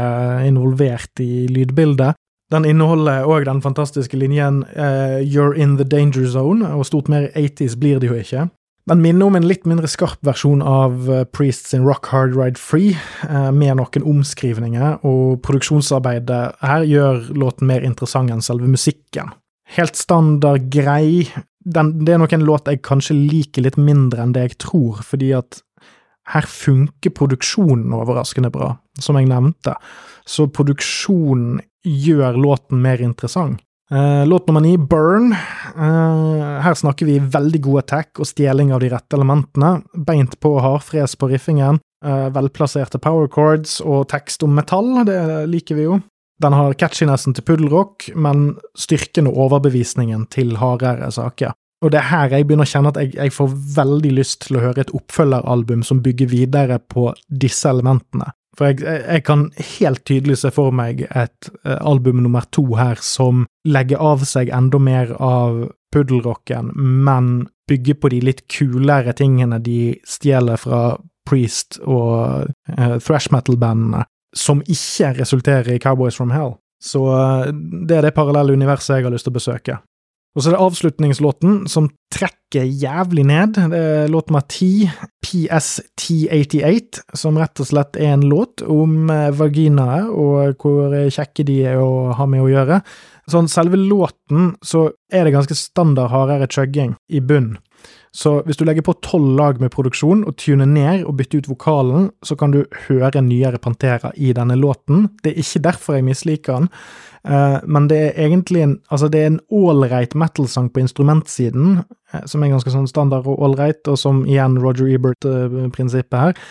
involvert 0.44 1.22
i 1.24 1.46
lydbildet. 1.48 2.18
Den 2.53 2.66
inneholder 2.66 3.28
òg 3.30 3.46
den 3.46 3.62
fantastiske 3.62 4.18
linjen 4.18 4.64
uh, 4.74 5.22
You're 5.22 5.55
in 5.55 5.78
the 5.78 5.86
danger 5.86 6.26
zone, 6.28 6.66
og 6.66 6.88
stort 6.90 7.09
mer 7.09 7.30
80s 7.38 7.78
blir 7.80 8.03
det 8.03 8.11
jo 8.11 8.18
ikke. 8.18 8.48
Den 8.91 9.05
minner 9.05 9.28
om 9.30 9.36
en 9.38 9.45
litt 9.47 9.68
mindre 9.70 9.86
skarp 9.86 10.18
versjon 10.26 10.64
av 10.66 11.05
eh, 11.07 11.22
Priests 11.30 11.76
in 11.76 11.84
Rock 11.86 12.09
Hard 12.11 12.34
Ride 12.34 12.59
Free, 12.59 12.97
eh, 13.22 13.51
med 13.55 13.78
noen 13.78 14.07
omskrivninger, 14.16 15.05
og 15.07 15.36
produksjonsarbeidet 15.47 16.41
her 16.66 16.86
gjør 16.88 17.28
låten 17.38 17.70
mer 17.70 17.86
interessant 17.86 18.34
enn 18.34 18.43
selve 18.43 18.66
musikken. 18.66 19.30
Helt 19.76 19.95
standard 19.95 20.66
grei. 20.74 21.28
Den, 21.62 21.93
det 22.03 22.16
er 22.16 22.18
nok 22.18 22.34
en 22.34 22.49
låt 22.49 22.66
jeg 22.66 22.82
kanskje 22.82 23.14
liker 23.14 23.62
litt 23.62 23.78
mindre 23.78 24.24
enn 24.24 24.34
det 24.34 24.49
jeg 24.49 24.59
tror, 24.66 24.99
fordi 25.07 25.30
at 25.38 25.62
her 26.34 26.51
funker 26.51 27.14
produksjonen 27.14 27.95
overraskende 27.95 28.51
bra, 28.51 28.72
som 28.99 29.14
jeg 29.20 29.30
nevnte. 29.30 29.76
Så 30.26 30.51
produksjonen 30.51 31.61
gjør 31.86 32.43
låten 32.43 32.82
mer 32.82 32.99
interessant. 33.07 33.62
Uh, 33.95 34.26
låt 34.26 34.47
nummer 34.47 34.61
ni, 34.61 34.78
Burn. 34.78 35.32
Uh, 35.76 36.61
her 36.62 36.74
snakker 36.74 37.07
vi 37.07 37.18
veldig 37.18 37.61
god 37.62 37.78
attack 37.78 38.20
og 38.22 38.28
stjeling 38.28 38.70
av 38.72 38.84
de 38.84 38.91
rette 38.93 39.16
elementene. 39.18 39.80
Beint 40.07 40.36
på 40.41 40.53
hardfres 40.62 41.16
på 41.18 41.30
riffingen. 41.32 41.80
Uh, 42.07 42.28
velplasserte 42.30 43.01
power 43.03 43.26
chords 43.28 43.80
og 43.82 44.07
tekst 44.12 44.47
om 44.47 44.55
metall, 44.55 45.03
det 45.09 45.18
liker 45.51 45.76
vi 45.76 45.88
jo. 45.88 45.99
Den 46.41 46.55
har 46.57 46.76
catchinessen 46.80 47.34
til 47.36 47.45
puddelrock, 47.45 48.07
men 48.14 48.55
styrken 48.78 49.28
og 49.28 49.43
overbevisningen 49.49 50.24
til 50.32 50.55
hardere 50.62 51.11
saker. 51.12 51.53
Og 51.84 51.93
det 51.93 51.99
er 52.01 52.09
her 52.12 52.32
jeg 52.36 52.47
begynner 52.47 52.68
å 52.68 52.70
kjenne 52.70 52.93
at 52.93 53.01
jeg, 53.01 53.14
jeg 53.16 53.34
får 53.34 53.53
veldig 53.76 54.12
lyst 54.16 54.47
til 54.47 54.57
å 54.57 54.64
høre 54.68 54.84
et 54.84 54.95
oppfølgeralbum 54.97 55.82
som 55.84 56.03
bygger 56.05 56.30
videre 56.30 56.78
på 56.80 57.11
disse 57.28 57.68
elementene. 57.68 58.30
For 58.59 58.70
jeg, 58.70 58.82
jeg, 58.82 59.22
kan 59.26 59.46
helt 59.78 60.03
tydelig 60.09 60.40
se 60.40 60.51
for 60.55 60.74
meg 60.74 61.05
et 61.07 61.51
uh, 61.62 61.76
album 61.78 62.22
nummer 62.24 62.46
to 62.53 62.64
her 62.78 62.98
som 63.05 63.44
legger 63.68 64.03
av 64.03 64.24
seg 64.28 64.51
enda 64.55 64.80
mer 64.82 65.14
av 65.22 65.68
puddelrocken, 65.94 66.72
men 66.74 67.48
bygger 67.70 67.98
på 68.03 68.11
de 68.12 68.20
litt 68.26 68.44
kulere 68.51 69.14
tingene 69.16 69.61
de 69.62 69.94
stjeler 70.07 70.59
fra 70.61 70.96
Priest 71.28 71.78
og 71.84 72.51
uh, 72.51 72.96
thrash 72.98 73.30
metal-bandene, 73.34 74.03
som 74.34 74.64
ikke 74.66 75.14
resulterer 75.20 75.76
i 75.76 75.82
Cowboys 75.82 76.18
from 76.18 76.34
Hell. 76.34 76.57
Så 76.82 77.05
uh, 77.07 77.46
det 77.86 78.01
er 78.01 78.09
det 78.09 78.16
parallelle 78.16 78.57
universet 78.57 78.98
jeg 78.98 79.07
har 79.07 79.14
lyst 79.14 79.28
til 79.28 79.34
å 79.34 79.38
besøke. 79.38 79.78
Og 80.36 80.42
så 80.42 80.50
er 80.50 80.54
det 80.54 80.62
avslutningslåten, 80.62 81.54
som 81.66 81.88
trekker 82.14 82.62
jævlig 82.62 83.24
ned. 83.26 83.56
Det 83.72 83.80
er 83.80 84.10
låt 84.12 84.30
nummer 84.30 84.44
ti, 84.50 84.86
PST88, 85.26 87.02
som 87.18 87.38
rett 87.38 87.62
og 87.62 87.66
slett 87.66 87.98
er 87.98 88.14
en 88.14 88.26
låt 88.30 88.62
om 88.62 89.10
eh, 89.10 89.30
vaginaer 89.34 90.10
og 90.10 90.54
hvor 90.62 90.94
kjekke 91.10 91.46
de 91.48 91.58
er 91.72 91.82
å 91.82 92.12
ha 92.14 92.28
med 92.30 92.44
å 92.44 92.50
gjøre. 92.50 92.80
Sånn 93.30 93.50
selve 93.50 93.78
låten, 93.78 94.54
så 94.62 94.88
er 95.12 95.26
det 95.26 95.34
ganske 95.36 95.56
standard 95.58 96.10
hardere 96.12 96.48
chugging 96.50 96.96
i 97.08 97.20
bunn. 97.22 97.56
Så 98.12 98.40
hvis 98.42 98.58
du 98.58 98.64
legger 98.66 98.82
på 98.82 98.96
tolv 99.06 99.36
lag 99.38 99.60
med 99.62 99.70
produksjon 99.70 100.24
og 100.26 100.34
tuner 100.42 100.66
ned 100.66 101.04
og 101.06 101.14
bytter 101.20 101.44
ut 101.44 101.50
vokalen, 101.52 102.08
så 102.26 102.34
kan 102.38 102.50
du 102.50 102.64
høre 102.88 103.22
nyere 103.22 103.60
Pantera 103.62 104.10
i 104.16 104.32
denne 104.34 104.56
låten. 104.58 105.06
Det 105.22 105.30
er 105.30 105.38
ikke 105.44 105.62
derfor 105.68 105.96
jeg 105.96 106.08
misliker 106.08 106.58
den, 106.58 106.68
uh, 107.30 107.60
men 107.70 107.86
det 107.92 108.00
er 108.08 108.18
egentlig 108.26 108.64
en 108.66 108.74
altså 108.90 109.08
det 109.12 109.22
er 109.22 109.30
en 109.30 109.40
ålreit 109.54 110.18
metal-sang 110.18 110.72
på 110.74 110.82
instrumentsiden, 110.82 111.84
uh, 111.86 112.26
som 112.26 112.42
er 112.42 112.50
ganske 112.50 112.74
sånn 112.74 112.90
standard 112.90 113.30
og 113.30 113.38
ålreit, 113.46 113.86
og 113.86 113.98
som 114.00 114.24
igjen 114.26 114.58
Roger 114.58 114.90
Ebert-prinsippet 114.90 116.18
uh, 116.18 116.26
her. 116.26 116.44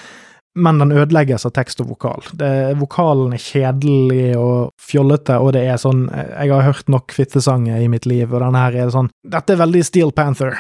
Men 0.58 0.82
den 0.82 0.92
ødelegges 0.92 1.46
av 1.46 1.54
tekst 1.54 1.82
og 1.84 1.92
vokal. 1.92 2.26
Det, 2.34 2.50
vokalen 2.80 3.36
er 3.38 3.44
kjedelig 3.44 4.34
og 4.40 4.72
fjollete, 4.82 5.38
og 5.38 5.54
det 5.56 5.68
er 5.70 5.78
sånn 5.78 6.08
Jeg 6.10 6.50
har 6.52 6.66
hørt 6.66 6.90
nok 6.90 7.14
fittesanger 7.14 7.84
i 7.84 7.90
mitt 7.92 8.10
liv, 8.10 8.32
og 8.34 8.42
denne 8.42 8.64
her 8.66 8.78
er 8.86 8.94
sånn 8.94 9.12
Dette 9.24 9.54
er 9.54 9.62
veldig 9.62 9.84
Steel 9.86 10.14
Panther 10.16 10.58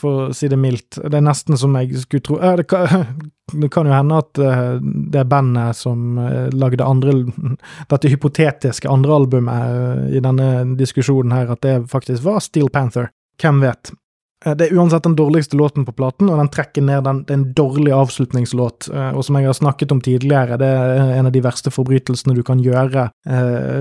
for 0.00 0.28
å 0.28 0.34
si 0.36 0.48
det 0.48 0.58
mildt. 0.60 0.98
Det 1.02 1.18
er 1.18 1.24
nesten 1.24 1.58
som 1.60 1.74
jeg 1.78 2.02
skulle 2.04 2.24
tro 2.24 2.38
det 2.56 2.66
kan, 2.70 3.06
det 3.62 3.70
kan 3.72 3.88
jo 3.88 3.94
hende 3.94 4.20
at 4.22 4.40
eh, 4.40 4.76
det 5.14 5.26
bandet 5.30 5.78
som 5.78 6.18
eh, 6.22 6.48
lagde 6.56 6.86
andre 6.86 7.16
dette 7.92 8.12
hypotetiske 8.12 8.90
andre 8.90 9.16
albumet 9.20 9.80
eh, 9.80 10.04
i 10.18 10.24
denne 10.24 10.76
diskusjonen 10.78 11.34
her, 11.36 11.52
at 11.54 11.64
det 11.66 11.76
faktisk 11.90 12.24
var 12.26 12.40
Steel 12.44 12.70
Panther. 12.72 13.10
Hvem 13.40 13.62
vet? 13.64 13.92
Det 14.40 14.66
er 14.66 14.76
uansett 14.76 15.04
den 15.04 15.16
dårligste 15.18 15.58
låten 15.60 15.84
på 15.84 15.92
platen, 15.92 16.30
og 16.32 16.38
den 16.40 16.48
trekker 16.52 16.84
ned 16.86 17.04
den, 17.04 17.22
det 17.28 17.34
er 17.34 17.40
en 17.42 17.48
dårlig 17.58 17.92
avslutningslåt. 17.92 18.88
Og 19.12 19.20
som 19.26 19.36
jeg 19.36 19.50
har 19.50 19.58
snakket 19.58 19.92
om 19.92 20.00
tidligere, 20.00 20.56
det 20.60 20.70
er 20.80 21.12
en 21.18 21.28
av 21.28 21.34
de 21.34 21.42
verste 21.44 21.72
forbrytelsene 21.74 22.36
du 22.38 22.40
kan 22.46 22.62
gjøre 22.64 23.10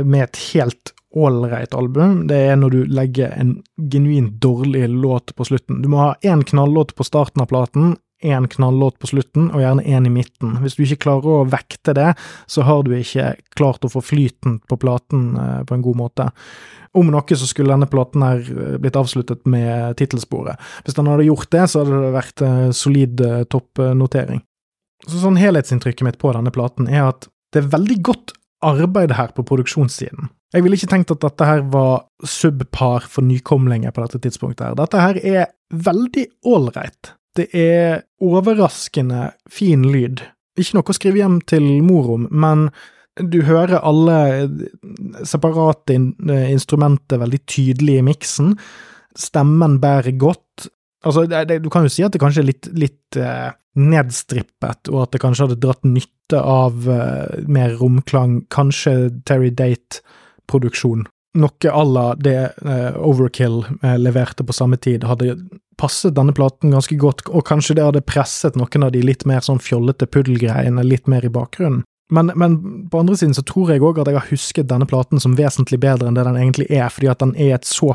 med 0.03 0.25
et 0.25 0.41
helt 0.49 0.91
ålreit 1.15 1.73
album, 1.73 2.27
det 2.29 2.37
er 2.51 2.59
når 2.59 2.75
du 2.75 2.91
legger 2.91 3.31
en 3.39 3.55
genuint 3.89 4.35
dårlig 4.43 4.83
låt 4.91 5.33
på 5.35 5.47
slutten. 5.47 5.79
Du 5.81 5.87
må 5.89 6.03
ha 6.03 6.11
én 6.21 6.43
knallåt 6.45 6.93
på 6.97 7.07
starten 7.07 7.41
av 7.41 7.49
platen, 7.49 7.95
én 8.19 8.47
knallåt 8.51 8.99
på 8.99 9.07
slutten, 9.07 9.47
og 9.53 9.61
gjerne 9.63 9.85
én 9.87 10.07
i 10.07 10.11
midten. 10.11 10.57
Hvis 10.63 10.75
du 10.75 10.83
ikke 10.83 11.03
klarer 11.05 11.39
å 11.39 11.47
vekte 11.49 11.95
det, 11.95 12.09
så 12.51 12.65
har 12.67 12.83
du 12.83 12.91
ikke 12.95 13.33
klart 13.55 13.85
å 13.85 13.91
få 13.91 14.03
flyten 14.03 14.59
på 14.67 14.79
platen 14.81 15.31
eh, 15.39 15.61
på 15.67 15.77
en 15.77 15.85
god 15.85 15.99
måte. 15.99 16.29
Om 16.97 17.11
noe 17.13 17.37
så 17.37 17.47
skulle 17.47 17.71
denne 17.71 17.89
platen 17.89 18.25
her 18.25 18.43
eh, 18.43 18.77
blitt 18.81 18.99
avsluttet 18.99 19.47
med 19.49 19.95
tittelsporet. 20.01 20.59
Hvis 20.83 20.97
den 20.99 21.11
hadde 21.11 21.29
gjort 21.29 21.51
det, 21.55 21.65
så 21.71 21.83
hadde 21.83 22.01
det 22.03 22.15
vært 22.17 22.45
eh, 22.45 22.65
solid 22.75 23.23
toppnotering. 23.53 24.43
Så 25.07 25.21
sånn 25.21 25.39
helhetsinntrykket 25.39 26.03
mitt 26.03 26.19
på 26.19 26.33
denne 26.35 26.51
platen 26.51 26.89
er 26.91 27.07
at 27.13 27.29
det 27.53 27.63
er 27.63 27.71
veldig 27.71 28.01
godt 28.05 28.35
arbeid 28.65 29.13
her 29.15 29.31
på 29.31 29.45
produksjonssiden. 29.47 30.27
Jeg 30.53 30.65
ville 30.65 30.75
ikke 30.75 30.89
tenkt 30.91 31.13
at 31.13 31.21
dette 31.23 31.45
her 31.45 31.61
var 31.71 32.07
subpar 32.25 33.05
for 33.07 33.23
nykomlinger 33.23 33.93
på 33.93 34.03
dette 34.03 34.19
tidspunktet. 34.25 34.65
her. 34.65 34.75
Dette 34.75 34.99
her 34.99 35.19
er 35.21 35.45
veldig 35.69 36.25
ålreit. 36.49 37.13
Det 37.39 37.47
er 37.55 38.03
overraskende 38.19 39.29
fin 39.49 39.85
lyd. 39.87 40.23
Ikke 40.59 40.75
noe 40.75 40.91
å 40.91 40.97
skrive 40.97 41.21
hjem 41.21 41.39
til 41.47 41.67
mor 41.85 42.09
om, 42.17 42.25
men 42.31 42.67
du 43.19 43.41
hører 43.47 43.81
alle 43.83 44.47
separate 45.27 45.95
instrumenter 45.95 47.19
veldig 47.21 47.39
tydelig 47.49 47.99
i 47.99 48.05
miksen. 48.11 48.53
Stemmen 49.17 49.79
bærer 49.83 50.15
godt. 50.19 50.69
Altså, 51.03 51.25
det, 51.31 51.45
det, 51.49 51.61
du 51.63 51.69
kan 51.71 51.87
jo 51.87 51.91
si 51.91 52.03
at 52.05 52.15
det 52.15 52.21
kanskje 52.21 52.43
er 52.43 52.49
litt, 52.49 52.69
litt 52.75 53.19
eh, 53.19 53.51
nedstrippet, 53.79 54.91
og 54.91 55.05
at 55.05 55.13
det 55.15 55.21
kanskje 55.23 55.47
hadde 55.47 55.61
dratt 55.63 55.87
nytte 55.87 56.39
av 56.39 56.87
eh, 56.91 57.39
mer 57.47 57.75
romklang, 57.79 58.41
kanskje 58.51 58.95
Terry 59.27 59.51
Date-produksjon. 59.55 61.07
Noe 61.37 61.69
à 61.69 61.83
la 61.85 62.15
det 62.17 62.37
eh, 62.65 62.95
Overkill 62.97 63.61
eh, 63.83 63.97
leverte 64.01 64.43
på 64.43 64.55
samme 64.55 64.79
tid, 64.81 65.03
hadde 65.05 65.35
passet 65.77 66.15
denne 66.17 66.33
platen 66.33 66.73
ganske 66.73 66.97
godt, 66.99 67.27
og 67.29 67.45
kanskje 67.45 67.77
det 67.77 67.85
hadde 67.85 68.01
presset 68.07 68.57
noen 68.57 68.87
av 68.87 68.95
de 68.95 69.03
litt 69.05 69.27
mer 69.29 69.45
sånn 69.45 69.61
fjollete 69.61 70.09
puddelgreiene 70.09 70.83
litt 70.83 71.07
mer 71.07 71.25
i 71.25 71.31
bakgrunnen. 71.33 71.85
Men, 72.09 72.31
men, 72.33 72.55
på 72.89 73.03
andre 73.03 73.15
siden 73.19 73.35
så 73.37 73.43
tror 73.45 73.69
jeg 73.69 73.83
òg 73.85 74.01
at 74.01 74.09
jeg 74.09 74.17
har 74.17 74.31
husket 74.31 74.69
denne 74.71 74.87
platen 74.89 75.21
som 75.21 75.37
vesentlig 75.37 75.77
bedre 75.83 76.09
enn 76.09 76.17
det 76.17 76.25
den 76.25 76.39
egentlig 76.41 76.65
er, 76.73 76.89
fordi 76.89 77.11
at 77.11 77.21
den 77.21 77.35
er 77.37 77.59
et, 77.59 77.69
så, 77.69 77.93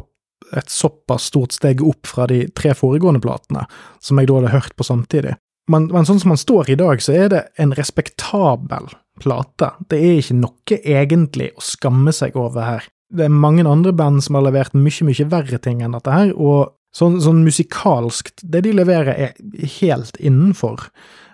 et 0.55 0.71
såpass 0.71 1.27
stort 1.33 1.57
steg 1.57 1.83
opp 1.83 2.07
fra 2.07 2.29
de 2.31 2.45
tre 2.55 2.77
foregående 2.79 3.23
platene, 3.25 3.67
som 3.99 4.21
jeg 4.21 4.31
da 4.31 4.39
hadde 4.39 4.55
hørt 4.55 4.77
på 4.79 4.87
samtidig. 4.87 5.35
Men, 5.71 5.89
men, 5.91 6.07
sånn 6.07 6.21
som 6.23 6.31
man 6.31 6.39
står 6.39 6.71
i 6.71 6.79
dag, 6.79 7.03
så 7.03 7.17
er 7.17 7.33
det 7.33 7.43
en 7.59 7.75
respektabel 7.75 8.93
plate. 9.21 9.73
Det 9.91 9.99
er 9.99 10.21
ikke 10.21 10.39
noe 10.39 10.79
egentlig 10.79 11.51
å 11.57 11.65
skamme 11.65 12.15
seg 12.15 12.39
over 12.39 12.69
her. 12.69 12.89
Det 13.15 13.27
er 13.27 13.35
mange 13.35 13.65
andre 13.69 13.93
band 13.97 14.25
som 14.25 14.39
har 14.39 14.47
levert 14.47 14.75
mye, 14.77 15.07
mye 15.07 15.29
verre 15.31 15.61
ting 15.63 15.83
enn 15.85 15.95
dette 15.97 16.15
her, 16.15 16.33
og 16.35 16.75
sånn, 16.95 17.21
sånn 17.23 17.45
musikalsk, 17.47 18.33
det 18.43 18.65
de 18.67 18.75
leverer 18.75 19.15
er 19.15 19.71
helt 19.81 20.19
innenfor. 20.21 20.89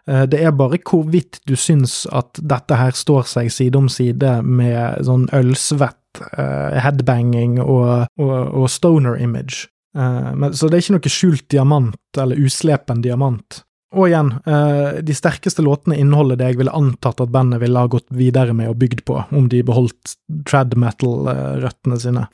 Eh, 0.08 0.26
det 0.30 0.42
er 0.42 0.56
bare 0.56 0.80
hvorvidt 0.80 1.40
du 1.48 1.56
syns 1.58 2.02
at 2.12 2.40
dette 2.40 2.78
her 2.78 2.96
står 2.96 3.28
seg 3.30 3.50
side 3.54 3.78
om 3.78 3.88
side 3.92 4.38
med 4.46 5.04
sånn 5.06 5.28
ølsvett, 5.36 5.96
uh, 6.34 6.74
headbanging 6.74 7.60
og, 7.62 8.08
og, 8.18 8.38
og 8.58 8.70
stoner 8.72 9.20
image. 9.22 9.68
Uh, 9.96 10.32
men, 10.34 10.54
så 10.54 10.66
det 10.66 10.78
er 10.78 10.84
ikke 10.84 10.96
noe 10.96 11.12
skjult 11.12 11.44
diamant 11.52 12.18
eller 12.18 12.40
uslepen 12.40 13.02
diamant. 13.04 13.62
Og 13.90 14.06
igjen, 14.06 14.30
eh, 14.46 15.00
de 15.02 15.14
sterkeste 15.14 15.64
låtene 15.66 15.98
inneholder 15.98 16.38
det 16.38 16.52
jeg 16.52 16.60
ville 16.60 16.74
antatt 16.76 17.20
at 17.20 17.32
bandet 17.34 17.58
ville 17.62 17.78
ha 17.78 17.90
gått 17.90 18.06
videre 18.14 18.54
med 18.54 18.70
og 18.70 18.78
bygd 18.78 19.02
på, 19.08 19.16
om 19.34 19.48
de 19.50 19.64
beholdt 19.66 20.14
trad 20.46 20.76
metal-røttene 20.78 21.98
sine. 21.98 22.28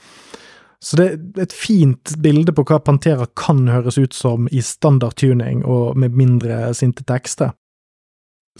Så 0.84 0.98
det 1.00 1.07
er 1.07 1.46
et 1.46 1.54
fint 1.57 2.12
bilde 2.20 2.52
på 2.52 2.66
hva 2.68 2.76
Pantera 2.84 3.24
kan 3.38 3.64
høres 3.72 3.96
ut 3.96 4.12
som 4.12 4.50
i 4.52 4.61
standard 4.61 5.16
tuning 5.16 5.64
og 5.64 5.96
med 5.96 6.12
mindre 6.14 6.74
sinte 6.76 7.07
tekster. 7.09 7.54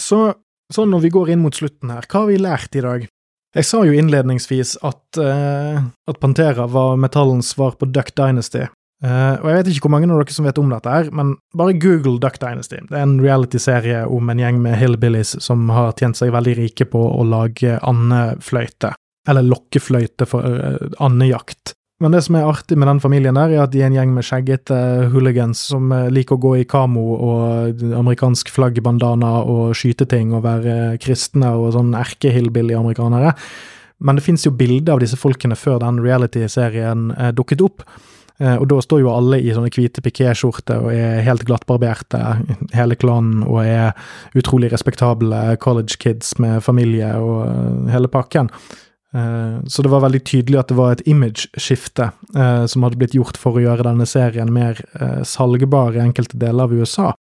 Så, 0.01 0.33
sånn 0.73 0.91
når 0.93 1.05
vi 1.05 1.13
går 1.13 1.35
inn 1.35 1.45
mot 1.45 1.57
slutten 1.57 1.93
her, 1.93 2.09
hva 2.09 2.25
har 2.25 2.33
vi 2.33 2.41
lært 2.41 2.81
i 2.81 2.85
dag? 2.85 3.05
Jeg 3.57 3.65
sa 3.69 3.83
jo 3.89 3.95
innledningsvis 3.97 4.75
at, 4.85 5.21
uh, 5.21 5.85
at 5.85 6.19
Pantera 6.21 6.67
var 6.69 6.99
metallens 7.01 7.55
svar 7.55 7.77
på 7.81 7.89
Duck 7.89 8.11
Dynasty, 8.17 8.67
Uh, 9.05 9.37
og 9.43 9.51
Jeg 9.51 9.57
vet 9.59 9.69
ikke 9.71 9.85
hvor 9.85 9.93
mange 9.93 10.09
av 10.09 10.23
dere 10.23 10.33
som 10.33 10.47
vet 10.49 10.59
om 10.61 10.71
dette, 10.73 10.93
her, 10.93 11.09
men 11.13 11.35
bare 11.57 11.77
google 11.77 12.17
Duck 12.23 12.39
Dynasty. 12.41 12.79
Det 12.89 12.97
er 12.97 13.05
en 13.05 13.19
reality-serie 13.21 14.07
om 14.09 14.31
en 14.33 14.41
gjeng 14.41 14.63
med 14.65 14.79
hillbillies 14.81 15.35
som 15.45 15.69
har 15.75 15.93
tjent 16.01 16.17
seg 16.17 16.33
veldig 16.33 16.57
rike 16.63 16.87
på 16.89 17.03
å 17.13 17.27
lage 17.29 17.77
andefløyte, 17.85 18.95
eller 19.29 19.45
lokkefløyte 19.45 20.29
for 20.31 20.49
uh, 20.49 20.89
andejakt. 21.05 21.75
Men 22.01 22.13
det 22.13 22.23
som 22.27 22.37
er 22.37 22.49
artig 22.49 22.77
med 22.77 22.89
den 22.89 23.01
familien 23.01 23.37
der, 23.37 23.53
er 23.53 23.63
at 23.65 23.73
de 23.73 23.85
er 23.85 23.91
en 23.91 23.97
gjeng 23.97 24.17
med 24.17 24.25
skjeggete 24.25 24.81
hooligans 25.13 25.61
som 25.75 25.93
uh, 25.93 26.09
liker 26.13 26.41
å 26.41 26.45
gå 26.49 26.57
i 26.63 26.67
kamo 26.69 27.05
og 27.21 27.87
amerikansk 28.01 28.49
flaggbandana 28.53 29.37
og 29.45 29.77
skyte 29.77 30.09
ting 30.09 30.33
og 30.33 30.45
være 30.49 30.97
kristne 31.05 31.53
og 31.53 31.75
sånn 31.77 31.93
erke-hillbilly-amerikanere. 32.01 33.37
Men 34.09 34.17
det 34.17 34.25
fins 34.25 34.45
jo 34.49 34.57
bilder 34.57 34.97
av 34.97 35.05
disse 35.05 35.21
folkene 35.21 35.57
før 35.57 35.81
den 35.85 36.01
reality-serien 36.05 37.11
dukket 37.37 37.65
opp. 37.65 37.85
Eh, 38.39 38.57
og 38.61 38.67
da 38.69 38.81
står 38.85 39.03
jo 39.03 39.13
alle 39.13 39.41
i 39.41 39.53
sånne 39.57 39.73
hvite 39.73 40.03
pikéskjorter 40.05 40.85
og 40.85 40.93
er 40.93 41.25
helt 41.27 41.47
glattbarberte, 41.49 42.21
hele 42.77 42.99
klanen, 43.01 43.45
og 43.47 43.63
er 43.65 43.95
utrolig 44.37 44.73
respektable 44.73 45.57
college 45.63 45.97
kids 46.03 46.35
med 46.43 46.61
familie 46.65 47.15
og 47.17 47.47
eh, 47.49 47.93
hele 47.95 48.11
pakken. 48.13 48.51
Eh, 49.17 49.61
så 49.65 49.85
det 49.85 49.93
var 49.93 50.05
veldig 50.05 50.25
tydelig 50.29 50.61
at 50.61 50.73
det 50.73 50.79
var 50.79 50.97
et 50.97 51.07
image-skifte 51.09 52.11
som 52.69 52.85
hadde 52.85 52.99
blitt 53.01 53.15
gjort 53.17 53.39
for 53.41 53.57
å 53.57 53.63
gjøre 53.63 53.87
denne 53.87 54.05
serien 54.09 54.51
mer 54.53 54.77
salgbar 55.25 55.97
i 55.97 56.03
enkelte 56.03 56.37
deler 56.37 56.67
av 56.67 56.75
USA. 56.75 57.13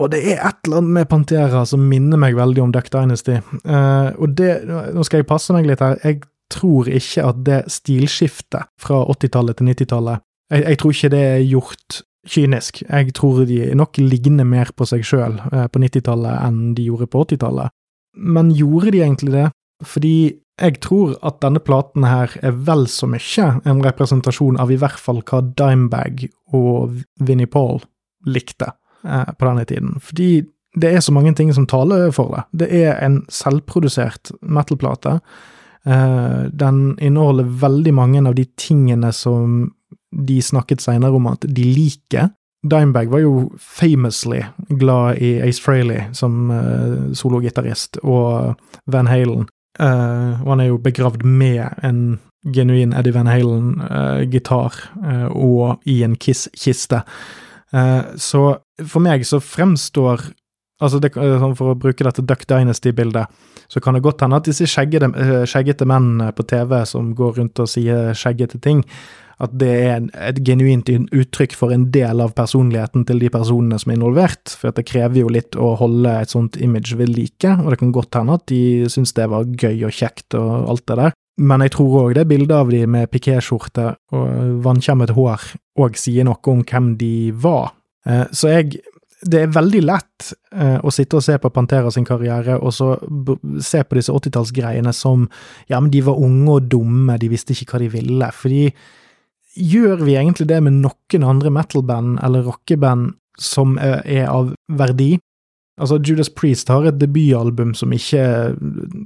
Og 0.00 0.10
det 0.12 0.20
er 0.24 0.40
et 0.40 0.66
eller 0.66 0.80
annet 0.80 0.96
med 0.98 1.08
Pantera 1.08 1.62
som 1.68 1.84
minner 1.88 2.20
meg 2.20 2.36
veldig 2.36 2.62
om 2.64 2.72
Duck 2.72 2.90
Dynasty. 2.92 3.38
og 3.64 4.36
det, 4.36 4.50
nå 4.68 5.04
skal 5.04 5.20
jeg 5.20 5.28
passe 5.28 5.56
meg 5.56 5.68
litt 5.68 5.84
her, 5.84 5.98
jeg 6.04 6.22
tror 6.52 6.88
ikke 6.88 7.24
at 7.28 7.40
det 7.46 7.58
stilskiftet 7.72 8.68
fra 8.80 9.00
80-tallet 9.14 9.60
til 9.60 9.72
90-tallet 9.72 10.24
jeg, 10.52 10.64
jeg, 10.68 10.78
tror 10.80 10.96
ikke 10.96 11.12
det 11.14 11.22
er 11.26 11.44
gjort 11.48 12.02
kynisk. 12.28 12.82
Jeg 12.86 13.14
tror 13.18 13.42
de 13.48 13.58
nok 13.78 13.98
ligner 13.98 14.46
mer 14.46 14.70
på 14.76 14.86
seg 14.88 15.04
sjøl 15.06 15.40
eh, 15.50 15.66
på 15.72 15.82
90-tallet 15.82 16.44
enn 16.46 16.60
de 16.76 16.86
gjorde 16.90 17.10
på 17.10 17.24
80-tallet. 17.26 17.74
Men 18.14 18.52
gjorde 18.54 18.92
de 18.94 19.02
egentlig 19.02 19.34
det? 19.34 19.48
Fordi 19.82 20.16
jeg 20.62 20.78
tror 20.84 21.16
at 21.26 21.40
denne 21.42 21.62
platen 21.64 22.04
her 22.06 22.30
er 22.44 22.54
vel 22.66 22.84
så 22.90 23.08
mye 23.10 23.48
en 23.66 23.82
representasjon 23.82 24.60
av 24.60 24.70
i 24.70 24.78
hvert 24.78 25.00
fall 25.00 25.22
hva 25.26 25.40
Dimebag 25.42 26.26
og 26.54 27.00
Vinnie 27.24 27.50
Paul 27.50 27.80
likte 28.28 28.70
eh, 29.02 29.32
på 29.32 29.48
denne 29.48 29.66
tiden. 29.66 29.96
Fordi 30.04 30.44
det 30.78 30.92
er 30.92 31.02
så 31.04 31.12
mange 31.12 31.34
ting 31.36 31.50
som 31.52 31.66
taler 31.68 32.10
for 32.14 32.32
det. 32.32 32.44
Det 32.62 32.68
er 32.84 33.00
en 33.04 33.22
selvprodusert 33.32 34.32
metal-plate. 34.40 35.18
Eh, 35.84 36.42
den 36.48 36.82
inneholder 37.02 37.48
veldig 37.64 37.94
mange 37.96 38.22
av 38.28 38.36
de 38.38 38.46
tingene 38.56 39.10
som 39.12 39.72
de 40.12 40.42
snakket 40.42 40.82
senere 40.84 41.16
om 41.16 41.26
at 41.30 41.44
de 41.48 41.64
liker. 41.64 42.30
Dimebag 42.62 43.10
var 43.10 43.24
jo 43.24 43.50
famously 43.58 44.42
glad 44.68 45.18
i 45.18 45.40
Ace 45.42 45.62
Frehley 45.62 46.04
som 46.14 46.50
uh, 46.50 47.10
sologitarist, 47.14 47.98
og 48.02 48.54
Van 48.86 49.10
Halen. 49.10 49.48
Uh, 49.80 50.38
og 50.44 50.52
han 50.52 50.62
er 50.62 50.70
jo 50.70 50.82
begravd 50.82 51.24
med 51.24 51.64
en 51.82 52.20
genuin 52.54 52.92
Eddie 52.94 53.14
Van 53.14 53.30
Halen-gitar 53.30 54.78
uh, 55.02 55.28
og 55.32 55.82
i 55.86 56.02
en 56.06 56.16
Kiss-kiste. 56.16 57.02
så 58.20 58.40
for 58.84 59.00
meg 59.00 59.22
så 59.24 59.38
fremstår 59.40 60.20
Altså, 60.82 60.98
det, 60.98 61.12
sånn 61.14 61.54
for 61.54 61.70
å 61.70 61.78
bruke 61.78 62.02
dette 62.02 62.24
Duck 62.26 62.40
Dynasty-bildet, 62.50 63.30
så 63.70 63.80
kan 63.80 63.94
det 63.94 64.02
godt 64.02 64.24
hende 64.24 64.40
at 64.40 64.48
disse 64.48 64.66
skjeggete, 64.66 65.12
skjeggete 65.46 65.86
mennene 65.86 66.32
på 66.34 66.42
TV 66.50 66.74
som 66.90 67.12
går 67.14 67.36
rundt 67.38 67.62
og 67.62 67.70
sier 67.70 68.10
skjeggete 68.18 68.58
ting, 68.64 68.82
at 69.42 69.54
det 69.58 69.70
er 69.70 70.04
et 70.28 70.38
genuint 70.46 70.88
uttrykk 70.88 71.56
for 71.58 71.74
en 71.74 71.88
del 71.94 72.22
av 72.22 72.34
personligheten 72.36 73.06
til 73.08 73.18
de 73.22 73.30
personene 73.32 73.78
som 73.80 73.90
er 73.90 73.98
involvert. 73.98 74.54
For 74.58 74.74
det 74.74 74.86
krever 74.86 75.24
jo 75.24 75.32
litt 75.34 75.58
å 75.58 75.72
holde 75.80 76.12
et 76.22 76.34
sånt 76.34 76.58
image 76.62 76.94
ved 76.98 77.10
like, 77.10 77.56
og 77.58 77.72
det 77.72 77.80
kan 77.80 77.94
godt 77.94 78.20
hende 78.20 78.38
at 78.38 78.46
de 78.52 78.62
syns 78.92 79.14
det 79.18 79.26
var 79.32 79.50
gøy 79.50 79.88
og 79.88 79.98
kjekt 79.98 80.38
og 80.38 80.70
alt 80.70 80.86
det 80.90 81.00
der. 81.02 81.18
Men 81.42 81.64
jeg 81.64 81.74
tror 81.74 81.98
òg 82.04 82.14
det 82.18 82.28
bildet 82.30 82.54
av 82.54 82.70
de 82.70 82.84
med 82.86 83.10
pikéskjorte 83.10 83.88
og 84.14 84.56
vannkjemmet 84.62 85.14
hår 85.16 85.52
òg 85.80 85.96
sier 85.96 86.28
noe 86.28 86.52
om 86.52 86.60
hvem 86.68 86.92
de 87.00 87.14
var. 87.42 87.72
Eh, 88.06 88.26
så 88.36 88.52
jeg 88.52 88.82
det 89.22 89.38
er 89.38 89.52
veldig 89.54 89.82
lett 89.84 90.32
eh, 90.50 90.78
å 90.82 90.90
sitte 90.90 91.18
og 91.18 91.22
se 91.22 91.36
på 91.38 91.50
Pantera 91.54 91.92
sin 91.94 92.06
karriere, 92.06 92.56
og 92.58 92.72
så 92.74 92.96
se 93.62 93.82
på 93.86 93.98
disse 93.98 94.10
80-tallsgreiene 94.10 94.90
som 94.96 95.28
ja, 95.70 95.78
men 95.78 95.92
de 95.92 96.02
var 96.02 96.18
unge 96.18 96.56
og 96.56 96.66
dumme, 96.72 97.14
de 97.22 97.30
visste 97.30 97.54
ikke 97.54 97.76
hva 97.76 97.82
de 97.84 97.90
ville. 97.92 98.30
Fordi 98.34 98.64
Gjør 99.52 100.04
vi 100.06 100.16
egentlig 100.16 100.48
det 100.48 100.62
med 100.64 100.80
noen 100.80 101.26
andre 101.28 101.52
metal-band 101.52 102.16
eller 102.24 102.46
rockeband 102.46 103.12
som 103.40 103.76
er 103.80 104.26
av 104.30 104.54
verdi? 104.72 105.16
Altså, 105.80 105.96
Judas 106.04 106.28
Priest 106.28 106.68
har 106.68 106.84
et 106.84 106.98
debutalbum 107.00 107.72
som 107.74 107.92
ikke 107.96 108.22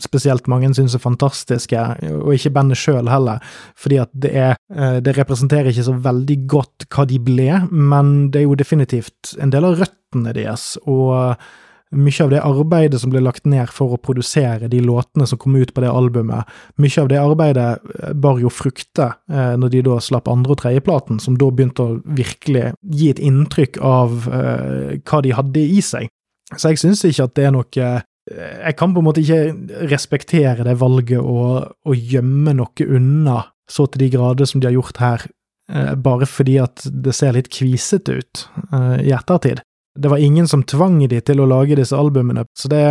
spesielt 0.02 0.48
mange 0.50 0.72
syns 0.74 0.96
er 0.98 1.02
fantastiske, 1.02 1.82
og 2.10 2.32
ikke 2.34 2.50
bandet 2.56 2.80
sjøl 2.80 3.06
heller, 3.10 3.44
fordi 3.78 4.00
at 4.02 4.10
det 4.12 4.32
er 4.34 4.56
eh, 4.74 4.98
Det 5.00 5.14
representerer 5.16 5.70
ikke 5.70 5.86
så 5.86 5.94
veldig 5.94 6.38
godt 6.50 6.88
hva 6.90 7.06
de 7.06 7.20
ble, 7.22 7.50
men 7.70 8.32
det 8.34 8.42
er 8.42 8.48
jo 8.48 8.58
definitivt 8.58 9.36
en 9.38 9.54
del 9.54 9.68
av 9.68 9.78
røttene 9.78 10.34
deres, 10.34 10.74
og 10.84 11.38
mye 11.94 12.24
av 12.24 12.32
det 12.32 12.42
arbeidet 12.42 13.00
som 13.00 13.12
ble 13.12 13.22
lagt 13.22 13.46
ned 13.46 13.70
for 13.70 13.94
å 13.94 14.00
produsere 14.02 14.70
de 14.72 14.80
låtene 14.82 15.26
som 15.28 15.38
kom 15.38 15.54
ut 15.56 15.72
på 15.74 15.84
det 15.84 15.92
albumet, 15.92 16.48
mye 16.82 17.02
av 17.02 17.10
det 17.12 17.20
arbeidet 17.20 17.68
eh, 18.00 18.12
bar 18.14 18.40
jo 18.42 18.50
frukter 18.50 19.14
eh, 19.30 19.54
når 19.60 19.74
de 19.74 19.84
da 19.86 20.00
slapp 20.02 20.30
andre- 20.32 20.56
og 20.56 20.60
tredjeplaten, 20.64 21.20
som 21.22 21.38
da 21.38 21.50
begynte 21.50 21.86
å 21.86 21.98
virkelig 22.18 22.72
gi 22.82 23.10
et 23.14 23.22
inntrykk 23.22 23.80
av 23.84 24.26
eh, 24.26 24.98
hva 25.06 25.22
de 25.22 25.34
hadde 25.38 25.62
i 25.62 25.82
seg. 25.84 26.10
Så 26.56 26.72
jeg 26.72 26.82
syns 26.82 27.04
ikke 27.06 27.26
at 27.26 27.34
det 27.34 27.48
er 27.48 27.56
noe 27.56 27.88
Jeg 28.26 28.74
kan 28.78 28.92
på 28.94 29.02
en 29.02 29.06
måte 29.06 29.22
ikke 29.22 29.86
respektere 29.90 30.62
det 30.66 30.76
valget 30.78 31.22
å 31.22 31.94
gjemme 31.94 32.54
noe 32.54 32.86
unna 32.86 33.40
så 33.70 33.86
til 33.90 34.04
de 34.04 34.10
grader 34.14 34.48
som 34.48 34.62
de 34.62 34.68
har 34.68 34.76
gjort 34.76 35.00
her, 35.02 35.26
eh, 35.72 35.94
bare 35.94 36.26
fordi 36.26 36.58
at 36.62 36.86
det 36.86 37.14
ser 37.14 37.34
litt 37.36 37.50
kvisete 37.50 38.20
ut 38.20 38.46
eh, 38.72 39.08
i 39.08 39.14
ettertid. 39.14 39.62
Det 39.96 40.10
var 40.12 40.22
ingen 40.22 40.48
som 40.48 40.62
tvang 40.62 40.98
de 41.08 41.20
til 41.20 41.40
å 41.40 41.48
lage 41.48 41.78
disse 41.78 41.96
albumene, 41.96 42.44
så 42.58 42.68
det 42.72 42.82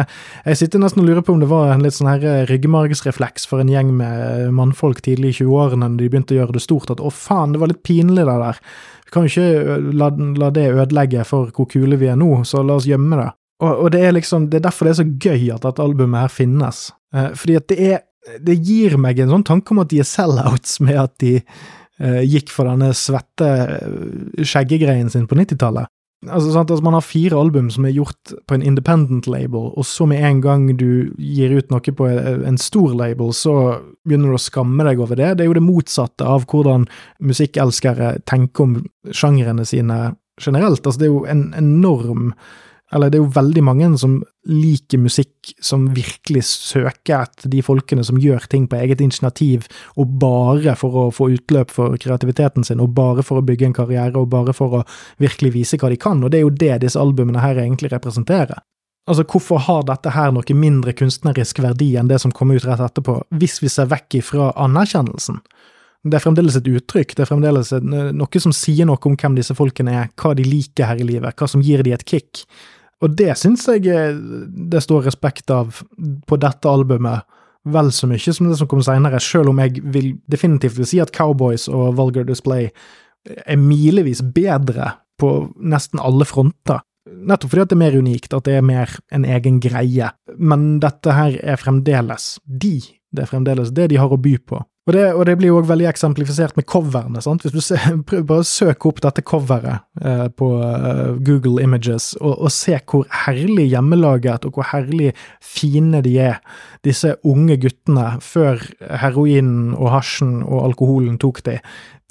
Jeg 0.46 0.58
sitter 0.58 0.82
nesten 0.82 1.04
og 1.04 1.10
lurer 1.10 1.22
på 1.26 1.34
om 1.34 1.44
det 1.44 1.50
var 1.52 1.74
en 1.74 1.84
litt 1.86 1.96
sånn 1.98 2.10
her 2.10 2.26
eh, 2.26 2.46
ryggmargsrefleks 2.50 3.48
for 3.50 3.62
en 3.62 3.72
gjeng 3.72 3.94
med 3.98 4.52
mannfolk 4.56 5.02
tidlig 5.06 5.36
i 5.36 5.38
20-årene 5.44 5.90
når 5.90 6.02
de 6.02 6.10
begynte 6.10 6.36
å 6.36 6.42
gjøre 6.42 6.58
det 6.58 6.66
stort, 6.66 6.92
at 6.92 7.04
å 7.04 7.14
faen, 7.14 7.54
det 7.54 7.62
var 7.62 7.72
litt 7.72 7.84
pinlig 7.86 8.26
det 8.26 8.38
der. 8.42 8.60
Vi 9.06 9.16
kan 9.16 9.26
jo 9.26 9.34
ikke 9.34 9.80
la, 9.94 10.10
la, 10.42 10.52
det 10.54 10.68
ødelegge 10.74 11.26
for 11.30 11.54
hvor 11.56 11.70
kule 11.72 12.00
vi 12.02 12.10
er 12.12 12.20
nå, 12.20 12.44
så 12.44 12.64
la 12.66 12.80
oss 12.80 12.90
gjemme 12.90 13.22
det. 13.22 13.30
Og, 13.64 13.72
og 13.86 13.94
det 13.96 14.04
er 14.04 14.18
liksom, 14.18 14.50
det 14.52 14.60
er 14.60 14.68
derfor 14.68 14.88
det 14.88 14.96
er 14.96 15.02
så 15.04 15.08
gøy 15.08 15.56
at 15.56 15.64
dette 15.64 15.84
albumet 15.84 16.26
her 16.26 16.34
finnes. 16.34 16.90
Eh, 17.16 17.32
fordi 17.38 17.58
at 17.62 17.72
det 17.72 17.80
er 17.94 18.04
det 18.42 18.58
gir 18.66 18.98
meg 19.02 19.20
en 19.22 19.32
sånn 19.36 19.46
tanke 19.46 19.74
om 19.74 19.84
at 19.84 19.92
de 19.92 20.02
er 20.02 20.08
sell-outs 20.10 20.80
med 20.84 20.98
at 20.98 21.14
de 21.22 21.36
eh, 21.38 22.24
gikk 22.26 22.52
for 22.54 22.70
denne 22.70 22.92
svette 22.98 23.50
eh, 23.50 24.42
skjeggegreien 24.42 25.12
sin 25.14 25.28
på 25.30 25.38
90-tallet. 25.38 25.92
Altså, 26.30 26.60
altså, 26.60 26.84
Man 26.84 26.94
har 26.94 27.06
fire 27.06 27.38
album 27.40 27.70
som 27.70 27.86
er 27.86 27.96
gjort 27.96 28.34
på 28.48 28.56
en 28.56 28.64
independent 28.66 29.28
label, 29.28 29.72
og 29.76 29.86
så 29.86 30.08
med 30.10 30.24
en 30.24 30.42
gang 30.42 30.68
du 30.78 31.14
gir 31.18 31.56
ut 31.56 31.72
noe 31.72 31.96
på 31.96 32.10
en 32.10 32.58
stor 32.58 32.94
label, 32.98 33.34
så 33.34 33.56
begynner 34.06 34.34
du 34.34 34.40
å 34.40 34.42
skamme 34.42 34.86
deg 34.88 35.00
over 35.00 35.20
det. 35.20 35.38
Det 35.38 35.46
er 35.46 35.50
jo 35.52 35.58
det 35.58 35.66
motsatte 35.66 36.28
av 36.28 36.46
hvordan 36.52 36.88
musikkelskere 37.20 38.20
tenker 38.26 38.68
om 38.68 38.78
sjangrene 39.12 39.66
sine 39.66 40.16
generelt. 40.42 40.86
Altså, 40.86 41.00
det 41.00 41.10
er 41.10 41.14
jo 41.14 41.26
en 41.30 41.48
enorm 41.58 42.34
eller 42.96 43.12
det 43.12 43.20
er 43.20 43.26
jo 43.26 43.34
veldig 43.36 43.64
mange 43.68 43.88
som 44.00 44.20
liker 44.48 45.02
musikk 45.04 45.52
som 45.64 45.90
virkelig 45.96 46.46
søker 46.48 47.26
etter 47.26 47.52
de 47.52 47.64
folkene 47.66 48.06
som 48.08 48.20
gjør 48.22 48.46
ting 48.52 48.70
på 48.72 48.78
eget 48.80 49.02
initiativ, 49.04 49.66
og 50.00 50.14
bare 50.22 50.78
for 50.80 50.96
å 51.02 51.10
få 51.14 51.28
utløp 51.36 51.74
for 51.76 51.98
kreativiteten 52.00 52.64
sin, 52.64 52.80
og 52.80 52.94
bare 52.96 53.26
for 53.26 53.42
å 53.42 53.46
bygge 53.46 53.68
en 53.68 53.76
karriere, 53.76 54.16
og 54.16 54.32
bare 54.32 54.56
for 54.56 54.80
å 54.80 54.86
virkelig 55.22 55.52
vise 55.58 55.82
hva 55.82 55.92
de 55.92 56.00
kan, 56.00 56.24
og 56.24 56.32
det 56.32 56.40
er 56.40 56.48
jo 56.48 56.56
det 56.56 56.80
disse 56.86 57.02
albumene 57.02 57.44
her 57.44 57.60
egentlig 57.66 57.92
representerer. 57.92 58.64
Altså, 59.06 59.26
hvorfor 59.30 59.60
har 59.68 59.84
dette 59.86 60.16
her 60.16 60.32
noe 60.34 60.56
mindre 60.58 60.96
kunstnerisk 60.98 61.60
verdi 61.62 61.92
enn 62.00 62.08
det 62.10 62.18
som 62.24 62.34
kommer 62.34 62.58
ut 62.58 62.66
rett 62.66 62.82
etterpå, 62.82 63.20
hvis 63.38 63.60
vi 63.62 63.70
ser 63.70 63.92
vekk 63.92 64.22
ifra 64.22 64.50
anerkjennelsen? 64.66 65.44
Det 66.06 66.20
er 66.20 66.22
fremdeles 66.22 66.56
et 66.58 66.68
uttrykk, 66.70 67.16
det 67.18 67.24
er 67.26 67.30
fremdeles 67.30 67.72
noe 67.82 68.42
som 68.42 68.54
sier 68.54 68.86
noe 68.86 69.02
om 69.10 69.18
hvem 69.18 69.38
disse 69.38 69.56
folkene 69.58 69.94
er, 70.04 70.10
hva 70.22 70.36
de 70.38 70.46
liker 70.46 70.90
her 70.90 71.02
i 71.02 71.08
livet, 71.08 71.34
hva 71.34 71.50
som 71.50 71.64
gir 71.66 71.82
de 71.86 71.96
et 71.96 72.06
kick. 72.06 72.44
Og 73.04 73.16
det 73.20 73.34
syns 73.40 73.66
jeg 73.68 73.88
eh, 73.92 74.20
det 74.72 74.84
står 74.84 75.08
respekt 75.10 75.52
av 75.54 75.82
på 76.28 76.40
dette 76.42 76.70
albumet, 76.70 77.26
vel 77.66 77.90
så 77.92 78.08
mye 78.08 78.34
som 78.34 78.50
det 78.50 78.60
som 78.60 78.70
kom 78.70 78.84
seinere, 78.86 79.20
sjøl 79.22 79.50
om 79.50 79.60
jeg 79.64 79.82
vil 79.94 80.14
definitivt 80.32 80.78
vil 80.78 80.90
si 80.90 81.02
at 81.02 81.14
Cowboys 81.16 81.66
og 81.72 81.96
Vulgar 81.98 82.28
Display 82.28 82.70
er 83.26 83.58
milevis 83.58 84.22
bedre 84.22 84.92
på 85.20 85.32
nesten 85.58 86.02
alle 86.04 86.28
fronter. 86.30 86.84
Nettopp 87.06 87.52
fordi 87.52 87.64
at 87.64 87.72
det 87.72 87.78
er 87.78 87.84
mer 87.84 87.98
unikt, 87.98 88.34
at 88.34 88.46
det 88.46 88.56
er 88.60 88.66
mer 88.66 88.92
en 89.14 89.26
egen 89.26 89.60
greie. 89.64 90.12
Men 90.38 90.78
dette 90.84 91.14
her 91.16 91.38
er 91.42 91.62
fremdeles 91.62 92.36
de. 92.46 92.78
Det 93.14 93.26
er 93.26 93.32
fremdeles 93.32 93.74
det 93.74 93.90
de 93.92 94.00
har 94.02 94.14
å 94.14 94.22
by 94.22 94.36
på. 94.46 94.62
Og 94.86 94.94
det, 94.94 95.06
og 95.18 95.24
det, 95.26 95.34
blir 95.40 95.50
jo 95.50 95.58
også 95.58 95.72
veldig 95.72 95.88
eksemplifisert 95.90 96.58
med 96.60 96.68
coverne. 96.70 97.22
sant? 97.22 97.42
Hvis 97.42 97.56
du 97.56 97.62
ser, 97.64 97.82
prøv 98.08 98.26
bare 98.30 98.44
å 98.44 98.48
søke 98.48 98.90
opp 98.92 99.02
dette 99.02 99.24
coveret 99.26 99.82
eh, 100.02 100.28
på 100.30 100.50
eh, 100.62 101.16
Google 101.26 101.64
Images, 101.64 102.12
og, 102.22 102.36
og, 102.36 102.52
se 102.54 102.78
hvor 102.86 103.08
herlig 103.26 103.66
hjemmelaget 103.72 104.46
og 104.46 104.60
hvor 104.60 104.70
herlig 104.70 105.16
fine 105.42 106.04
de 106.06 106.14
er, 106.28 106.38
disse 106.86 107.16
unge 107.26 107.58
guttene, 107.64 108.12
før 108.22 108.62
heroinen 109.02 109.74
og 109.74 109.90
hasjen 109.96 110.38
og 110.44 110.68
alkoholen 110.68 111.18
tok 111.22 111.42
de. 111.50 111.58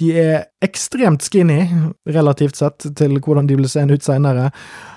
De 0.02 0.10
er 0.18 0.48
ekstremt 0.64 1.22
skinny, 1.22 1.68
relativt 2.10 2.58
sett, 2.58 2.90
til 2.98 3.20
hvordan 3.20 3.46
de 3.46 3.60
vil 3.60 3.70
se 3.70 3.86
ut 3.86 4.02
seinere. 4.02 4.48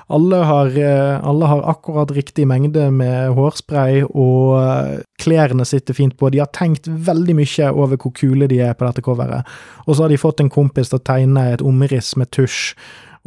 Alle 0.09 0.35
har, 0.35 0.67
eh, 0.67 1.27
alle 1.27 1.45
har, 1.45 1.69
akkurat 1.69 2.11
riktig 2.11 2.47
mengde 2.47 2.91
med 2.91 3.33
hårspray, 3.35 4.05
og 4.07 4.53
eh, 4.61 5.01
klærne 5.19 5.65
sitter 5.65 5.93
fint 5.93 6.15
på. 6.17 6.29
De 6.31 6.39
har 6.39 6.51
tenkt 6.55 6.87
veldig 6.87 7.35
mye 7.35 7.71
over 7.73 7.99
hvor 7.99 8.13
kule 8.15 8.47
de 8.47 8.61
er 8.63 8.73
på 8.73 8.87
dette 8.87 9.03
coveret. 9.03 9.43
Og 9.85 9.95
så 9.95 10.05
har 10.05 10.13
de 10.13 10.21
fått 10.21 10.39
en 10.39 10.53
kompis 10.53 10.93
til 10.93 11.01
å 11.01 11.03
tegne 11.03 11.49
et 11.51 11.61
omriss 11.61 12.15
med 12.15 12.31
tusj 12.31 12.77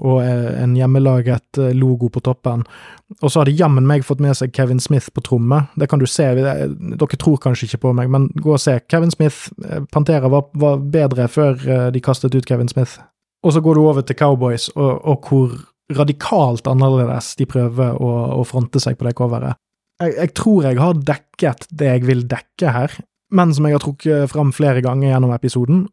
og 0.00 0.22
eh, 0.24 0.62
en 0.62 0.72
hjemmelaget 0.78 1.60
logo 1.76 2.08
på 2.08 2.22
toppen. 2.24 2.64
Og 3.20 3.28
så 3.28 3.42
har 3.42 3.50
de 3.50 3.58
jammen 3.58 3.84
meg 3.84 4.06
fått 4.06 4.22
med 4.24 4.38
seg 4.38 4.54
Kevin 4.56 4.80
Smith 4.80 5.12
på 5.12 5.20
tromme. 5.20 5.66
Det 5.76 5.90
kan 5.90 6.00
du 6.00 6.08
se, 6.08 6.30
dere 6.32 7.18
tror 7.20 7.36
kanskje 7.44 7.68
ikke 7.68 7.82
på 7.84 7.92
meg, 7.98 8.08
men 8.08 8.30
gå 8.40 8.54
og 8.56 8.62
se. 8.62 8.78
Kevin 8.88 9.12
Smith, 9.12 9.50
Pantera 9.92 10.32
var, 10.32 10.48
var 10.56 10.80
bedre 10.80 11.28
før 11.28 11.92
de 11.92 12.00
kastet 12.00 12.32
ut 12.32 12.48
Kevin 12.48 12.72
Smith. 12.72 12.96
Og 13.44 13.52
så 13.52 13.60
går 13.60 13.76
du 13.76 13.82
over 13.84 14.00
til 14.00 14.16
Cowboys, 14.16 14.70
og, 14.76 15.04
og 15.04 15.28
hvor 15.28 15.60
radikalt 15.96 16.68
annerledes 16.70 17.34
de 17.38 17.46
prøver 17.50 17.96
å, 17.98 18.10
å 18.40 18.44
fronte 18.48 18.82
seg 18.82 18.98
på 18.98 19.08
det 19.08 19.16
coveret. 19.18 19.58
Jeg, 20.00 20.14
jeg, 20.16 20.32
tror 20.38 20.66
jeg 20.66 20.80
har 20.80 21.00
dekket 21.12 21.66
det 21.70 21.90
jeg 21.90 22.06
vil 22.08 22.22
dekke 22.30 22.74
her, 22.74 22.94
men 23.34 23.52
som 23.54 23.66
jeg 23.66 23.76
har 23.76 23.84
trukket 23.84 24.32
fram 24.32 24.54
flere 24.54 24.82
ganger 24.84 25.12
gjennom 25.12 25.34
episoden, 25.34 25.84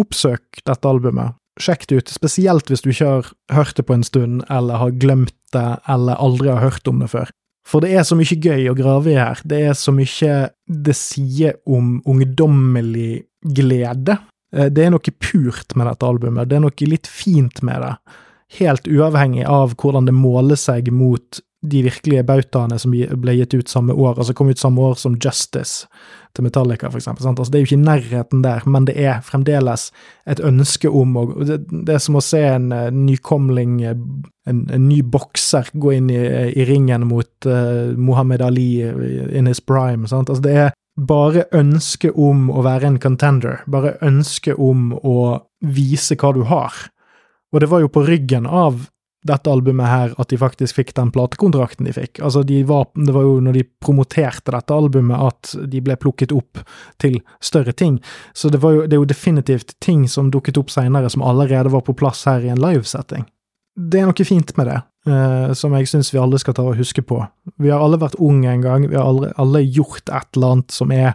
oppsøk 0.00 0.64
dette 0.66 0.88
albumet. 0.88 1.36
Sjekk 1.60 1.84
det 1.88 2.00
ut, 2.00 2.10
spesielt 2.12 2.70
hvis 2.72 2.82
du 2.84 2.90
ikke 2.94 3.10
har 3.10 3.30
hørt 3.52 3.76
det 3.76 3.84
på 3.88 3.96
en 3.96 4.06
stund, 4.06 4.42
eller 4.52 4.80
har 4.80 4.96
glemt 4.96 5.36
det, 5.52 5.68
eller 5.90 6.20
aldri 6.20 6.48
har 6.48 6.64
hørt 6.64 6.88
om 6.88 7.02
det 7.04 7.10
før. 7.12 7.32
For 7.68 7.84
det 7.84 7.92
er 7.94 8.06
så 8.08 8.16
mye 8.18 8.38
gøy 8.42 8.66
å 8.70 8.76
grave 8.76 9.12
i 9.12 9.20
her, 9.20 9.40
det 9.46 9.60
er 9.68 9.76
så 9.78 9.92
mye 9.94 10.38
det 10.66 10.96
sier 10.98 11.60
om 11.68 12.00
ungdommelig 12.08 13.22
glede. 13.54 14.16
Eh, 14.56 14.72
det 14.72 14.86
er 14.86 14.94
noe 14.94 15.14
purt 15.20 15.76
med 15.78 15.86
dette 15.86 16.08
albumet, 16.08 16.48
det 16.50 16.58
er 16.58 16.64
noe 16.64 16.88
litt 16.88 17.10
fint 17.10 17.62
med 17.62 17.84
det 17.84 17.94
helt 18.58 18.88
uavhengig 18.88 19.46
av 19.48 19.76
hvordan 19.80 20.08
det 20.08 20.16
måler 20.16 20.60
seg 20.60 20.90
mot 20.92 21.40
de 21.62 21.84
virkelige 21.86 22.24
bautaene 22.26 22.76
som 22.80 22.90
ble 22.92 23.36
gitt 23.38 23.54
ut 23.54 23.70
samme 23.70 23.94
år, 23.94 24.16
altså 24.16 24.34
kom 24.34 24.50
ut 24.50 24.58
samme 24.58 24.82
år 24.82 24.96
som 24.98 25.14
Justice 25.22 25.86
til 26.34 26.46
Metallica, 26.46 26.88
for 26.90 26.98
eksempel. 26.98 27.22
Sant? 27.22 27.38
Altså, 27.38 27.52
det 27.52 27.58
er 27.58 27.62
jo 27.62 27.68
ikke 27.68 27.78
i 27.78 27.84
nærheten 27.84 28.42
der, 28.42 28.66
men 28.66 28.88
det 28.88 28.96
er 28.98 29.20
fremdeles 29.22 29.90
et 30.26 30.42
ønske 30.42 30.90
om 30.90 31.14
å 31.20 31.24
det, 31.38 31.60
det, 31.70 31.94
er 31.94 32.02
som 32.02 32.18
å 32.18 32.24
se 32.24 32.40
en 32.48 32.70
uh, 32.74 32.88
nykomling, 32.90 33.76
uh, 33.84 33.94
en, 34.48 34.64
en, 34.72 34.88
ny 34.88 35.02
bokser, 35.06 35.70
gå 35.78 35.94
inn 36.00 36.10
i, 36.10 36.18
i 36.56 36.66
ringen 36.66 37.06
mot 37.10 37.46
uh, 37.46 37.92
Muhammad 37.94 38.42
Ali 38.42 38.80
in 38.82 39.46
his 39.46 39.62
prime. 39.62 40.08
Sant? 40.10 40.32
Altså, 40.32 40.42
det 40.48 40.56
er 40.64 40.72
bare 40.98 41.46
ønske 41.56 42.10
om 42.10 42.48
å 42.50 42.64
være 42.66 42.90
en 42.90 42.98
contender, 43.00 43.62
bare 43.70 43.94
ønske 44.02 44.56
om 44.58 44.90
å 44.98 45.44
vise 45.62 46.18
hva 46.18 46.34
du 46.34 46.42
har. 46.50 46.74
Og 47.52 47.60
det 47.60 47.68
var 47.70 47.84
jo 47.84 47.92
på 47.92 48.04
ryggen 48.06 48.48
av 48.48 48.86
dette 49.22 49.50
albumet 49.50 49.86
her 49.86 50.14
at 50.18 50.32
de 50.32 50.38
faktisk 50.38 50.80
fikk 50.80 50.94
den 50.96 51.12
platekontrakten 51.14 51.86
de 51.86 51.94
fikk. 51.94 52.18
Altså, 52.24 52.42
de 52.46 52.62
var, 52.66 52.88
det 52.98 53.14
var 53.14 53.26
jo 53.26 53.36
når 53.44 53.58
de 53.58 53.66
promoterte 53.84 54.54
dette 54.54 54.74
albumet 54.74 55.28
at 55.28 55.52
de 55.70 55.82
ble 55.84 55.96
plukket 56.00 56.34
opp 56.34 56.62
til 57.02 57.20
større 57.42 57.74
ting. 57.76 58.00
Så 58.34 58.50
det, 58.50 58.58
jo, 58.62 58.86
det 58.86 58.96
er 58.96 59.02
jo 59.02 59.10
definitivt 59.12 59.76
ting 59.84 60.08
som 60.10 60.32
dukket 60.34 60.58
opp 60.58 60.72
seinere 60.74 61.10
som 61.12 61.22
allerede 61.22 61.70
var 61.72 61.86
på 61.86 61.94
plass 61.98 62.24
her 62.26 62.42
i 62.42 62.50
en 62.52 62.62
livesetting. 62.62 63.28
Det 63.78 64.02
er 64.02 64.10
noe 64.10 64.26
fint 64.26 64.50
med 64.58 64.68
det, 64.68 64.80
eh, 65.08 65.52
som 65.56 65.72
jeg 65.78 65.88
syns 65.88 66.10
vi 66.12 66.20
alle 66.20 66.40
skal 66.42 66.58
ta 66.58 66.66
og 66.66 66.76
huske 66.80 67.04
på. 67.06 67.22
Vi 67.62 67.70
har 67.72 67.80
alle 67.80 68.00
vært 68.02 68.18
unge 68.20 68.50
en 68.50 68.64
gang, 68.64 68.90
vi 68.90 68.98
har 68.98 69.06
alle, 69.08 69.30
alle 69.40 69.62
gjort 69.64 70.10
et 70.10 70.36
eller 70.36 70.58
annet 70.58 70.74
som 70.74 70.92
er 70.92 71.14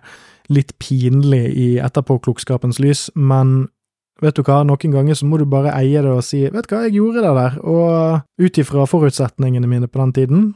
litt 0.50 0.72
pinlig 0.80 1.44
i 1.60 1.68
etterpåklokskapens 1.84 2.80
lys, 2.80 3.10
men 3.20 3.68
vet 4.24 4.38
du 4.38 4.44
hva, 4.46 4.62
noen 4.68 4.94
ganger 4.94 5.18
så 5.18 5.28
må 5.30 5.40
du 5.40 5.46
bare 5.50 5.74
eie 5.78 6.02
det 6.04 6.12
og 6.12 6.24
si 6.26 6.44
vet 6.46 6.68
du 6.68 6.74
hva, 6.76 6.86
jeg 6.88 6.98
gjorde 6.98 7.24
det 7.26 7.34
der, 7.38 7.58
og 7.64 8.46
ut 8.46 8.62
ifra 8.64 8.86
forutsetningene 8.90 9.70
mine 9.70 9.90
på 9.92 10.02
den 10.02 10.14
tiden, 10.16 10.48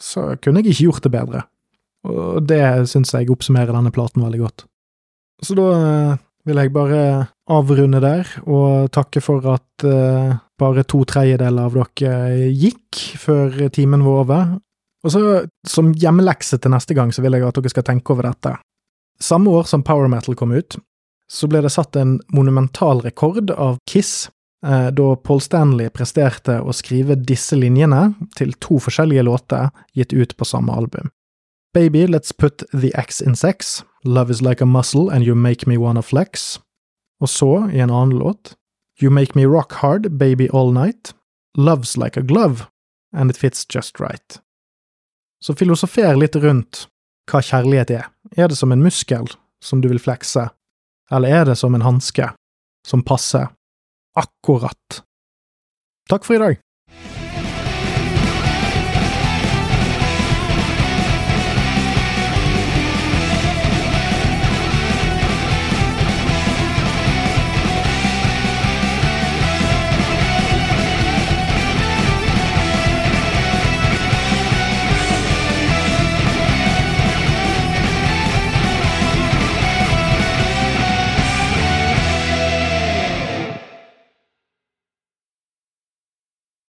så 0.00 0.34
kunne 0.42 0.62
jeg 0.62 0.74
ikke 0.74 0.88
gjort 0.88 1.06
det 1.06 1.14
bedre. 1.14 1.44
Og 2.08 2.46
det 2.46 2.62
syns 2.90 3.12
jeg 3.14 3.30
oppsummerer 3.32 3.74
denne 3.74 3.92
platen 3.94 4.22
veldig 4.24 4.40
godt. 4.44 4.64
Så 5.44 5.54
da 5.58 5.66
eh, 5.74 6.14
vil 6.48 6.60
jeg 6.62 6.72
bare 6.74 7.00
avrunde 7.50 8.00
der, 8.02 8.28
og 8.46 8.90
takke 8.94 9.20
for 9.24 9.44
at 9.52 9.84
uh, 9.84 10.36
bare 10.60 10.84
to 10.88 11.02
tredjedeler 11.08 11.68
av 11.68 11.76
dere 11.76 12.48
gikk 12.48 13.02
før 13.20 13.68
timen 13.74 14.04
var 14.04 14.22
over. 14.22 14.54
Og 15.06 15.14
så, 15.14 15.22
som 15.68 15.92
hjemmelekse 15.96 16.58
til 16.58 16.72
neste 16.74 16.96
gang, 16.96 17.12
så 17.14 17.24
vil 17.24 17.36
jeg 17.36 17.46
at 17.46 17.60
dere 17.60 17.72
skal 17.72 17.86
tenke 17.86 18.14
over 18.14 18.28
dette. 18.30 18.54
Samme 19.20 19.52
år 19.54 19.68
som 19.70 19.84
Power 19.86 20.10
Metal 20.10 20.36
kom 20.38 20.52
ut, 20.54 20.78
så 21.32 21.48
ble 21.50 21.62
det 21.64 21.72
satt 21.74 21.96
en 21.96 22.18
monumental 22.32 23.02
rekord 23.04 23.50
av 23.50 23.76
Kiss 23.90 24.30
eh, 24.66 24.88
da 24.88 25.08
Paul 25.16 25.40
Stanley 25.44 25.90
presterte 25.92 26.60
å 26.60 26.72
skrive 26.72 27.18
disse 27.20 27.56
linjene 27.56 28.14
til 28.38 28.54
to 28.64 28.80
forskjellige 28.82 29.26
låter 29.28 29.70
gitt 29.94 30.12
ut 30.12 30.36
på 30.36 30.48
samme 30.48 30.72
album. 30.72 31.10
Baby, 31.74 32.06
let's 32.06 32.32
put 32.32 32.64
the 32.72 32.90
X 32.96 33.20
in 33.20 33.36
sex, 33.36 33.84
Love 34.04 34.30
is 34.30 34.40
like 34.40 34.62
a 34.62 34.66
muscle 34.66 35.10
and 35.10 35.24
you 35.24 35.34
make 35.34 35.66
me 35.66 35.76
wanna 35.76 36.02
flex. 36.02 36.58
Og 37.20 37.28
så, 37.28 37.68
i 37.72 37.80
en 37.80 37.90
annen 37.90 38.18
låt, 38.18 38.54
You 39.00 39.10
make 39.10 39.34
me 39.34 39.44
rock 39.44 39.72
hard, 39.72 40.18
baby 40.18 40.48
all 40.48 40.72
night, 40.72 41.14
Love's 41.56 41.96
like 41.96 42.16
a 42.16 42.22
glove, 42.22 42.66
and 43.12 43.30
it 43.30 43.36
fits 43.36 43.64
just 43.74 44.00
right. 44.00 44.40
Så 45.40 45.54
filosofer 45.54 46.16
litt 46.16 46.36
rundt 46.36 46.88
hva 47.30 47.42
kjærlighet 47.44 47.92
er. 47.94 48.08
Er 48.36 48.48
det 48.48 48.58
som 48.58 48.72
en 48.72 48.82
muskel 48.82 49.28
som 49.62 49.80
du 49.80 49.88
vil 49.88 50.02
flekse, 50.02 50.48
eller 51.12 51.28
er 51.28 51.44
det 51.44 51.56
som 51.56 51.74
en 51.74 51.84
hanske 51.86 52.30
som 52.86 53.02
passer 53.02 53.48
akkurat? 54.16 55.02
Takk 56.08 56.24
for 56.24 56.38
i 56.38 56.42
dag. 56.42 57.17